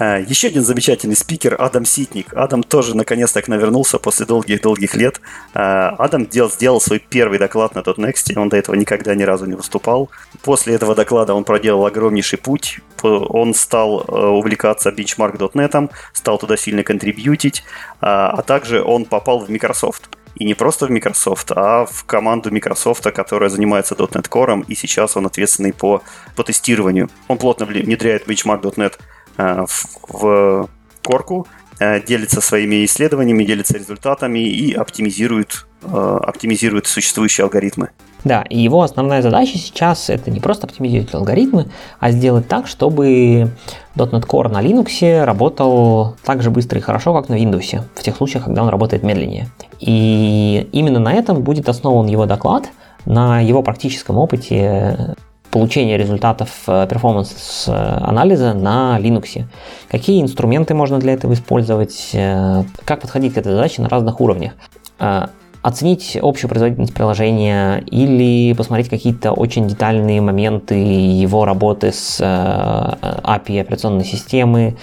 А, 0.00 0.18
еще 0.18 0.48
один 0.48 0.64
замечательный 0.64 1.14
спикер 1.14 1.56
Адам 1.58 1.84
Ситник. 1.84 2.32
Адам 2.32 2.62
тоже 2.62 2.96
наконец-то 2.96 3.42
навернулся 3.48 3.98
после 3.98 4.24
долгих-долгих 4.24 4.94
лет. 4.94 5.20
А, 5.52 5.90
Адам 5.98 6.26
дел, 6.26 6.50
сделал 6.50 6.80
свой 6.80 7.00
первый 7.00 7.38
доклад 7.38 7.74
на 7.74 7.80
.next, 7.80 8.38
он 8.38 8.48
до 8.48 8.56
этого 8.56 8.76
никогда 8.76 9.14
ни 9.14 9.24
разу 9.24 9.44
не 9.44 9.54
выступал. 9.54 10.08
После 10.42 10.74
этого 10.74 10.94
доклада 10.94 11.34
он 11.34 11.44
проделал 11.44 11.84
огромнейший 11.84 12.38
путь. 12.38 12.80
Он 13.02 13.52
стал 13.52 14.00
э, 14.00 14.12
увлекаться 14.12 14.88
benchmark.net, 14.88 15.90
стал 16.14 16.38
туда 16.38 16.56
сильно 16.56 16.82
контрибьютить, 16.82 17.62
а, 18.00 18.30
а 18.30 18.42
также 18.42 18.82
он 18.82 19.04
попал 19.04 19.40
в 19.40 19.50
Microsoft. 19.50 20.16
И 20.36 20.44
не 20.46 20.54
просто 20.54 20.86
в 20.86 20.90
Microsoft, 20.90 21.52
а 21.54 21.84
в 21.84 22.04
команду 22.04 22.50
Microsoft, 22.50 23.02
которая 23.12 23.50
занимается 23.50 23.94
.NET 23.94 24.28
Core, 24.30 24.64
и 24.66 24.74
сейчас 24.74 25.16
он 25.16 25.26
ответственный 25.26 25.74
по, 25.74 26.02
по 26.36 26.44
тестированию. 26.44 27.10
Он 27.28 27.36
плотно 27.36 27.66
внедряет 27.66 28.26
benchmark.net 28.26 28.94
Э, 29.40 29.64
в 30.08 30.68
корку, 31.02 31.46
э, 31.78 32.04
делится 32.04 32.40
своими 32.40 32.84
исследованиями, 32.84 33.44
делится 33.44 33.78
результатами 33.78 34.40
и 34.40 34.74
оптимизирует 34.74 35.66
оптимизирует 35.82 36.86
существующие 36.86 37.44
алгоритмы. 37.44 37.88
Да, 38.22 38.42
и 38.42 38.58
его 38.58 38.82
основная 38.82 39.22
задача 39.22 39.56
сейчас 39.56 40.10
это 40.10 40.30
не 40.30 40.38
просто 40.38 40.66
оптимизировать 40.66 41.14
алгоритмы, 41.14 41.70
а 41.98 42.10
сделать 42.10 42.46
так, 42.48 42.66
чтобы 42.66 43.50
.NET 43.96 44.26
Core 44.26 44.48
на 44.48 44.62
Linux 44.62 45.24
работал 45.24 46.16
так 46.22 46.42
же 46.42 46.50
быстро 46.50 46.78
и 46.78 46.82
хорошо, 46.82 47.14
как 47.14 47.30
на 47.30 47.42
Windows, 47.42 47.82
в 47.94 48.02
тех 48.02 48.14
случаях, 48.14 48.44
когда 48.44 48.62
он 48.62 48.68
работает 48.68 49.02
медленнее. 49.02 49.48
И 49.78 50.68
именно 50.72 50.98
на 50.98 51.14
этом 51.14 51.42
будет 51.42 51.66
основан 51.70 52.08
его 52.08 52.26
доклад, 52.26 52.68
на 53.06 53.40
его 53.40 53.62
практическом 53.62 54.18
опыте 54.18 55.16
получения 55.50 55.96
результатов 55.96 56.50
э, 56.66 56.86
performance-анализа 56.88 58.54
на 58.54 58.98
Linux. 59.00 59.44
Какие 59.90 60.22
инструменты 60.22 60.74
можно 60.74 60.98
для 60.98 61.12
этого 61.14 61.34
использовать, 61.34 62.10
э, 62.12 62.62
как 62.84 63.00
подходить 63.00 63.34
к 63.34 63.38
этой 63.38 63.52
задаче 63.52 63.82
на 63.82 63.88
разных 63.88 64.20
уровнях. 64.20 64.52
Э, 64.98 65.26
оценить 65.62 66.16
общую 66.20 66.48
производительность 66.48 66.94
приложения 66.94 67.84
или 67.90 68.54
посмотреть 68.54 68.88
какие-то 68.88 69.32
очень 69.32 69.68
детальные 69.68 70.22
моменты 70.22 70.74
его 70.74 71.44
работы 71.44 71.92
с 71.92 72.18
API 72.18 73.60
операционной 73.60 74.06
системы, 74.06 74.78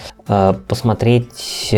посмотреть 0.68 1.74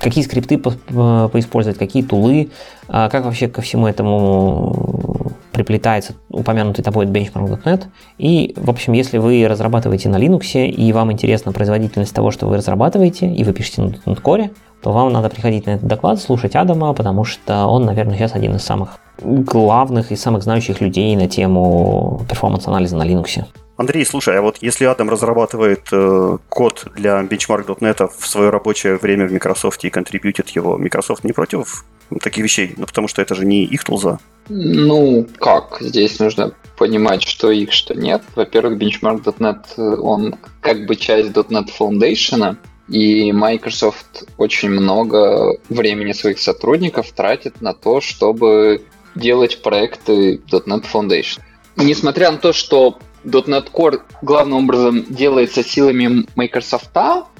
какие 0.00 0.24
скрипты 0.24 0.56
поиспользовать, 0.56 1.78
какие 1.78 2.02
тулы, 2.02 2.48
как 2.88 3.26
вообще 3.26 3.48
ко 3.48 3.60
всему 3.60 3.86
этому 3.86 5.34
приплетается 5.56 6.14
упомянутый 6.36 6.84
тобой 6.84 7.06
BenchmarkDotNet. 7.06 7.84
И, 8.18 8.54
в 8.56 8.70
общем, 8.70 8.92
если 8.92 9.18
вы 9.18 9.46
разрабатываете 9.48 10.08
на 10.08 10.16
Linux, 10.16 10.66
и 10.66 10.92
вам 10.92 11.12
интересна 11.12 11.52
производительность 11.52 12.14
того, 12.14 12.30
что 12.30 12.46
вы 12.46 12.56
разрабатываете, 12.56 13.32
и 13.32 13.44
вы 13.44 13.52
пишете 13.52 13.82
на 13.82 13.86
.NET 13.88 14.22
Core, 14.22 14.50
то 14.82 14.92
вам 14.92 15.12
надо 15.12 15.30
приходить 15.30 15.66
на 15.66 15.70
этот 15.70 15.88
доклад, 15.88 16.20
слушать 16.20 16.54
Адама, 16.54 16.92
потому 16.92 17.24
что 17.24 17.66
он, 17.66 17.84
наверное, 17.84 18.16
сейчас 18.16 18.34
один 18.34 18.54
из 18.54 18.62
самых 18.62 18.98
главных 19.22 20.12
и 20.12 20.16
самых 20.16 20.42
знающих 20.42 20.80
людей 20.80 21.16
на 21.16 21.26
тему 21.28 22.20
performance-анализа 22.28 22.96
на 22.96 23.02
Linux. 23.02 23.44
Андрей, 23.76 24.06
слушай, 24.06 24.38
а 24.38 24.40
вот 24.40 24.58
если 24.62 24.86
Адам 24.86 25.10
разрабатывает 25.10 25.88
э, 25.92 26.38
код 26.48 26.86
для 26.96 27.20
benchmark.net 27.20 28.10
в 28.18 28.26
свое 28.26 28.48
рабочее 28.48 28.96
время 28.96 29.28
в 29.28 29.32
Microsoft 29.32 29.84
и 29.84 29.90
контрибьютит 29.90 30.48
его, 30.50 30.78
Microsoft 30.78 31.24
не 31.24 31.32
против 31.32 31.84
таких 32.22 32.42
вещей? 32.44 32.72
Ну, 32.78 32.86
потому 32.86 33.06
что 33.06 33.20
это 33.20 33.34
же 33.34 33.44
не 33.44 33.64
их 33.64 33.84
тулза. 33.84 34.18
Ну, 34.48 35.26
как? 35.38 35.76
Здесь 35.80 36.18
нужно 36.18 36.54
понимать, 36.78 37.22
что 37.22 37.50
их, 37.50 37.72
что 37.72 37.94
нет. 37.94 38.22
Во-первых, 38.34 38.78
benchmark.net, 38.78 39.98
он 40.00 40.36
как 40.62 40.86
бы 40.86 40.96
часть 40.96 41.32
.NET 41.32 41.68
Foundation, 41.78 42.56
и 42.88 43.32
Microsoft 43.32 44.24
очень 44.38 44.70
много 44.70 45.58
времени 45.68 46.12
своих 46.12 46.38
сотрудников 46.38 47.12
тратит 47.12 47.60
на 47.60 47.74
то, 47.74 48.00
чтобы 48.00 48.84
делать 49.14 49.60
проекты 49.62 50.40
.NET 50.50 50.84
Foundation. 50.90 51.40
Несмотря 51.76 52.30
на 52.30 52.38
то, 52.38 52.54
что 52.54 52.98
.NET 53.26 53.70
Core 53.72 54.00
главным 54.22 54.64
образом 54.64 55.04
делается 55.08 55.62
силами 55.62 56.26
Microsoft, 56.36 56.92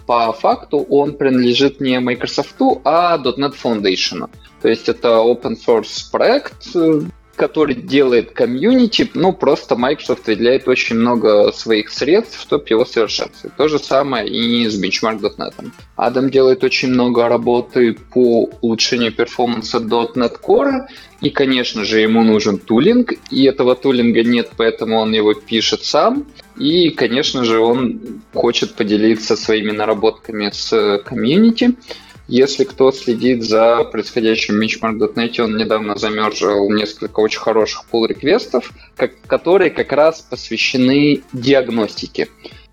по 0.06 0.32
факту 0.32 0.78
он 0.78 1.14
принадлежит 1.14 1.80
не 1.80 1.98
Microsoft, 1.98 2.80
а 2.84 3.18
.NET 3.18 3.54
Foundation. 3.62 4.28
То 4.62 4.68
есть 4.68 4.88
это 4.88 5.08
open 5.08 5.56
source 5.56 6.10
проект, 6.10 6.74
который 7.36 7.74
делает 7.74 8.32
комьюнити, 8.32 9.10
ну, 9.14 9.32
просто 9.32 9.76
Microsoft 9.76 10.26
выделяет 10.26 10.66
очень 10.66 10.96
много 10.96 11.52
своих 11.52 11.90
средств, 11.90 12.40
чтобы 12.40 12.64
его 12.68 12.84
совершенствовать. 12.84 13.56
То 13.56 13.68
же 13.68 13.78
самое 13.78 14.28
и 14.28 14.66
с 14.66 14.82
Benchmark.net. 14.82 15.54
Адам 15.96 16.30
делает 16.30 16.64
очень 16.64 16.88
много 16.88 17.28
работы 17.28 17.96
по 18.12 18.50
улучшению 18.60 19.12
перформанса 19.12 19.78
.NET 19.78 20.40
Core, 20.40 20.86
и, 21.20 21.30
конечно 21.30 21.84
же, 21.84 22.00
ему 22.00 22.22
нужен 22.22 22.58
тулинг, 22.58 23.12
и 23.30 23.44
этого 23.44 23.74
тулинга 23.74 24.22
нет, 24.22 24.50
поэтому 24.56 24.98
он 24.98 25.12
его 25.12 25.32
пишет 25.34 25.84
сам. 25.84 26.26
И, 26.58 26.90
конечно 26.90 27.44
же, 27.44 27.58
он 27.58 28.22
хочет 28.34 28.74
поделиться 28.74 29.36
своими 29.36 29.70
наработками 29.70 30.50
с 30.52 31.02
комьюнити. 31.04 31.74
Если 32.28 32.64
кто 32.64 32.90
следит 32.90 33.44
за 33.44 33.84
происходящим 33.84 34.56
в 34.56 34.60
Benchmark.net, 34.60 35.40
он 35.40 35.56
недавно 35.56 35.96
замержил 35.96 36.68
несколько 36.70 37.20
очень 37.20 37.38
хороших 37.38 37.84
pull-реквестов, 37.92 38.72
которые 39.26 39.70
как 39.70 39.92
раз 39.92 40.22
посвящены 40.22 41.22
диагностике. 41.32 42.28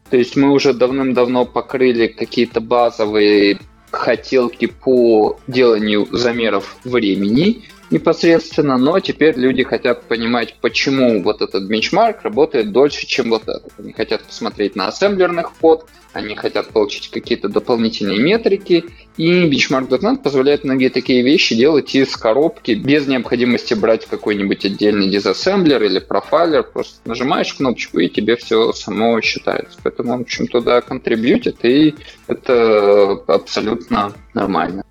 То 0.09 0.17
есть 0.17 0.35
мы 0.35 0.51
уже 0.51 0.73
давным-давно 0.73 1.45
покрыли 1.45 2.07
какие-то 2.07 2.61
базовые 2.61 3.59
хотелки 3.91 4.65
по 4.65 5.39
деланию 5.47 6.07
замеров 6.11 6.77
времени, 6.83 7.63
непосредственно, 7.93 8.77
но 8.77 8.99
теперь 8.99 9.37
люди 9.37 9.63
хотят 9.63 10.03
понимать, 10.03 10.55
почему 10.59 11.23
вот 11.23 11.41
этот 11.41 11.63
бенчмарк 11.63 12.23
работает 12.23 12.71
дольше, 12.71 13.07
чем 13.07 13.29
вот 13.29 13.43
этот. 13.43 13.71
Они 13.77 13.93
хотят 13.93 14.23
посмотреть 14.23 14.75
на 14.75 14.87
ассемблерных 14.87 15.53
код, 15.53 15.87
они 16.11 16.35
хотят 16.35 16.67
получить 16.69 17.09
какие-то 17.09 17.49
дополнительные 17.49 18.19
метрики, 18.19 18.85
и 19.17 19.45
Benchmark.net 19.45 20.21
позволяет 20.21 20.63
многие 20.63 20.89
такие 20.89 21.23
вещи 21.23 21.55
делать 21.55 21.93
из 21.95 22.15
коробки 22.15 22.71
без 22.71 23.07
необходимости 23.07 23.73
брать 23.73 24.05
какой-нибудь 24.05 24.65
отдельный 24.65 25.09
дизассемблер 25.09 25.81
или 25.83 25.99
профайлер, 25.99 26.63
просто 26.63 26.97
нажимаешь 27.05 27.53
кнопочку, 27.53 27.99
и 27.99 28.09
тебе 28.09 28.35
все 28.35 28.73
само 28.73 29.21
считается. 29.21 29.77
Поэтому, 29.83 30.17
в 30.17 30.21
общем, 30.21 30.47
туда 30.47 30.81
контрибьютит, 30.81 31.63
и 31.63 31.95
это 32.27 33.11
абсолютно 33.27 34.13
нормально. 34.33 34.83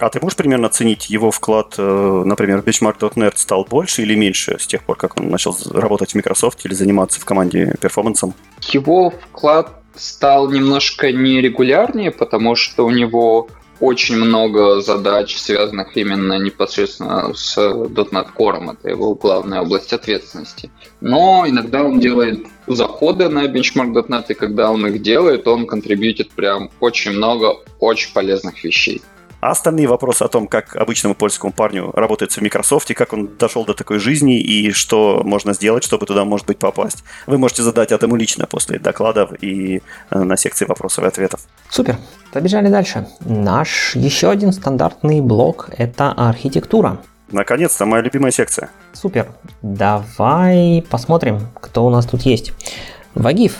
А 0.00 0.08
ты 0.08 0.20
можешь 0.20 0.36
примерно 0.36 0.66
оценить 0.66 1.10
его 1.10 1.30
вклад, 1.30 1.74
э, 1.78 2.22
например, 2.24 2.62
в 2.62 2.64
Benchmark.net 2.64 3.32
стал 3.36 3.64
больше 3.64 4.02
или 4.02 4.14
меньше 4.14 4.56
с 4.58 4.66
тех 4.66 4.82
пор, 4.84 4.96
как 4.96 5.18
он 5.18 5.28
начал 5.28 5.56
работать 5.70 6.12
в 6.12 6.14
Microsoft 6.14 6.64
или 6.64 6.74
заниматься 6.74 7.20
в 7.20 7.24
команде 7.24 7.74
перформансом? 7.80 8.34
Его 8.68 9.10
вклад 9.10 9.82
стал 9.96 10.50
немножко 10.50 11.12
нерегулярнее, 11.12 12.10
потому 12.10 12.54
что 12.54 12.86
у 12.86 12.90
него 12.90 13.48
очень 13.80 14.16
много 14.16 14.80
задач, 14.80 15.36
связанных 15.36 15.96
именно 15.96 16.38
непосредственно 16.38 17.34
с 17.34 17.58
.NET 17.58 18.28
Core. 18.36 18.72
Это 18.72 18.88
его 18.88 19.14
главная 19.14 19.60
область 19.60 19.92
ответственности. 19.92 20.70
Но 21.00 21.44
иногда 21.46 21.82
он 21.82 21.98
делает 21.98 22.46
заходы 22.66 23.28
на 23.28 23.46
benchmark.net, 23.46 24.26
и 24.28 24.34
когда 24.34 24.70
он 24.70 24.86
их 24.86 25.02
делает, 25.02 25.46
он 25.48 25.66
контрибьютит 25.66 26.30
прям 26.30 26.70
очень 26.80 27.12
много 27.12 27.56
очень 27.80 28.12
полезных 28.14 28.62
вещей. 28.64 29.02
А 29.44 29.50
остальные 29.50 29.88
вопросы 29.88 30.22
о 30.22 30.28
том, 30.28 30.48
как 30.48 30.74
обычному 30.74 31.14
польскому 31.14 31.52
парню 31.52 31.90
работается 31.92 32.40
в 32.40 32.42
Microsoft, 32.42 32.90
и 32.90 32.94
как 32.94 33.12
он 33.12 33.28
дошел 33.38 33.66
до 33.66 33.74
такой 33.74 33.98
жизни, 33.98 34.40
и 34.40 34.70
что 34.72 35.20
можно 35.22 35.52
сделать, 35.52 35.84
чтобы 35.84 36.06
туда, 36.06 36.24
может 36.24 36.46
быть, 36.46 36.58
попасть, 36.58 37.04
вы 37.26 37.36
можете 37.36 37.62
задать 37.62 37.92
этому 37.92 38.16
лично 38.16 38.46
после 38.46 38.78
докладов 38.78 39.32
и 39.42 39.82
э, 40.08 40.18
на 40.18 40.38
секции 40.38 40.64
вопросов 40.64 41.04
и 41.04 41.08
ответов. 41.08 41.40
Супер. 41.68 41.98
Побежали 42.32 42.70
дальше. 42.70 43.06
Наш 43.20 43.94
еще 43.96 44.30
один 44.30 44.50
стандартный 44.50 45.20
блок– 45.20 45.68
это 45.76 46.10
архитектура. 46.12 46.96
Наконец-то 47.30 47.84
моя 47.84 48.02
любимая 48.02 48.32
секция. 48.32 48.70
Супер. 48.94 49.26
Давай 49.60 50.82
посмотрим, 50.88 51.48
кто 51.60 51.84
у 51.84 51.90
нас 51.90 52.06
тут 52.06 52.22
есть. 52.22 52.54
Вагиф. 53.14 53.58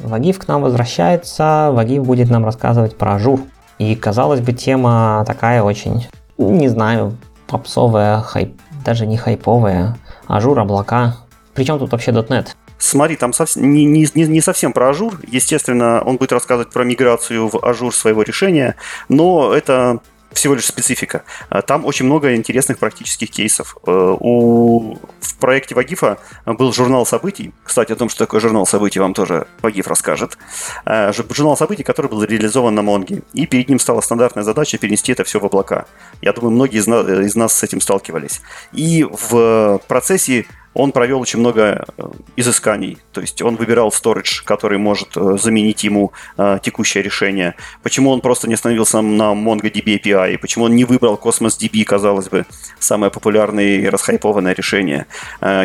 Вагиф 0.00 0.38
к 0.38 0.46
нам 0.46 0.62
возвращается. 0.62 1.70
Вагиф 1.72 2.04
будет 2.04 2.30
нам 2.30 2.44
рассказывать 2.44 2.96
про 2.96 3.16
Azure. 3.16 3.40
И, 3.78 3.94
казалось 3.94 4.40
бы, 4.40 4.52
тема 4.52 5.24
такая 5.26 5.62
очень, 5.62 6.06
не 6.36 6.68
знаю, 6.68 7.16
попсовая, 7.46 8.20
хайп, 8.20 8.60
даже 8.84 9.06
не 9.06 9.16
хайповая. 9.16 9.96
Azure, 10.26 10.58
облака. 10.58 11.16
Причем 11.54 11.78
тут 11.78 11.92
вообще 11.92 12.10
.NET? 12.10 12.48
Смотри, 12.78 13.16
там 13.16 13.32
совсем, 13.32 13.72
не, 13.72 13.84
не, 13.84 14.06
не 14.14 14.40
совсем 14.40 14.72
про 14.72 14.90
Azure. 14.90 15.20
Естественно, 15.26 16.02
он 16.02 16.16
будет 16.16 16.32
рассказывать 16.32 16.70
про 16.70 16.84
миграцию 16.84 17.48
в 17.48 17.58
Azure 17.64 17.94
своего 17.94 18.22
решения, 18.22 18.76
но 19.08 19.52
это 19.52 20.00
всего 20.32 20.54
лишь 20.54 20.66
специфика. 20.66 21.22
А, 21.48 21.62
там 21.62 21.84
очень 21.84 22.06
много 22.06 22.34
интересных 22.34 22.78
практических 22.78 23.30
кейсов. 23.30 23.76
Э, 23.86 24.16
у, 24.20 24.98
в 25.20 25.36
проекте 25.38 25.74
Вагифа 25.74 26.18
был 26.46 26.72
журнал 26.72 27.06
событий. 27.06 27.52
Кстати, 27.64 27.92
о 27.92 27.96
том, 27.96 28.08
что 28.08 28.20
такое 28.20 28.40
журнал 28.40 28.66
событий, 28.66 29.00
вам 29.00 29.14
тоже 29.14 29.46
Вагиф 29.62 29.86
расскажет. 29.86 30.38
Журнал 30.84 31.56
событий, 31.56 31.82
который 31.82 32.10
был 32.10 32.22
реализован 32.22 32.74
на 32.74 32.82
Монге. 32.82 33.22
И 33.32 33.46
перед 33.46 33.68
ним 33.68 33.78
стала 33.78 34.00
стандартная 34.00 34.44
задача 34.44 34.78
перенести 34.78 35.12
это 35.12 35.24
все 35.24 35.40
в 35.40 35.44
облака. 35.44 35.86
Я 36.22 36.32
думаю, 36.32 36.52
многие 36.52 36.78
из 36.78 36.86
нас, 36.86 37.06
из 37.08 37.34
нас 37.36 37.52
с 37.52 37.62
этим 37.62 37.80
сталкивались. 37.80 38.40
И 38.72 39.04
в 39.04 39.80
процессе 39.88 40.46
он 40.74 40.92
провел 40.92 41.20
очень 41.20 41.40
много 41.40 41.84
э, 41.96 42.02
изысканий. 42.36 42.98
То 43.12 43.20
есть 43.20 43.42
он 43.42 43.56
выбирал 43.56 43.88
storage, 43.88 44.44
который 44.44 44.78
может 44.78 45.16
э, 45.16 45.36
заменить 45.40 45.82
ему 45.84 46.12
э, 46.36 46.58
текущее 46.62 47.02
решение. 47.02 47.54
Почему 47.82 48.10
он 48.10 48.20
просто 48.20 48.48
не 48.48 48.54
остановился 48.54 49.00
на 49.00 49.32
MongoDB 49.32 50.00
API? 50.00 50.38
Почему 50.38 50.66
он 50.66 50.76
не 50.76 50.84
выбрал 50.84 51.20
Cosmos 51.22 51.58
DB, 51.58 51.84
казалось 51.84 52.28
бы, 52.28 52.46
самое 52.78 53.10
популярное 53.10 53.78
и 53.78 53.88
расхайпованное 53.88 54.54
решение? 54.54 55.06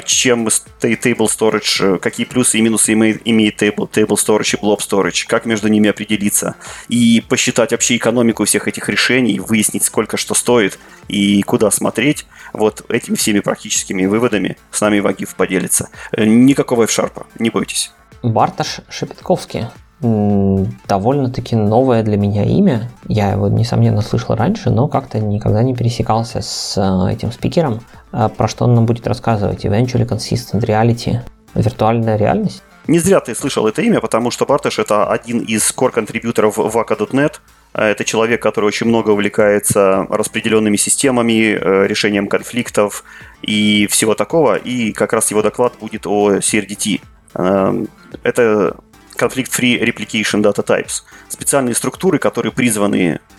Чем 0.06 0.48
Table 0.48 1.28
Storage, 1.28 2.00
какие 2.00 2.26
плюсы 2.26 2.58
и 2.58 2.62
минусы 2.62 2.94
имеет 2.94 3.62
Table, 3.62 3.90
table 3.90 4.16
Storage 4.16 4.58
и 4.58 4.64
Blob 4.64 4.80
Storage? 4.80 5.26
Как 5.28 5.46
между 5.46 5.68
ними 5.68 5.90
определиться? 5.90 6.56
И 6.88 7.24
посчитать 7.28 7.72
вообще 7.72 7.98
экономику 7.98 8.46
всех 8.46 8.68
этих 8.68 8.90
решений, 8.90 9.40
выяснить, 9.40 9.84
сколько 9.84 10.18
что 10.18 10.34
стоит 10.34 10.80
и 11.08 11.42
куда 11.44 11.72
смотреть. 11.72 12.26
Вот 12.54 12.86
этими 12.90 13.16
всеми 13.16 13.40
практическими 13.40 14.06
выводами 14.06 14.58
с 14.72 14.82
нами 14.82 14.93
Вагив 15.02 15.36
поделится. 15.36 15.90
Э, 16.12 16.26
никакого 16.26 16.84
F-Sharp, 16.84 17.26
не 17.40 17.50
бойтесь. 17.50 17.92
Барташ 18.22 18.82
Шепетковский. 18.90 19.68
Довольно-таки 20.02 21.56
новое 21.56 22.04
для 22.04 22.18
меня 22.18 22.44
имя. 22.44 22.90
Я 23.08 23.32
его, 23.32 23.48
несомненно, 23.48 24.02
слышал 24.02 24.36
раньше, 24.36 24.70
но 24.70 24.88
как-то 24.88 25.20
никогда 25.20 25.64
не 25.64 25.74
пересекался 25.74 26.42
с 26.42 26.76
э, 26.78 27.14
этим 27.14 27.32
спикером. 27.32 27.82
А 28.12 28.28
про 28.28 28.48
что 28.48 28.66
он 28.66 28.76
нам 28.76 28.86
будет 28.86 29.08
рассказывать? 29.08 29.66
Eventually 29.66 30.06
Consistent 30.06 30.62
Reality. 30.62 31.20
Виртуальная 31.56 32.18
реальность? 32.18 32.64
Не 32.88 33.00
зря 33.00 33.22
ты 33.22 33.34
слышал 33.34 33.66
это 33.66 33.82
имя, 33.82 34.02
потому 34.02 34.30
что 34.30 34.46
Барташ 34.46 34.80
это 34.80 35.06
один 35.06 35.40
из 35.40 35.72
core-контрибьюторов 35.72 36.58
Э, 36.58 37.40
это 37.82 38.06
человек, 38.06 38.42
который 38.42 38.66
очень 38.66 38.88
много 38.88 39.12
увлекается 39.12 40.06
распределенными 40.10 40.78
системами, 40.78 41.58
э, 41.60 41.88
решением 41.88 42.28
конфликтов 42.28 43.04
и 43.42 43.88
всего 43.88 44.14
такого. 44.16 44.56
И 44.56 44.92
как 44.92 45.14
раз 45.14 45.32
его 45.32 45.42
доклад 45.42 45.74
будет 45.80 46.06
о 46.06 46.40
CRDT. 46.40 47.02
Эм, 47.36 47.88
это 48.24 48.78
Conflict-Free 49.18 49.82
Replication 49.82 50.42
Data 50.44 50.64
Types. 50.64 51.04
Специальные 51.30 51.74
структуры, 51.74 52.20
которые 52.20 52.52
призваны 52.52 53.20
Э, 53.20 53.33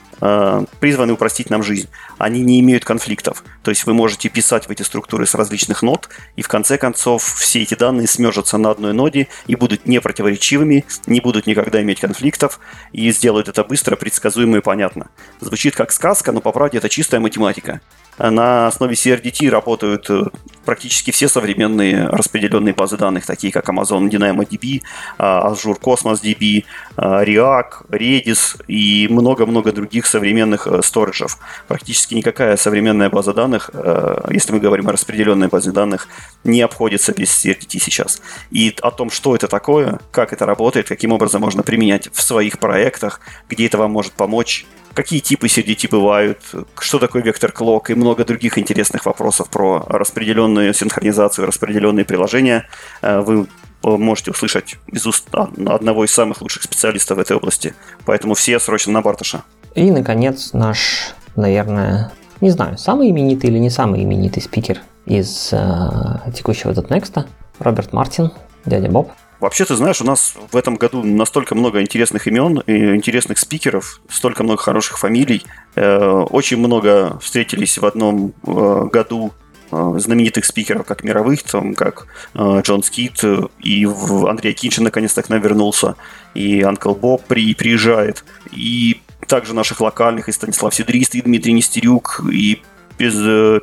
призваны 0.81 1.13
упростить 1.13 1.51
нам 1.51 1.63
жизнь. 1.63 1.89
Они 2.19 2.41
не 2.41 2.61
имеют 2.61 2.85
конфликтов. 2.85 3.45
То 3.63 3.71
есть 3.71 3.85
вы 3.85 3.93
можете 3.93 4.29
писать 4.29 4.67
в 4.67 4.71
эти 4.71 4.83
структуры 4.83 5.27
с 5.27 5.35
различных 5.35 5.83
нод, 5.83 6.09
и 6.37 6.43
в 6.43 6.49
конце 6.49 6.79
концов 6.79 7.23
все 7.23 7.63
эти 7.63 7.75
данные 7.75 8.07
смержатся 8.07 8.57
на 8.57 8.71
одной 8.71 8.95
ноде 8.95 9.29
и 9.47 9.55
будут 9.55 9.87
непротиворечивыми, 9.87 10.85
не 11.07 11.21
будут 11.21 11.47
никогда 11.47 11.83
иметь 11.83 12.01
конфликтов, 12.01 12.59
и 12.93 13.11
сделают 13.13 13.49
это 13.49 13.65
быстро, 13.65 13.97
предсказуемо 13.97 14.59
и 14.59 14.61
понятно. 14.61 15.09
Звучит 15.41 15.77
как 15.77 15.93
сказка, 15.93 16.33
но 16.33 16.41
по 16.41 16.53
правде 16.53 16.79
это 16.79 16.89
чистая 16.89 17.21
математика. 17.21 17.81
На 18.17 18.69
основе 18.69 18.95
CRDT 18.95 19.51
работают 19.51 20.09
э, 20.09 20.27
практически 20.65 21.11
все 21.11 21.29
современные 21.29 22.07
распределенные 22.07 22.73
базы 22.73 22.97
данных, 22.97 23.27
такие 23.27 23.53
как 23.53 23.69
Amazon 23.69 24.09
DynamoDB, 24.09 24.83
а, 25.19 25.53
Azure 25.53 25.81
Cosmos 25.81 26.23
DB, 26.23 26.65
React, 26.97 27.89
Redis 27.91 28.63
и 28.69 29.09
много-много 29.09 29.73
других 29.73 30.07
современных 30.15 30.67
э, 30.67 30.81
сториджев. 30.83 31.39
Практически 31.67 32.15
никакая 32.15 32.57
современная 32.57 33.11
база 33.11 33.33
данных, 33.33 33.71
э, 33.73 34.31
если 34.31 34.53
мы 34.53 34.61
говорим 34.61 34.89
о 34.89 34.93
распределенной 34.93 35.49
базе 35.49 35.73
данных, 35.73 36.09
не 36.45 36.63
обходится 36.63 37.13
без 37.13 37.31
CRDT 37.31 37.81
сейчас. 37.81 38.23
И 38.53 38.75
о 38.83 38.91
том, 38.91 39.11
что 39.11 39.35
это 39.35 39.49
такое, 39.49 39.99
как 40.13 40.33
это 40.33 40.47
работает, 40.47 40.89
каким 40.89 41.13
образом 41.13 41.41
можно 41.41 41.63
применять 41.63 42.09
в 42.13 42.23
своих 42.23 42.59
проектах, 42.59 43.21
где 43.49 43.67
это 43.67 43.77
вам 43.79 43.91
может 43.91 44.13
помочь, 44.13 44.67
какие 44.95 45.21
типы 45.21 45.49
CDT 45.49 45.89
бывают, 45.91 46.39
что 46.79 46.99
такое 46.99 47.23
вектор 47.23 47.51
клок 47.51 47.91
и 47.91 47.95
много 47.95 48.25
других 48.25 48.57
интересных 48.59 49.07
вопросов 49.07 49.49
про 49.51 49.85
распределенную 49.89 50.73
синхронизацию, 50.75 51.47
распределенные 51.47 52.05
приложения 52.05 52.69
э, 53.03 53.21
вы 53.21 53.49
можете 53.83 54.31
услышать 54.31 54.77
из 54.87 55.07
уст 55.07 55.29
одного 55.35 56.05
из 56.05 56.11
самых 56.11 56.41
лучших 56.41 56.63
специалистов 56.63 57.19
в 57.19 57.21
этой 57.21 57.37
области. 57.37 57.75
Поэтому 58.07 58.35
все 58.35 58.59
срочно 58.59 58.93
на 58.93 59.03
Барташа. 59.03 59.43
И, 59.75 59.91
наконец, 59.91 60.53
наш, 60.53 61.15
наверное, 61.37 62.13
не 62.41 62.51
знаю, 62.51 62.79
самый 62.79 63.11
именитый 63.11 63.51
или 63.51 63.59
не 63.59 63.71
самый 63.71 64.03
именитый 64.03 64.43
спикер 64.43 64.81
из 65.07 65.51
э, 65.53 66.31
текущего 66.33 66.73
.next, 66.73 67.27
Роберт 67.59 67.93
Мартин, 67.93 68.31
дядя 68.65 68.89
Боб– 68.89 69.11
Вообще, 69.45 69.67
ты 69.67 69.75
знаешь, 69.75 70.01
у 70.01 70.07
нас 70.07 70.37
в 70.53 70.57
этом 70.57 70.77
году 70.77 71.03
настолько 71.03 71.55
много 71.55 71.83
интересных 71.83 72.27
имен, 72.27 72.63
интересных 72.67 73.39
спикеров, 73.39 74.01
столько 74.09 74.43
много 74.43 74.63
хороших 74.63 74.99
фамилий. 74.99 75.45
Э, 75.75 76.25
очень 76.31 76.57
много 76.57 77.19
встретились 77.21 77.77
в 77.77 77.85
одном 77.85 78.33
э, 78.47 78.89
году 78.91 79.33
э, 79.71 79.95
знаменитых 79.99 80.47
спикеров, 80.47 80.87
как 80.87 81.05
мировых, 81.05 81.43
там, 81.43 81.75
как 81.75 82.07
Джон 82.35 82.83
Скит, 82.83 83.23
и 83.61 83.87
Андрей 84.27 84.55
Киншин 84.55 84.85
наконец-то 84.85 85.23
к 85.23 85.29
нам 85.29 85.43
вернулся, 85.43 85.97
и 86.33 86.63
Анкл 86.63 86.95
Боб 86.95 87.23
при, 87.25 87.55
приезжает, 87.55 88.25
и 88.51 89.03
также 89.27 89.55
наших 89.55 89.81
локальных, 89.81 90.29
и 90.29 90.33
Станислав 90.33 90.75
Сидрист, 90.75 91.15
и 91.15 91.23
Дмитрий 91.23 91.53
Нестерюк, 91.53 92.23
и 92.31 92.63
без 92.99 93.15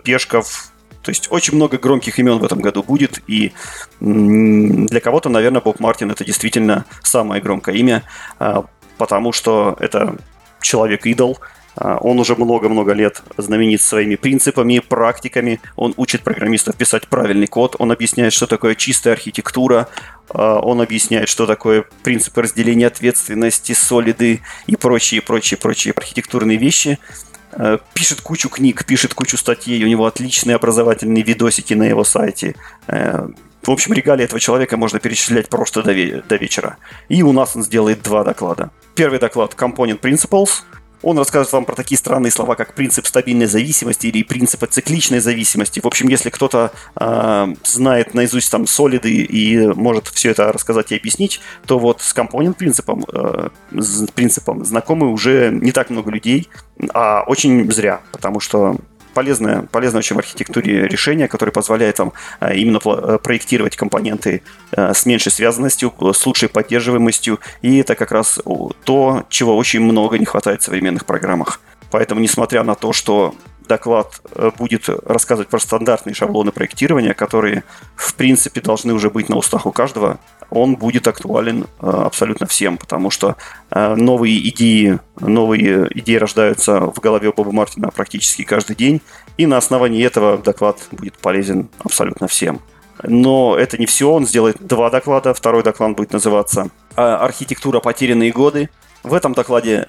Пешков, 0.03 0.71
то 1.01 1.09
есть 1.09 1.27
очень 1.31 1.55
много 1.55 1.77
громких 1.77 2.19
имен 2.19 2.37
в 2.37 2.43
этом 2.43 2.59
году 2.59 2.83
будет, 2.83 3.21
и 3.27 3.53
для 3.99 4.99
кого-то, 4.99 5.29
наверное, 5.29 5.61
Боб 5.61 5.79
Мартин 5.79 6.11
это 6.11 6.23
действительно 6.23 6.85
самое 7.01 7.41
громкое 7.41 7.75
имя, 7.75 8.03
а, 8.39 8.65
потому 8.97 9.31
что 9.31 9.75
это 9.79 10.17
человек-идол, 10.61 11.39
он 11.75 12.19
уже 12.19 12.35
много-много 12.35 12.91
лет 12.93 13.21
знаменит 13.37 13.81
своими 13.81 14.15
принципами, 14.15 14.79
практиками. 14.79 15.61
Он 15.75 15.93
учит 15.97 16.21
программистов 16.21 16.75
писать 16.75 17.07
правильный 17.07 17.47
код. 17.47 17.75
Он 17.79 17.91
объясняет, 17.91 18.33
что 18.33 18.45
такое 18.45 18.75
чистая 18.75 19.13
архитектура. 19.13 19.87
А, 20.29 20.59
он 20.59 20.81
объясняет, 20.81 21.29
что 21.29 21.45
такое 21.45 21.85
принципы 22.03 22.41
разделения 22.41 22.87
ответственности, 22.87 23.71
солиды 23.73 24.41
и 24.67 24.75
прочие, 24.75 25.21
прочие, 25.21 25.57
прочие 25.57 25.93
архитектурные 25.95 26.57
вещи. 26.57 26.99
Э, 27.53 27.77
пишет 27.93 28.21
кучу 28.21 28.49
книг, 28.49 28.85
пишет 28.85 29.13
кучу 29.13 29.37
статей, 29.37 29.83
у 29.83 29.87
него 29.87 30.05
отличные 30.05 30.55
образовательные 30.55 31.23
видосики 31.23 31.73
на 31.73 31.83
его 31.83 32.03
сайте. 32.03 32.55
В 32.87 33.69
общем, 33.69 33.93
регалии 33.93 34.25
этого 34.25 34.39
человека 34.39 34.75
можно 34.75 34.99
перечислять 34.99 35.47
просто 35.47 35.83
до, 35.83 35.93
до 35.93 36.35
вечера. 36.35 36.77
И 37.09 37.21
у 37.21 37.31
нас 37.31 37.55
он 37.55 37.63
сделает 37.63 38.01
два 38.01 38.23
доклада. 38.23 38.71
Первый 38.95 39.19
доклад 39.19 39.53
Component 39.55 39.99
Principles– 39.99 40.63
он 41.03 41.17
расскажет 41.17 41.51
вам 41.53 41.65
про 41.65 41.75
такие 41.75 41.97
странные 41.97 42.31
слова, 42.31 42.55
как 42.55 42.73
принцип 42.73 43.05
стабильной 43.07 43.47
зависимости 43.47 44.07
или 44.07 44.23
принцип 44.23 44.67
цикличной 44.69 45.19
зависимости. 45.19 45.79
В 45.79 45.87
общем, 45.87 46.07
если 46.07 46.29
кто-то 46.29 46.71
э, 46.99 47.55
знает 47.63 48.13
наизусть 48.13 48.51
там 48.51 48.67
солиды 48.67 49.11
и 49.11 49.67
может 49.67 50.07
все 50.07 50.31
это 50.31 50.51
рассказать 50.51 50.91
и 50.91 50.95
объяснить, 50.95 51.41
то 51.65 51.79
вот 51.79 52.01
с 52.01 52.13
компонент 52.13 52.57
принципом, 52.57 53.05
э, 53.11 53.49
принципом 54.13 54.63
знакомы 54.65 55.11
уже 55.11 55.49
не 55.51 55.71
так 55.71 55.89
много 55.89 56.11
людей, 56.11 56.49
а 56.93 57.23
очень 57.27 57.71
зря, 57.71 58.01
потому 58.11 58.39
что 58.39 58.77
полезное, 59.13 59.63
полезное 59.63 59.99
очень 59.99 60.15
в 60.15 60.19
архитектуре 60.19 60.87
решение, 60.87 61.27
которое 61.27 61.51
позволяет 61.51 61.99
вам 61.99 62.13
э, 62.39 62.55
именно 62.55 62.79
э, 62.83 63.17
проектировать 63.21 63.75
компоненты 63.75 64.41
э, 64.71 64.93
с 64.93 65.05
меньшей 65.05 65.31
связанностью, 65.31 65.93
с 66.13 66.25
лучшей 66.25 66.49
поддерживаемостью, 66.49 67.39
и 67.61 67.79
это 67.79 67.95
как 67.95 68.11
раз 68.11 68.39
то, 68.83 69.25
чего 69.29 69.57
очень 69.57 69.81
много 69.81 70.17
не 70.17 70.25
хватает 70.25 70.61
в 70.61 70.65
современных 70.65 71.05
программах. 71.05 71.59
Поэтому, 71.91 72.21
несмотря 72.21 72.63
на 72.63 72.75
то, 72.75 72.93
что 72.93 73.35
доклад 73.71 74.21
будет 74.57 74.89
рассказывать 75.05 75.47
про 75.47 75.59
стандартные 75.59 76.13
шаблоны 76.13 76.51
проектирования, 76.51 77.13
которые, 77.13 77.63
в 77.95 78.13
принципе, 78.15 78.59
должны 78.59 78.93
уже 78.93 79.09
быть 79.09 79.29
на 79.29 79.37
устах 79.37 79.65
у 79.65 79.71
каждого, 79.71 80.19
он 80.49 80.75
будет 80.75 81.07
актуален 81.07 81.63
э, 81.63 81.87
абсолютно 81.87 82.45
всем, 82.45 82.77
потому 82.77 83.09
что 83.09 83.37
э, 83.69 83.95
новые 83.95 84.49
идеи, 84.49 84.99
новые 85.19 85.87
идеи 85.97 86.15
рождаются 86.15 86.81
в 86.81 86.99
голове 86.99 87.31
Боба 87.31 87.53
Мартина 87.53 87.89
практически 87.91 88.43
каждый 88.43 88.75
день, 88.75 89.01
и 89.37 89.45
на 89.45 89.57
основании 89.57 90.05
этого 90.05 90.37
доклад 90.37 90.77
будет 90.91 91.17
полезен 91.17 91.69
абсолютно 91.79 92.27
всем. 92.27 92.59
Но 93.03 93.55
это 93.57 93.77
не 93.77 93.85
все, 93.85 94.11
он 94.11 94.27
сделает 94.27 94.57
два 94.59 94.89
доклада. 94.89 95.33
Второй 95.33 95.63
доклад 95.63 95.95
будет 95.95 96.11
называться 96.11 96.69
э, 96.97 97.01
«Архитектура. 97.01 97.79
Потерянные 97.79 98.31
годы». 98.31 98.69
В 99.03 99.13
этом 99.13 99.33
докладе 99.33 99.87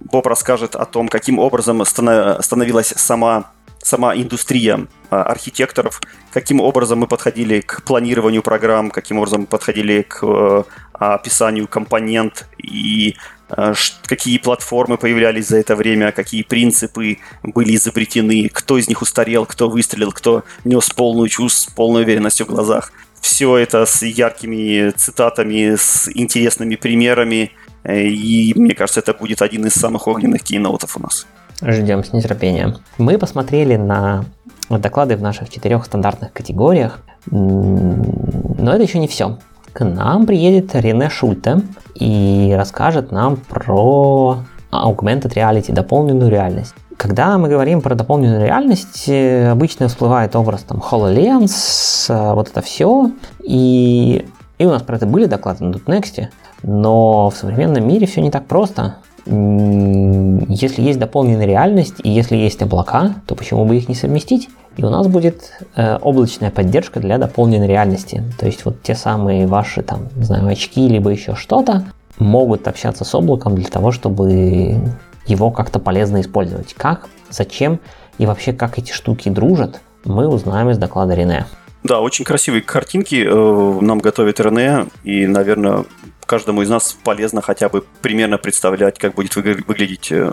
Боб 0.00 0.26
расскажет 0.26 0.76
о 0.76 0.84
том, 0.84 1.08
каким 1.08 1.38
образом 1.38 1.84
становилась 1.84 2.94
сама 2.96 3.50
сама 3.84 4.16
индустрия 4.16 4.86
а, 5.10 5.22
архитекторов, 5.22 6.00
каким 6.32 6.60
образом 6.60 7.00
мы 7.00 7.06
подходили 7.06 7.60
к 7.60 7.82
планированию 7.82 8.42
программ, 8.42 8.90
каким 8.90 9.18
образом 9.18 9.42
мы 9.42 9.46
подходили 9.46 10.02
к 10.02 10.20
э, 10.22 10.62
описанию 10.94 11.68
компонент 11.68 12.48
и 12.56 13.16
э, 13.50 13.74
какие 14.06 14.38
платформы 14.38 14.96
появлялись 14.96 15.48
за 15.48 15.58
это 15.58 15.76
время, 15.76 16.12
какие 16.12 16.42
принципы 16.42 17.18
были 17.42 17.76
изобретены, 17.76 18.48
кто 18.48 18.78
из 18.78 18.88
них 18.88 19.02
устарел, 19.02 19.44
кто 19.44 19.68
выстрелил, 19.68 20.12
кто 20.12 20.44
нес 20.64 20.88
полную 20.90 21.28
чувств, 21.28 21.70
с 21.70 21.72
полной 21.72 22.02
уверенностью 22.02 22.46
в 22.46 22.48
глазах. 22.48 22.90
Все 23.20 23.56
это 23.56 23.86
с 23.86 24.02
яркими 24.02 24.90
цитатами, 24.90 25.76
с 25.76 26.10
интересными 26.14 26.76
примерами. 26.76 27.52
Э, 27.84 28.02
и 28.02 28.52
мне 28.58 28.74
кажется, 28.74 29.00
это 29.00 29.14
будет 29.14 29.42
один 29.42 29.66
из 29.66 29.74
самых 29.74 30.08
огненных 30.08 30.42
кейноутов 30.42 30.96
у 30.96 31.00
нас. 31.00 31.26
Ждем 31.62 32.02
с 32.02 32.12
нетерпением. 32.12 32.76
Мы 32.98 33.16
посмотрели 33.18 33.76
на 33.76 34.24
доклады 34.68 35.16
в 35.16 35.22
наших 35.22 35.50
четырех 35.50 35.84
стандартных 35.84 36.32
категориях. 36.32 37.00
Но 37.30 38.74
это 38.74 38.82
еще 38.82 38.98
не 38.98 39.08
все. 39.08 39.38
К 39.72 39.84
нам 39.84 40.26
приедет 40.26 40.74
Рене 40.74 41.10
Шульте 41.10 41.60
и 41.94 42.54
расскажет 42.56 43.12
нам 43.12 43.36
про 43.36 44.38
augmented 44.70 45.34
reality, 45.34 45.72
дополненную 45.72 46.30
реальность. 46.30 46.74
Когда 46.96 47.38
мы 47.38 47.48
говорим 47.48 47.80
про 47.80 47.94
дополненную 47.94 48.44
реальность, 48.44 49.08
э, 49.08 49.50
обычно 49.50 49.88
всплывает 49.88 50.36
образ 50.36 50.62
там 50.62 50.78
HoloLens, 50.78 52.06
э, 52.08 52.34
вот 52.34 52.48
это 52.48 52.62
все. 52.62 53.10
И, 53.42 54.24
и 54.58 54.64
у 54.64 54.70
нас 54.70 54.82
про 54.82 54.96
это 54.96 55.06
были 55.06 55.24
доклады 55.26 55.64
на 55.64 55.74
.next, 55.74 56.28
но 56.64 57.28
в 57.30 57.36
современном 57.36 57.86
мире 57.86 58.06
все 58.06 58.20
не 58.20 58.30
так 58.30 58.46
просто. 58.46 58.96
Если 59.26 60.82
есть 60.82 60.98
дополненная 60.98 61.46
реальность 61.46 61.94
и 62.02 62.10
если 62.10 62.36
есть 62.36 62.60
облака, 62.62 63.14
то 63.26 63.34
почему 63.34 63.64
бы 63.64 63.76
их 63.76 63.88
не 63.88 63.94
совместить? 63.94 64.48
И 64.76 64.84
у 64.84 64.90
нас 64.90 65.06
будет 65.06 65.52
э, 65.76 65.98
облачная 65.98 66.50
поддержка 66.50 67.00
для 67.00 67.18
дополненной 67.18 67.68
реальности. 67.68 68.24
То 68.38 68.46
есть 68.46 68.64
вот 68.64 68.82
те 68.82 68.94
самые 68.94 69.46
ваши 69.46 69.82
там, 69.82 70.08
не 70.16 70.24
знаю, 70.24 70.48
очки, 70.48 70.88
либо 70.88 71.10
еще 71.10 71.36
что-то, 71.36 71.84
могут 72.18 72.66
общаться 72.66 73.04
с 73.04 73.14
облаком 73.14 73.54
для 73.54 73.68
того, 73.68 73.92
чтобы 73.92 74.78
его 75.26 75.50
как-то 75.50 75.78
полезно 75.78 76.20
использовать. 76.20 76.74
Как, 76.74 77.08
зачем 77.30 77.80
и 78.18 78.26
вообще 78.26 78.52
как 78.52 78.78
эти 78.78 78.92
штуки 78.92 79.28
дружат, 79.28 79.80
мы 80.04 80.28
узнаем 80.28 80.70
из 80.70 80.78
доклада 80.78 81.14
Рене. 81.14 81.46
Да, 81.82 82.00
очень 82.00 82.24
красивые 82.24 82.62
картинки 82.62 83.24
э, 83.26 83.80
нам 83.80 83.98
готовит 83.98 84.40
Рене, 84.40 84.86
и, 85.02 85.26
наверное, 85.26 85.84
каждому 86.26 86.62
из 86.62 86.68
нас 86.68 86.96
полезно 87.04 87.42
хотя 87.42 87.68
бы 87.68 87.84
примерно 88.02 88.38
представлять, 88.38 88.98
как 88.98 89.14
будет 89.14 89.36
выглядеть 89.36 90.12
э, 90.12 90.30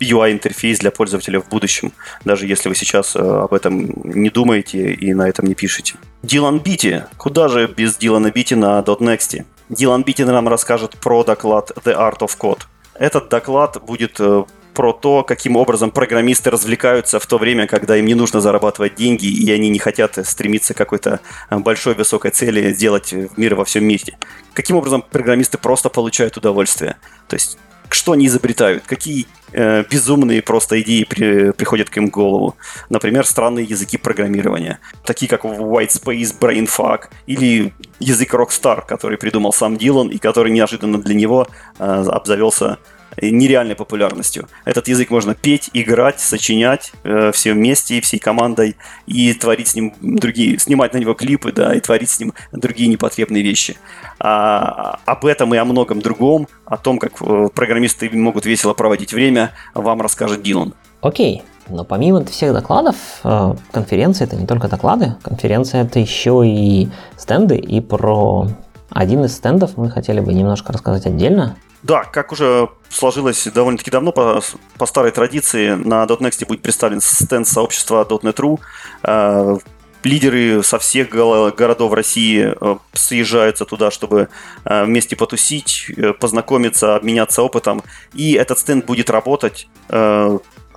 UI-интерфейс 0.00 0.78
для 0.78 0.90
пользователя 0.90 1.40
в 1.40 1.48
будущем, 1.48 1.92
даже 2.24 2.46
если 2.46 2.68
вы 2.68 2.74
сейчас 2.74 3.16
э, 3.16 3.18
об 3.18 3.54
этом 3.54 3.92
не 4.04 4.30
думаете 4.30 4.92
и 4.92 5.14
на 5.14 5.28
этом 5.28 5.46
не 5.46 5.54
пишете. 5.54 5.94
Дилан 6.22 6.58
Бити. 6.58 7.04
Куда 7.16 7.48
же 7.48 7.66
без 7.66 7.96
Дилана 7.96 8.30
Бити 8.30 8.54
на 8.54 8.80
DotNext? 8.80 9.44
Дилан 9.68 10.02
Бити 10.02 10.22
нам 10.22 10.48
расскажет 10.48 10.96
про 10.98 11.24
доклад 11.24 11.70
The 11.84 11.96
Art 11.96 12.18
of 12.18 12.36
Code. 12.38 12.62
Этот 12.94 13.28
доклад 13.28 13.82
будет 13.84 14.20
э, 14.20 14.44
про 14.74 14.92
то, 14.92 15.22
каким 15.22 15.56
образом 15.56 15.90
программисты 15.90 16.50
развлекаются 16.50 17.18
в 17.18 17.26
то 17.26 17.38
время, 17.38 17.66
когда 17.66 17.96
им 17.96 18.06
не 18.06 18.14
нужно 18.14 18.40
зарабатывать 18.40 18.94
деньги, 18.94 19.26
и 19.26 19.50
они 19.50 19.68
не 19.68 19.78
хотят 19.78 20.18
стремиться 20.26 20.74
к 20.74 20.76
какой-то 20.76 21.20
э, 21.50 21.58
большой 21.58 21.94
высокой 21.94 22.30
цели 22.30 22.72
сделать 22.72 23.14
мир 23.36 23.54
во 23.54 23.64
всем 23.64 23.84
мире. 23.84 24.18
Каким 24.54 24.76
образом 24.76 25.02
программисты 25.02 25.58
просто 25.58 25.88
получают 25.88 26.36
удовольствие. 26.36 26.96
То 27.28 27.34
есть 27.34 27.58
что 27.92 28.12
они 28.12 28.26
изобретают, 28.26 28.84
какие 28.86 29.26
э, 29.52 29.84
безумные 29.90 30.42
просто 30.42 30.80
идеи 30.80 31.04
при, 31.04 31.52
приходят 31.52 31.90
к 31.90 31.96
им 31.98 32.08
в 32.08 32.10
голову. 32.10 32.56
Например, 32.88 33.26
странные 33.26 33.64
языки 33.64 33.98
программирования, 33.98 34.78
такие 35.04 35.28
как 35.28 35.44
White 35.44 35.88
Space, 35.88 36.34
Brainfuck 36.38 37.08
или 37.26 37.74
язык 37.98 38.34
Rockstar, 38.34 38.84
который 38.86 39.18
придумал 39.18 39.52
сам 39.52 39.76
Дилан 39.76 40.08
и 40.08 40.18
который 40.18 40.52
неожиданно 40.52 41.00
для 41.00 41.14
него 41.14 41.46
э, 41.78 41.84
обзавелся 41.84 42.78
нереальной 43.20 43.74
популярностью. 43.74 44.48
Этот 44.64 44.88
язык 44.88 45.10
можно 45.10 45.34
петь, 45.34 45.70
играть, 45.72 46.20
сочинять 46.20 46.92
э, 47.04 47.32
все 47.32 47.52
вместе, 47.52 48.00
всей 48.00 48.18
командой 48.18 48.76
и 49.06 49.32
творить 49.34 49.68
с 49.68 49.74
ним 49.74 49.94
другие, 50.00 50.58
снимать 50.58 50.94
на 50.94 50.98
него 50.98 51.14
клипы, 51.14 51.52
да, 51.52 51.74
и 51.74 51.80
творить 51.80 52.10
с 52.10 52.20
ним 52.20 52.32
другие 52.52 52.88
непотребные 52.88 53.42
вещи. 53.42 53.76
А, 54.18 54.98
об 55.04 55.24
этом 55.26 55.54
и 55.54 55.58
о 55.58 55.64
многом 55.64 56.00
другом, 56.00 56.48
о 56.64 56.76
том, 56.76 56.98
как 56.98 57.12
э, 57.20 57.48
программисты 57.54 58.08
могут 58.10 58.46
весело 58.46 58.74
проводить 58.74 59.12
время, 59.12 59.52
вам 59.74 60.00
расскажет 60.00 60.42
Дилан. 60.42 60.74
Окей, 61.00 61.42
но 61.68 61.84
помимо 61.84 62.24
всех 62.24 62.52
докладов, 62.52 62.96
э, 63.24 63.54
конференция 63.72 64.26
это 64.26 64.36
не 64.36 64.46
только 64.46 64.68
доклады, 64.68 65.16
конференция 65.22 65.84
это 65.84 65.98
еще 65.98 66.42
и 66.46 66.88
стенды, 67.16 67.56
и 67.56 67.80
про 67.80 68.48
один 68.94 69.24
из 69.24 69.34
стендов 69.34 69.76
мы 69.76 69.90
хотели 69.90 70.20
бы 70.20 70.32
немножко 70.32 70.72
рассказать 70.72 71.06
отдельно. 71.06 71.56
Да, 71.82 72.04
как 72.04 72.30
уже 72.32 72.68
сложилось 72.88 73.48
довольно-таки 73.52 73.90
давно, 73.90 74.12
по, 74.12 74.40
по 74.78 74.86
старой 74.86 75.10
традиции, 75.10 75.70
на 75.70 76.04
.next 76.04 76.46
будет 76.46 76.62
представлен 76.62 77.00
стенд 77.00 77.48
сообщества 77.48 78.06
.NET.ru. 78.08 78.60
Э, 79.02 79.56
лидеры 80.04 80.62
со 80.62 80.78
всех 80.78 81.10
городов 81.10 81.92
России 81.92 82.54
э, 82.54 82.76
съезжаются 82.92 83.64
туда, 83.64 83.90
чтобы 83.90 84.28
э, 84.64 84.84
вместе 84.84 85.16
потусить, 85.16 85.90
познакомиться, 86.20 86.94
обменяться 86.94 87.42
опытом. 87.42 87.82
И 88.12 88.34
этот 88.34 88.60
стенд 88.60 88.86
будет 88.86 89.10
работать 89.10 89.68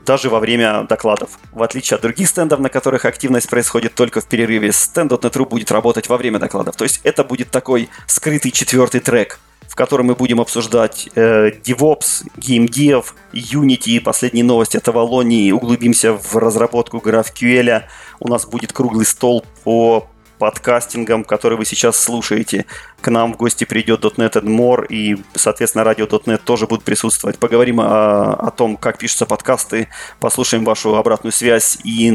даже 0.05 0.29
во 0.29 0.39
время 0.39 0.83
докладов. 0.83 1.31
В 1.51 1.63
отличие 1.63 1.95
от 1.95 2.01
других 2.01 2.29
стендов, 2.29 2.59
на 2.59 2.69
которых 2.69 3.05
активность 3.05 3.49
происходит 3.49 3.95
только 3.95 4.21
в 4.21 4.25
перерыве, 4.25 4.71
стенд 4.71 5.11
.NET.ru 5.11 5.47
будет 5.47 5.71
работать 5.71 6.07
во 6.07 6.17
время 6.17 6.39
докладов. 6.39 6.75
То 6.75 6.83
есть 6.83 7.01
это 7.03 7.23
будет 7.23 7.51
такой 7.51 7.89
скрытый 8.07 8.51
четвертый 8.51 9.01
трек– 9.01 9.39
в 9.75 9.77
котором 9.77 10.05
мы 10.05 10.15
будем 10.15 10.39
обсуждать 10.39 11.09
э, 11.15 11.49
DevOps, 11.49 12.25
GameDev, 12.37 13.07
Unity 13.33 13.89
и 13.89 13.99
последние 13.99 14.45
новости 14.45 14.77
от 14.77 14.87
Авалонии. 14.87 15.51
Углубимся 15.51 16.13
в 16.13 16.37
разработку 16.37 16.99
GraphQL. 16.99 17.83
У 18.21 18.29
нас 18.29 18.45
будет 18.45 18.71
круглый 18.71 19.05
стол 19.05 19.45
по 19.65 20.07
подкастингом, 20.37 21.23
который 21.23 21.57
вы 21.57 21.65
сейчас 21.65 21.99
слушаете. 21.99 22.65
К 23.01 23.09
нам 23.09 23.33
в 23.33 23.37
гости 23.37 23.63
придет 23.63 24.03
.NET 24.03 24.41
More, 24.43 24.85
и, 24.87 25.17
соответственно, 25.35 25.83
радио 25.83 26.05
.NET 26.05 26.41
тоже 26.43 26.67
будут 26.67 26.83
присутствовать. 26.83 27.37
Поговорим 27.39 27.79
о, 27.81 28.33
о 28.33 28.51
том, 28.51 28.77
как 28.77 28.97
пишутся 28.97 29.25
подкасты, 29.25 29.87
послушаем 30.19 30.65
вашу 30.65 30.95
обратную 30.95 31.31
связь 31.31 31.77
и 31.83 32.13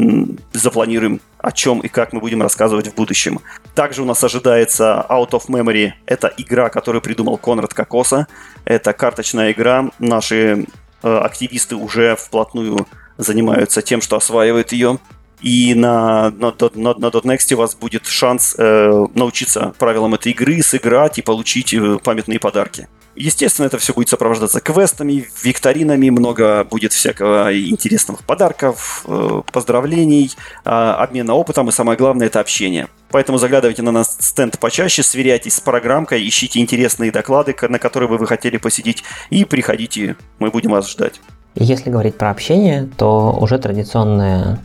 запланируем, 0.52 1.20
о 1.38 1.52
чем 1.52 1.80
и 1.80 1.88
как 1.88 2.12
мы 2.12 2.20
будем 2.20 2.42
рассказывать 2.42 2.88
в 2.88 2.94
будущем. 2.94 3.40
Также 3.74 4.02
у 4.02 4.04
нас 4.04 4.22
ожидается 4.22 5.06
Out 5.08 5.30
of 5.30 5.46
Memory. 5.48 5.92
Это 6.06 6.32
игра, 6.36 6.68
которую 6.68 7.02
придумал 7.02 7.38
Конрад 7.38 7.72
Кокоса. 7.74 8.26
Это 8.64 8.92
карточная 8.92 9.52
игра. 9.52 9.90
Наши 9.98 10.66
э, 11.02 11.16
активисты 11.16 11.76
уже 11.76 12.16
вплотную 12.16 12.86
занимаются 13.16 13.82
тем, 13.82 14.00
что 14.00 14.16
осваивают 14.16 14.72
ее 14.72 14.98
и 15.42 15.74
на, 15.74 16.30
на, 16.30 16.54
на, 16.74 16.94
на 16.94 17.06
.next 17.06 17.54
у 17.54 17.56
вас 17.56 17.74
будет 17.74 18.06
шанс 18.06 18.54
э, 18.58 19.06
научиться 19.14 19.74
правилам 19.78 20.14
этой 20.14 20.32
игры, 20.32 20.62
сыграть 20.62 21.18
и 21.18 21.22
получить 21.22 21.72
э, 21.74 21.98
памятные 22.02 22.38
подарки. 22.38 22.88
Естественно, 23.16 23.66
это 23.66 23.76
все 23.78 23.92
будет 23.92 24.08
сопровождаться 24.08 24.60
квестами, 24.60 25.28
викторинами, 25.42 26.10
много 26.10 26.64
будет 26.64 26.92
всякого 26.92 27.54
интересных 27.58 28.24
подарков, 28.24 29.04
э, 29.06 29.42
поздравлений, 29.52 30.32
э, 30.64 30.70
обмена 30.70 31.34
опытом 31.34 31.68
и 31.68 31.72
самое 31.72 31.98
главное 31.98 32.28
это 32.28 32.40
общение. 32.40 32.88
Поэтому 33.10 33.38
заглядывайте 33.38 33.82
на 33.82 33.90
наш 33.90 34.06
стенд 34.06 34.58
почаще, 34.58 35.02
сверяйтесь 35.02 35.54
с 35.54 35.60
программкой, 35.60 36.26
ищите 36.26 36.60
интересные 36.60 37.10
доклады, 37.10 37.56
на 37.68 37.78
которые 37.78 38.08
вы 38.08 38.18
бы 38.18 38.26
хотели 38.26 38.58
посетить 38.58 39.02
и 39.30 39.44
приходите, 39.44 40.16
мы 40.38 40.50
будем 40.50 40.70
вас 40.70 40.88
ждать. 40.88 41.20
Если 41.54 41.90
говорить 41.90 42.16
про 42.16 42.30
общение, 42.30 42.88
то 42.96 43.36
уже 43.38 43.58
традиционное 43.58 44.58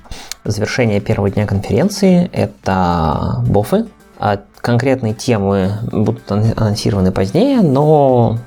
завершение 0.43 0.99
первого 0.99 1.29
дня 1.29 1.45
конференции– 1.47 2.29
это 2.31 3.43
бофы. 3.47 3.86
А 4.17 4.39
конкретные 4.61 5.13
темы 5.13 5.73
будут 5.91 6.31
анонсированы 6.31 7.11
позднее, 7.11 7.61
но 7.61 8.38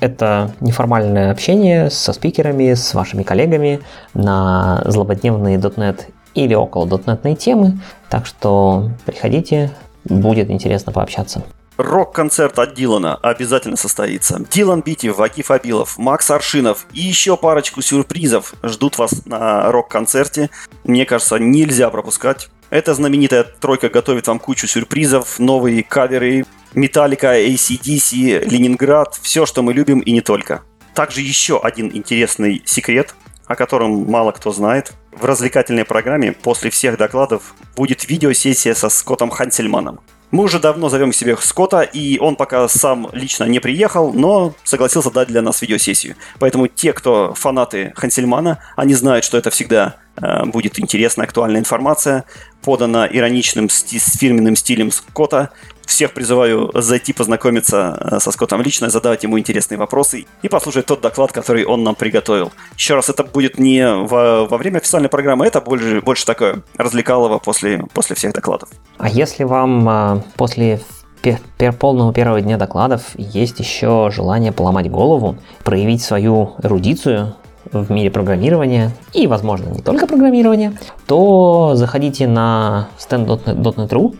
это 0.00 0.52
неформальное 0.60 1.30
общение 1.30 1.90
со 1.90 2.12
спикерами, 2.12 2.74
с 2.74 2.94
вашими 2.94 3.22
коллегами 3.22 3.80
на 4.14 4.82
злободневные 4.84 5.58
.NET 5.58 6.02
или 6.34 6.54
около 6.54 6.86
.NET 6.86 7.36
темы. 7.36 7.78
Так 8.08 8.26
что 8.26 8.90
приходите, 9.04 9.70
будет 10.04 10.50
интересно 10.50 10.92
пообщаться. 10.92 11.42
Рок-концерт 11.76 12.58
от 12.58 12.74
Дилана 12.74 13.16
обязательно 13.16 13.76
состоится. 13.76 14.40
Дилан 14.50 14.80
Бити, 14.80 15.08
Вакиф 15.08 15.50
Абилов, 15.50 15.98
Макс 15.98 16.30
Аршинов 16.30 16.86
и 16.92 17.00
еще 17.00 17.36
парочку 17.36 17.82
сюрпризов 17.82 18.54
ждут 18.62 18.96
вас 18.96 19.26
на 19.26 19.70
рок-концерте. 19.70 20.48
Мне 20.84 21.04
кажется, 21.04 21.38
нельзя 21.38 21.90
пропускать. 21.90 22.48
Эта 22.70 22.94
знаменитая 22.94 23.44
тройка 23.44 23.90
готовит 23.90 24.26
вам 24.26 24.38
кучу 24.38 24.66
сюрпризов, 24.66 25.38
новые 25.38 25.82
каверы, 25.82 26.46
Металлика, 26.74 27.38
ACDC, 27.38 28.48
Ленинград, 28.48 29.18
все, 29.22 29.46
что 29.46 29.62
мы 29.62 29.72
любим 29.72 30.00
и 30.00 30.10
не 30.12 30.20
только. 30.20 30.62
Также 30.94 31.20
еще 31.20 31.60
один 31.60 31.90
интересный 31.94 32.62
секрет, 32.64 33.14
о 33.46 33.54
котором 33.54 34.10
мало 34.10 34.32
кто 34.32 34.50
знает. 34.50 34.92
В 35.12 35.24
развлекательной 35.24 35.84
программе 35.84 36.32
после 36.32 36.70
всех 36.70 36.98
докладов 36.98 37.54
будет 37.76 38.08
видеосессия 38.08 38.74
со 38.74 38.88
Скоттом 38.88 39.30
Хансельманом. 39.30 40.00
Мы 40.32 40.44
уже 40.44 40.58
давно 40.58 40.88
зовем 40.88 41.12
к 41.12 41.14
себе 41.14 41.36
Скотта, 41.36 41.82
и 41.82 42.18
он 42.18 42.34
пока 42.34 42.66
сам 42.68 43.08
лично 43.12 43.44
не 43.44 43.60
приехал, 43.60 44.12
но 44.12 44.54
согласился 44.64 45.10
дать 45.10 45.28
для 45.28 45.40
нас 45.40 45.62
видеосессию. 45.62 46.16
Поэтому 46.40 46.66
те, 46.66 46.92
кто 46.92 47.32
фанаты 47.34 47.92
Хансельмана, 47.94 48.58
они 48.74 48.94
знают, 48.94 49.24
что 49.24 49.38
это 49.38 49.50
всегда 49.50 49.96
э, 50.16 50.44
будет 50.46 50.80
интересная, 50.80 51.26
актуальная 51.26 51.60
информация, 51.60 52.24
подана 52.60 53.06
ироничным, 53.06 53.70
с 53.70 54.18
фирменным 54.18 54.56
стилем 54.56 54.90
Скотта, 54.90 55.50
Всех 55.86 56.12
призываю 56.12 56.70
зайти 56.74 57.12
познакомиться 57.12 57.96
э, 57.98 58.18
со 58.20 58.32
Скоттом 58.32 58.60
лично, 58.60 58.90
задавать 58.90 59.22
ему 59.22 59.38
интересные 59.38 59.78
вопросы 59.78 60.26
и 60.42 60.48
послушать 60.48 60.86
тот 60.86 61.00
доклад, 61.00 61.32
который 61.32 61.64
он 61.64 61.84
нам 61.84 61.94
приготовил. 61.94 62.52
Еще 62.76 62.94
раз, 62.94 63.08
это 63.08 63.24
будет 63.24 63.58
не 63.58 63.86
во, 63.88 64.46
во 64.46 64.58
время 64.58 64.78
официальной 64.78 65.08
программы, 65.08 65.46
это 65.46 65.60
больше, 65.60 66.00
больше 66.00 66.26
такое 66.26 66.62
развлекалово 66.76 67.38
после, 67.38 67.84
после 67.94 68.16
всех 68.16 68.32
докладов. 68.32 68.68
А 68.98 69.08
если 69.08 69.44
вам 69.44 69.88
а, 69.88 70.22
после 70.36 70.80
пер 71.22 71.72
полного 71.72 72.12
первого 72.12 72.40
дня 72.40 72.56
докладов 72.56 73.02
есть 73.16 73.58
еще 73.60 74.10
желание 74.12 74.52
поломать 74.52 74.90
голову, 74.90 75.36
проявить 75.64 76.02
свою 76.02 76.54
эрудицию 76.62 77.34
в 77.72 77.90
мире 77.90 78.10
программирования 78.10 78.92
и, 79.12 79.26
возможно, 79.26 79.70
не 79.70 79.82
только 79.82 80.06
программирования, 80.06 80.78
то 81.06 81.72
заходите 81.74 82.26
на 82.28 82.88
stand.net.ru, 82.98 84.16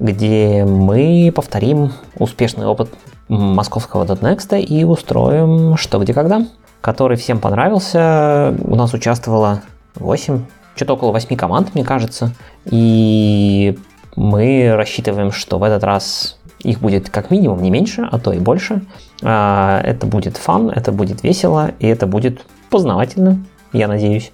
где 0.00 0.64
мы 0.64 1.32
повторим 1.34 1.92
успешный 2.18 2.66
опыт 2.66 2.90
московского 3.28 4.04
.next 4.04 4.60
и 4.60 4.84
устроим 4.84 5.76
что, 5.76 5.98
где, 5.98 6.14
когда, 6.14 6.46
который 6.80 7.16
всем 7.16 7.38
понравился. 7.40 8.54
У 8.64 8.74
нас 8.74 8.94
участвовало 8.94 9.62
8, 9.96 10.44
что-то 10.74 10.94
около 10.94 11.12
8 11.12 11.36
команд, 11.36 11.74
мне 11.74 11.84
кажется, 11.84 12.32
и 12.64 13.78
мы 14.16 14.74
рассчитываем, 14.74 15.32
что 15.32 15.58
в 15.58 15.62
этот 15.62 15.84
раз 15.84 16.38
их 16.60 16.80
будет 16.80 17.08
как 17.08 17.30
минимум 17.30 17.62
не 17.62 17.70
меньше, 17.70 18.08
а 18.10 18.18
то 18.18 18.32
и 18.32 18.38
больше. 18.38 18.82
А, 19.22 19.80
это 19.82 20.06
будет 20.06 20.36
фан, 20.36 20.70
это 20.70 20.92
будет 20.92 21.22
весело, 21.22 21.70
и 21.78 21.86
это 21.86 22.06
будет 22.06 22.44
познавательно, 22.70 23.44
я 23.72 23.86
надеюсь. 23.88 24.32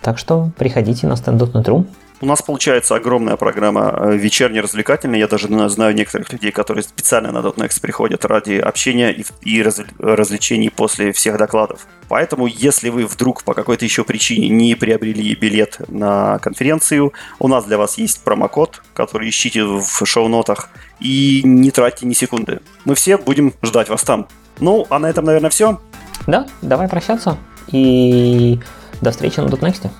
Так 0.00 0.18
что 0.18 0.50
приходите 0.56 1.06
на 1.06 1.14
stand.net.ru. 1.14 1.86
У 2.20 2.26
нас 2.26 2.40
получается 2.40 2.94
огромная 2.94 3.36
программа 3.36 3.94
э, 3.94 4.16
вечерне 4.16 4.62
развлекательная. 4.62 5.18
Я 5.18 5.28
даже 5.28 5.48
знаю 5.68 5.94
некоторых 5.94 6.32
людей, 6.32 6.50
которые 6.50 6.82
специально 6.82 7.30
на 7.30 7.38
.next 7.38 7.80
приходят 7.82 8.24
ради 8.24 8.54
общения 8.54 9.10
и, 9.10 9.24
и 9.42 9.62
раз, 9.62 9.82
развлечений 9.98 10.70
после 10.70 11.12
всех 11.12 11.36
докладов. 11.36 11.86
Поэтому, 12.08 12.46
если 12.46 12.88
вы 12.88 13.04
вдруг 13.04 13.44
по 13.44 13.52
какой-то 13.52 13.84
еще 13.84 14.02
причине 14.02 14.48
не 14.48 14.74
приобрели 14.74 15.34
билет 15.34 15.78
на 15.88 16.38
конференцию, 16.38 17.12
у 17.38 17.48
нас 17.48 17.66
для 17.66 17.76
вас 17.76 17.98
есть 17.98 18.24
промокод, 18.24 18.82
который 18.94 19.28
ищите 19.28 19.64
в 19.64 20.06
шоу-нотах, 20.06 20.70
и 21.00 21.42
не 21.44 21.70
тратьте 21.70 22.06
ни 22.06 22.14
секунды. 22.14 22.60
Мы 22.86 22.94
все 22.94 23.18
будем 23.18 23.52
ждать 23.62 23.90
вас 23.90 24.02
там. 24.02 24.26
Ну, 24.58 24.86
а 24.88 24.98
на 24.98 25.10
этом, 25.10 25.26
наверное, 25.26 25.50
все. 25.50 25.78
Да, 26.26 26.46
давай 26.62 26.88
прощаться. 26.88 27.36
И 27.68 28.58
до 29.02 29.10
встречи 29.10 29.38
на 29.40 29.48
.next. 29.48 29.90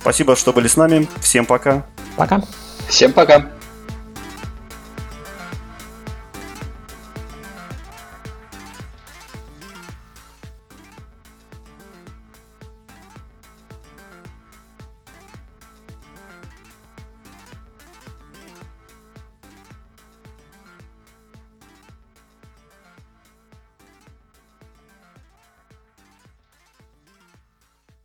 Спасибо, 0.00 0.36
что 0.36 0.52
были 0.52 0.68
с 0.68 0.76
нами. 0.76 1.08
Всем 1.20 1.46
пока. 1.46 1.84
Пока. 2.16 2.42
Всем 2.88 3.12
пока. 3.12 3.46